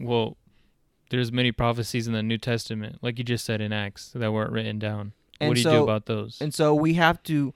well, 0.00 0.36
there's 1.10 1.30
many 1.30 1.52
prophecies 1.52 2.06
in 2.06 2.12
the 2.12 2.22
New 2.22 2.38
Testament, 2.38 2.98
like 3.02 3.18
you 3.18 3.24
just 3.24 3.44
said 3.44 3.60
in 3.60 3.72
Acts, 3.72 4.10
that 4.14 4.32
weren't 4.32 4.52
written 4.52 4.78
down. 4.78 5.12
And 5.40 5.48
what 5.48 5.56
do 5.56 5.62
so, 5.62 5.70
you 5.70 5.78
do 5.78 5.82
about 5.84 6.06
those? 6.06 6.38
And 6.40 6.52
so 6.54 6.74
we 6.74 6.94
have 6.94 7.22
to 7.24 7.54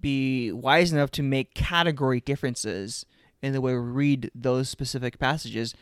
be 0.00 0.52
wise 0.52 0.92
enough 0.92 1.10
to 1.12 1.22
make 1.22 1.54
category 1.54 2.20
differences 2.20 3.04
in 3.42 3.52
the 3.52 3.60
way 3.60 3.72
we 3.72 3.78
read 3.78 4.30
those 4.34 4.68
specific 4.68 5.18
passages. 5.18 5.74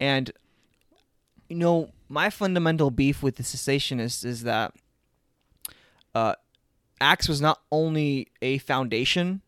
And 0.00 0.32
you 1.48 1.56
know, 1.56 1.90
my 2.08 2.30
fundamental 2.30 2.90
beef 2.90 3.22
with 3.22 3.36
the 3.36 3.42
cessationists 3.42 4.24
is 4.24 4.42
that 4.44 4.72
uh, 6.14 6.34
Acts 7.00 7.28
was 7.28 7.40
not 7.40 7.60
only 7.70 8.28
a 8.40 8.58
foundation, 8.58 9.42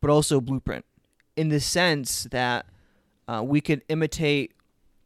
but 0.00 0.10
also 0.10 0.38
a 0.38 0.40
blueprint, 0.40 0.84
in 1.36 1.48
the 1.48 1.60
sense 1.60 2.24
that 2.30 2.66
uh, 3.28 3.42
we 3.44 3.60
could 3.60 3.82
imitate 3.88 4.52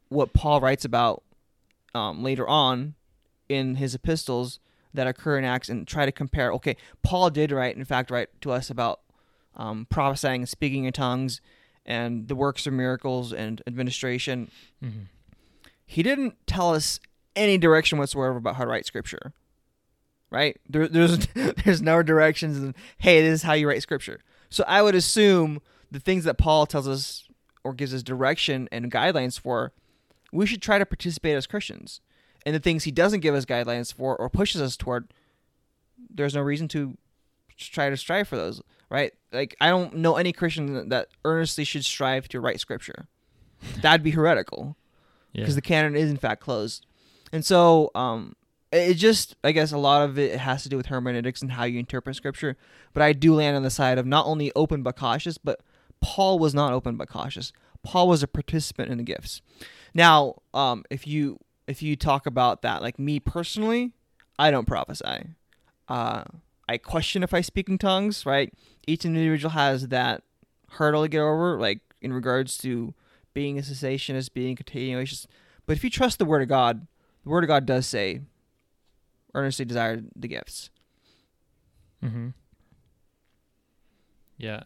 what 0.09 0.33
Paul 0.33 0.61
writes 0.61 0.85
about 0.85 1.23
um, 1.93 2.23
later 2.23 2.47
on 2.47 2.95
in 3.49 3.75
his 3.75 3.95
epistles 3.95 4.59
that 4.93 5.07
occur 5.07 5.37
in 5.37 5.43
Acts 5.43 5.69
and 5.69 5.87
try 5.87 6.05
to 6.05 6.11
compare. 6.11 6.51
Okay, 6.53 6.75
Paul 7.03 7.29
did 7.29 7.51
write, 7.51 7.75
in 7.75 7.85
fact, 7.85 8.09
write 8.09 8.29
to 8.41 8.51
us 8.51 8.69
about 8.69 9.01
um, 9.55 9.85
prophesying 9.89 10.41
and 10.41 10.49
speaking 10.49 10.85
in 10.85 10.93
tongues 10.93 11.41
and 11.85 12.27
the 12.27 12.35
works 12.35 12.67
of 12.67 12.73
miracles 12.73 13.31
and 13.33 13.61
administration. 13.67 14.49
Mm-hmm 14.83 15.03
he 15.87 16.03
didn't 16.03 16.35
tell 16.45 16.75
us 16.75 16.99
any 17.35 17.57
direction 17.57 17.97
whatsoever 17.97 18.35
about 18.35 18.57
how 18.57 18.65
to 18.65 18.69
write 18.69 18.85
scripture. 18.85 19.33
Right? 20.29 20.59
There, 20.69 20.87
there's 20.87 21.27
there's 21.63 21.81
no 21.81 22.03
directions 22.03 22.57
and 22.57 22.75
hey, 22.99 23.21
this 23.21 23.35
is 23.35 23.43
how 23.43 23.53
you 23.53 23.67
write 23.67 23.81
scripture. 23.81 24.19
So 24.49 24.63
I 24.67 24.81
would 24.81 24.93
assume 24.93 25.61
the 25.89 25.99
things 25.99 26.25
that 26.25 26.37
Paul 26.37 26.65
tells 26.65 26.87
us 26.87 27.26
or 27.67 27.73
gives 27.73 27.93
us 27.93 28.01
direction 28.01 28.69
and 28.71 28.89
guidelines 28.89 29.37
for, 29.37 29.73
we 30.31 30.45
should 30.45 30.61
try 30.61 30.77
to 30.77 30.85
participate 30.85 31.35
as 31.35 31.45
Christians. 31.45 31.99
And 32.45 32.55
the 32.55 32.59
things 32.59 32.85
he 32.85 32.91
doesn't 32.91 33.19
give 33.19 33.35
us 33.35 33.45
guidelines 33.45 33.93
for 33.93 34.15
or 34.15 34.29
pushes 34.29 34.61
us 34.61 34.77
toward, 34.77 35.13
there's 36.09 36.33
no 36.33 36.41
reason 36.41 36.69
to 36.69 36.97
try 37.57 37.89
to 37.89 37.97
strive 37.97 38.29
for 38.29 38.37
those, 38.37 38.61
right? 38.89 39.11
Like 39.33 39.55
I 39.59 39.67
don't 39.67 39.95
know 39.95 40.15
any 40.15 40.31
Christian 40.31 40.87
that 40.87 41.09
earnestly 41.25 41.65
should 41.65 41.83
strive 41.83 42.29
to 42.29 42.39
write 42.39 42.61
scripture. 42.61 43.07
That'd 43.81 44.03
be 44.03 44.11
heretical 44.11 44.77
because 45.33 45.49
yeah. 45.49 45.55
the 45.55 45.61
canon 45.61 45.95
is 45.97 46.09
in 46.09 46.17
fact 46.17 46.41
closed. 46.41 46.85
And 47.33 47.43
so 47.43 47.91
um, 47.95 48.35
it 48.71 48.93
just, 48.93 49.35
I 49.43 49.51
guess, 49.51 49.73
a 49.73 49.77
lot 49.77 50.03
of 50.03 50.17
it 50.17 50.39
has 50.39 50.63
to 50.63 50.69
do 50.69 50.77
with 50.77 50.85
hermeneutics 50.85 51.41
and 51.41 51.51
how 51.51 51.65
you 51.65 51.79
interpret 51.79 52.15
scripture. 52.15 52.55
But 52.93 53.03
I 53.03 53.11
do 53.11 53.33
land 53.33 53.57
on 53.57 53.63
the 53.63 53.69
side 53.69 53.97
of 53.97 54.05
not 54.05 54.25
only 54.25 54.53
open 54.55 54.83
but 54.83 54.95
cautious, 54.95 55.37
but 55.37 55.59
Paul 56.01 56.39
was 56.39 56.53
not 56.53 56.73
open 56.73 56.97
but 56.97 57.09
cautious. 57.09 57.51
Paul 57.83 58.07
was 58.07 58.23
a 58.23 58.27
participant 58.27 58.91
in 58.91 58.97
the 58.97 59.03
gifts. 59.03 59.41
Now, 59.93 60.35
um, 60.53 60.83
if 60.89 61.07
you 61.07 61.39
if 61.67 61.81
you 61.81 61.95
talk 61.95 62.25
about 62.25 62.61
that, 62.61 62.81
like 62.81 62.97
me 62.99 63.19
personally, 63.19 63.93
I 64.39 64.51
don't 64.51 64.67
prophesy. 64.67 65.29
Uh, 65.87 66.23
I 66.69 66.77
question 66.77 67.23
if 67.23 67.33
I 67.33 67.41
speak 67.41 67.69
in 67.69 67.77
tongues. 67.77 68.25
Right, 68.25 68.53
each 68.85 69.05
individual 69.05 69.51
has 69.51 69.87
that 69.89 70.23
hurdle 70.71 71.03
to 71.03 71.09
get 71.09 71.21
over, 71.21 71.59
like 71.59 71.81
in 72.01 72.13
regards 72.13 72.57
to 72.59 72.93
being 73.33 73.57
a 73.57 73.61
cessationist, 73.61 74.33
being 74.33 74.55
continuationist. 74.55 75.27
But 75.65 75.77
if 75.77 75.83
you 75.83 75.89
trust 75.89 76.19
the 76.19 76.25
Word 76.25 76.41
of 76.41 76.47
God, 76.47 76.87
the 77.23 77.29
Word 77.29 77.43
of 77.43 77.47
God 77.47 77.65
does 77.65 77.85
say, 77.85 78.21
earnestly 79.33 79.65
desire 79.65 80.01
the 80.15 80.27
gifts. 80.27 80.69
Mm-hmm. 82.03 82.29
Yeah. 84.37 84.63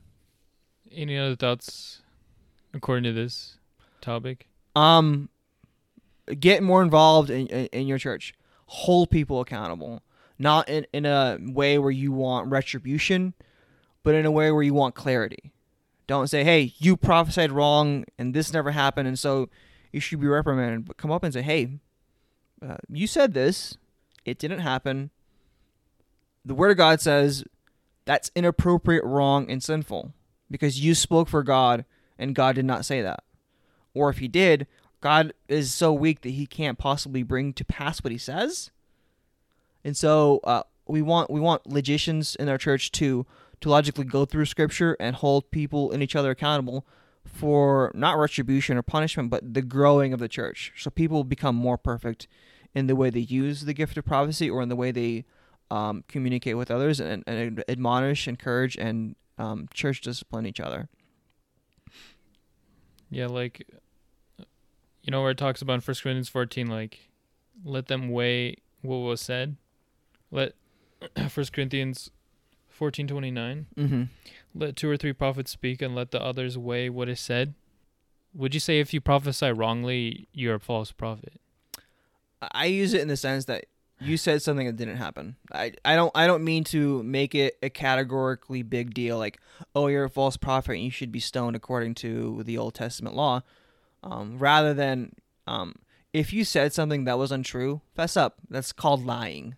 Any 0.93 1.17
other 1.17 1.35
thoughts 1.35 2.01
according 2.73 3.03
to 3.03 3.13
this 3.13 3.57
topic? 4.01 4.47
Um, 4.75 5.29
get 6.39 6.63
more 6.63 6.81
involved 6.81 7.29
in, 7.29 7.47
in, 7.47 7.65
in 7.67 7.87
your 7.87 7.97
church. 7.97 8.33
Hold 8.65 9.09
people 9.09 9.39
accountable. 9.39 10.01
Not 10.37 10.67
in, 10.69 10.85
in 10.91 11.05
a 11.05 11.37
way 11.39 11.77
where 11.77 11.91
you 11.91 12.11
want 12.11 12.49
retribution, 12.49 13.33
but 14.03 14.15
in 14.15 14.25
a 14.25 14.31
way 14.31 14.51
where 14.51 14.63
you 14.63 14.73
want 14.73 14.95
clarity. 14.95 15.51
Don't 16.07 16.27
say, 16.27 16.43
hey, 16.43 16.73
you 16.77 16.97
prophesied 16.97 17.51
wrong 17.51 18.05
and 18.17 18.33
this 18.33 18.51
never 18.51 18.71
happened 18.71 19.07
and 19.07 19.17
so 19.17 19.49
you 19.91 19.99
should 19.99 20.19
be 20.19 20.27
reprimanded. 20.27 20.85
But 20.85 20.97
come 20.97 21.11
up 21.11 21.23
and 21.23 21.33
say, 21.33 21.41
hey, 21.41 21.79
uh, 22.67 22.77
you 22.89 23.07
said 23.07 23.33
this, 23.33 23.77
it 24.25 24.39
didn't 24.39 24.59
happen. 24.59 25.11
The 26.43 26.55
Word 26.55 26.71
of 26.71 26.77
God 26.77 26.99
says 26.99 27.43
that's 28.05 28.31
inappropriate, 28.35 29.03
wrong, 29.03 29.49
and 29.49 29.61
sinful 29.63 30.13
because 30.51 30.79
you 30.79 30.93
spoke 30.93 31.27
for 31.27 31.43
God 31.43 31.85
and 32.19 32.35
God 32.35 32.55
did 32.55 32.65
not 32.65 32.85
say 32.85 33.01
that. 33.01 33.23
Or 33.93 34.09
if 34.09 34.19
He 34.19 34.27
did, 34.27 34.67
God 34.99 35.33
is 35.47 35.73
so 35.73 35.91
weak 35.91 36.21
that 36.21 36.29
He 36.31 36.45
can't 36.45 36.77
possibly 36.77 37.23
bring 37.23 37.53
to 37.53 37.65
pass 37.65 38.03
what 38.03 38.11
He 38.11 38.17
says. 38.17 38.69
And 39.83 39.97
so 39.97 40.39
uh, 40.43 40.63
we 40.87 41.01
want 41.01 41.31
we 41.31 41.39
want 41.39 41.65
logicians 41.67 42.35
in 42.35 42.47
our 42.49 42.57
church 42.57 42.91
to 42.93 43.25
to 43.61 43.69
logically 43.69 44.05
go 44.05 44.25
through 44.25 44.45
Scripture 44.45 44.95
and 44.99 45.15
hold 45.15 45.49
people 45.51 45.91
and 45.91 46.03
each 46.03 46.15
other 46.15 46.31
accountable 46.31 46.85
for 47.23 47.91
not 47.93 48.17
retribution 48.17 48.77
or 48.77 48.81
punishment, 48.81 49.29
but 49.29 49.53
the 49.53 49.61
growing 49.61 50.13
of 50.13 50.19
the 50.19 50.27
church. 50.27 50.73
So 50.77 50.89
people 50.89 51.23
become 51.23 51.55
more 51.55 51.77
perfect 51.77 52.27
in 52.73 52.87
the 52.87 52.95
way 52.95 53.09
they 53.09 53.19
use 53.19 53.65
the 53.65 53.73
gift 53.73 53.97
of 53.97 54.05
prophecy 54.05 54.49
or 54.49 54.61
in 54.61 54.69
the 54.69 54.75
way 54.75 54.91
they 54.91 55.25
um, 55.69 56.03
communicate 56.07 56.57
with 56.57 56.71
others 56.71 56.99
and, 56.99 57.23
and 57.27 57.63
admonish, 57.67 58.27
encourage, 58.27 58.75
and 58.77 59.15
um, 59.41 59.67
church 59.73 60.01
discipline 60.01 60.45
each 60.45 60.59
other. 60.59 60.87
Yeah, 63.09 63.27
like 63.27 63.67
you 65.01 65.11
know 65.11 65.21
where 65.21 65.31
it 65.31 65.37
talks 65.37 65.61
about 65.61 65.73
in 65.73 65.81
First 65.81 66.03
Corinthians 66.03 66.29
fourteen, 66.29 66.67
like 66.67 67.09
let 67.65 67.87
them 67.87 68.09
weigh 68.09 68.57
what 68.81 68.97
was 68.97 69.19
said. 69.19 69.57
Let 70.29 70.53
First 71.29 71.53
Corinthians 71.53 72.11
fourteen 72.69 73.07
twenty 73.07 73.31
nine. 73.31 73.65
Mm-hmm. 73.75 74.03
Let 74.53 74.75
two 74.75 74.89
or 74.89 74.97
three 74.97 75.13
prophets 75.13 75.51
speak, 75.51 75.81
and 75.81 75.95
let 75.95 76.11
the 76.11 76.21
others 76.21 76.57
weigh 76.57 76.89
what 76.89 77.09
is 77.09 77.19
said. 77.19 77.53
Would 78.33 78.53
you 78.53 78.59
say 78.61 78.79
if 78.79 78.93
you 78.93 79.01
prophesy 79.01 79.51
wrongly, 79.51 80.27
you're 80.31 80.55
a 80.55 80.59
false 80.59 80.91
prophet? 80.91 81.41
I 82.53 82.65
use 82.65 82.93
it 82.93 83.01
in 83.01 83.07
the 83.07 83.17
sense 83.17 83.45
that 83.45 83.65
you 84.01 84.17
said 84.17 84.41
something 84.41 84.65
that 84.65 84.75
didn't 84.75 84.97
happen. 84.97 85.35
I, 85.51 85.73
I 85.85 85.95
don't 85.95 86.11
I 86.15 86.27
don't 86.27 86.43
mean 86.43 86.63
to 86.65 87.03
make 87.03 87.35
it 87.35 87.57
a 87.61 87.69
categorically 87.69 88.63
big 88.63 88.93
deal 88.93 89.17
like 89.17 89.39
oh 89.75 89.87
you're 89.87 90.05
a 90.05 90.09
false 90.09 90.37
prophet 90.37 90.73
and 90.73 90.83
you 90.83 90.91
should 90.91 91.11
be 91.11 91.19
stoned 91.19 91.55
according 91.55 91.95
to 91.95 92.43
the 92.43 92.57
Old 92.57 92.73
Testament 92.73 93.15
law, 93.15 93.41
um, 94.03 94.37
rather 94.39 94.73
than 94.73 95.13
um, 95.47 95.75
if 96.13 96.33
you 96.33 96.43
said 96.43 96.73
something 96.73 97.05
that 97.05 97.17
was 97.17 97.31
untrue, 97.31 97.81
fess 97.95 98.17
up. 98.17 98.35
That's 98.49 98.71
called 98.71 99.05
lying. 99.05 99.55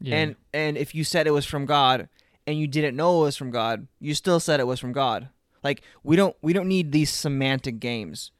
Yeah. 0.00 0.16
And 0.16 0.36
and 0.52 0.76
if 0.76 0.94
you 0.94 1.04
said 1.04 1.26
it 1.26 1.32
was 1.32 1.46
from 1.46 1.66
God 1.66 2.08
and 2.46 2.58
you 2.58 2.66
didn't 2.66 2.96
know 2.96 3.20
it 3.20 3.24
was 3.24 3.36
from 3.36 3.50
God, 3.50 3.86
you 4.00 4.14
still 4.14 4.40
said 4.40 4.60
it 4.60 4.66
was 4.66 4.80
from 4.80 4.92
God. 4.92 5.28
Like 5.62 5.82
we 6.02 6.16
don't 6.16 6.36
we 6.42 6.52
don't 6.52 6.68
need 6.68 6.92
these 6.92 7.10
semantic 7.10 7.80
games. 7.80 8.32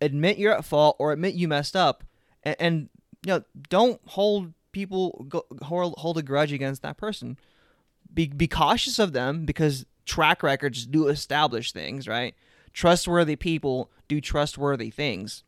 Admit 0.00 0.38
you're 0.38 0.54
at 0.54 0.64
fault 0.64 0.96
or 0.98 1.12
admit 1.12 1.34
you 1.34 1.46
messed 1.46 1.76
up, 1.76 2.02
and, 2.42 2.56
and 2.58 2.88
you 3.24 3.34
know 3.34 3.44
don't 3.68 4.00
hold 4.06 4.52
people 4.72 5.26
go, 5.28 5.44
hold, 5.62 5.94
hold 5.98 6.18
a 6.18 6.22
grudge 6.22 6.52
against 6.52 6.82
that 6.82 6.96
person. 6.96 7.38
Be 8.12 8.26
be 8.26 8.48
cautious 8.48 8.98
of 8.98 9.12
them 9.12 9.44
because 9.46 9.86
track 10.04 10.42
records 10.42 10.86
do 10.86 11.08
establish 11.08 11.72
things, 11.72 12.08
right? 12.08 12.34
Trustworthy 12.72 13.36
people 13.36 13.90
do 14.08 14.20
trustworthy 14.20 14.90
things. 14.90 15.44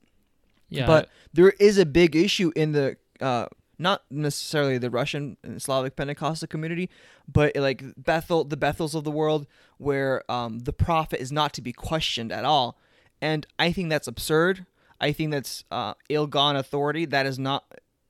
yeah, 0.69 0.87
But 0.87 1.09
there 1.33 1.51
is 1.59 1.79
a 1.79 1.87
big 1.87 2.17
issue 2.17 2.53
in 2.55 2.73
the 2.73 2.97
uh, 3.21 3.47
not 3.79 4.03
necessarily 4.11 4.79
the 4.79 4.91
Russian 4.91 5.37
and 5.43 5.61
Slavic 5.61 5.97
Pentecostal 5.97 6.49
community, 6.49 6.89
but 7.31 7.55
like 7.57 7.83
Bethel, 7.97 8.45
the 8.45 8.57
Bethels 8.57 8.95
of 8.95 9.05
the 9.05 9.11
world, 9.11 9.47
where 9.79 10.31
um, 10.31 10.61
the 10.61 10.73
prophet 10.73 11.21
is 11.21 11.33
not 11.33 11.53
to 11.55 11.63
be 11.63 11.73
questioned 11.73 12.33
at 12.33 12.45
all, 12.45 12.79
and 13.21 13.47
I 13.59 13.73
think 13.73 13.91
that's 13.91 14.07
absurd. 14.07 14.67
I 15.01 15.13
think 15.13 15.33
that's 15.33 15.65
uh, 15.71 15.95
ill-gone 16.09 16.57
authority. 16.57 17.05
That 17.05 17.27
is 17.27 17.39
not 17.39 17.65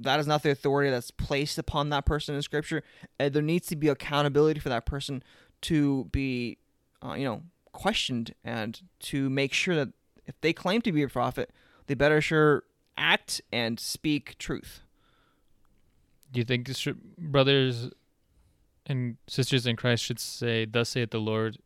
that 0.05 0.21
is 0.21 0.27
not 0.27 0.43
the 0.43 0.51
authority 0.51 0.91
that's 0.91 1.11
placed 1.11 1.59
upon 1.59 1.91
that 1.91 2.07
person 2.07 2.35
in 2.35 2.43
Scripture. 2.43 2.83
And 3.19 3.35
there 3.35 3.43
needs 3.43 3.67
to 3.69 3.77
be 3.77 3.89
accountability 3.89 4.61
for 4.61 4.69
that 4.69 4.87
person 4.87 5.23
to 5.63 6.05
be, 6.07 6.59
uh, 7.05 7.15
you 7.15 7.25
know, 7.25 7.43
questioned 7.73 8.35
and 8.45 8.81
to 9.01 9.29
make 9.29 9.53
sure 9.53 9.75
that 9.75 9.89
if 10.27 10.41
they 10.41 10.53
claim 10.53 10.81
to 10.83 10.93
be 10.93 11.03
a 11.03 11.09
prophet, 11.09 11.51
they 11.87 11.95
better 11.95 12.21
sure 12.21 12.65
act 12.97 13.41
and 13.53 13.79
speak 13.81 14.39
truth. 14.39 14.81
do 16.33 16.41
you 16.41 16.45
think 16.45 16.67
this 16.67 16.79
should, 16.79 17.17
brothers 17.17 17.91
and 18.87 19.17
sisters 19.27 19.67
in 19.67 19.77
Christ 19.77 20.05
should 20.05 20.19
say, 20.21 20.65
"Thus 20.65 20.91
saith 20.91 21.11
the 21.11 21.21
Lord," 21.21 21.59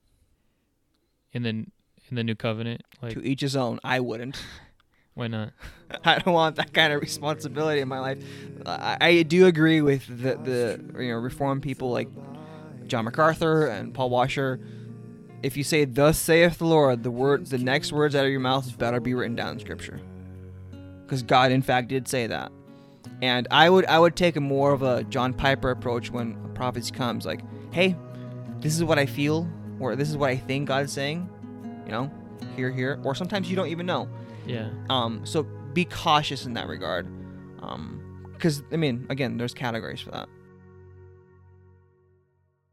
in 1.32 1.43
the 1.43 1.49
in 1.51 2.16
the 2.16 2.24
new 2.24 2.34
covenant? 2.34 2.82
Like, 3.03 3.14
to 3.14 3.22
each 3.26 3.41
his 3.41 3.57
own. 3.57 3.80
I 3.84 4.01
wouldn't. 4.01 4.36
why 5.18 5.26
not? 5.26 5.52
I 6.04 6.20
don't 6.20 6.32
want 6.32 6.56
that 6.56 6.72
kind 6.72 6.92
of 6.92 7.00
responsibility 7.00 7.80
in 7.80 7.88
my 7.88 7.98
life. 7.98 8.18
I, 8.64 8.96
I 9.00 9.22
do 9.24 9.46
agree 9.46 9.80
with 9.80 10.06
the 10.06 10.36
the 10.36 11.02
you 11.02 11.10
know 11.10 11.18
reform 11.18 11.60
people 11.60 11.90
like 11.90 12.08
John 12.86 13.04
MacArthur 13.04 13.66
and 13.66 13.92
Paul 13.92 14.10
Washer. 14.10 14.60
If 15.42 15.56
you 15.56 15.64
say 15.64 15.84
"Thus 15.84 16.18
saith 16.18 16.58
the 16.58 16.66
Lord," 16.66 17.02
the 17.02 17.10
words, 17.10 17.50
the 17.50 17.58
next 17.58 17.92
words 17.92 18.14
out 18.14 18.24
of 18.24 18.30
your 18.30 18.38
mouth 18.38 18.78
better 18.78 19.00
be 19.00 19.12
written 19.12 19.34
down 19.34 19.54
in 19.54 19.58
Scripture, 19.58 20.00
because 21.04 21.24
God, 21.24 21.50
in 21.50 21.62
fact, 21.62 21.88
did 21.88 22.06
say 22.06 22.28
that. 22.28 22.52
And 23.20 23.48
I 23.50 23.68
would 23.68 23.86
I 23.86 23.98
would 23.98 24.14
take 24.14 24.36
a 24.36 24.40
more 24.40 24.72
of 24.72 24.82
a 24.82 25.02
John 25.02 25.34
Piper 25.34 25.72
approach 25.72 26.12
when 26.12 26.38
a 26.44 26.48
prophecy 26.50 26.92
comes, 26.92 27.26
like, 27.26 27.40
"Hey, 27.72 27.96
this 28.60 28.76
is 28.76 28.84
what 28.84 29.00
I 29.00 29.06
feel, 29.06 29.48
or 29.80 29.96
this 29.96 30.08
is 30.08 30.16
what 30.16 30.30
I 30.30 30.36
think 30.36 30.68
God's 30.68 30.92
saying," 30.92 31.28
you 31.86 31.90
know, 31.90 32.08
here, 32.54 32.70
here, 32.70 33.00
or 33.02 33.16
sometimes 33.16 33.50
you 33.50 33.56
don't 33.56 33.68
even 33.68 33.84
know. 33.84 34.08
Yeah, 34.49 34.70
Um, 34.88 35.24
so 35.24 35.42
be 35.72 35.84
cautious 35.84 36.46
in 36.46 36.55
that 36.55 36.66
regard. 36.68 37.07
Um, 37.61 38.01
because 38.32 38.62
I 38.72 38.76
mean, 38.76 39.07
again, 39.11 39.36
there's 39.36 39.55
categories 39.55 40.01
for 40.01 40.11
that. 40.12 40.28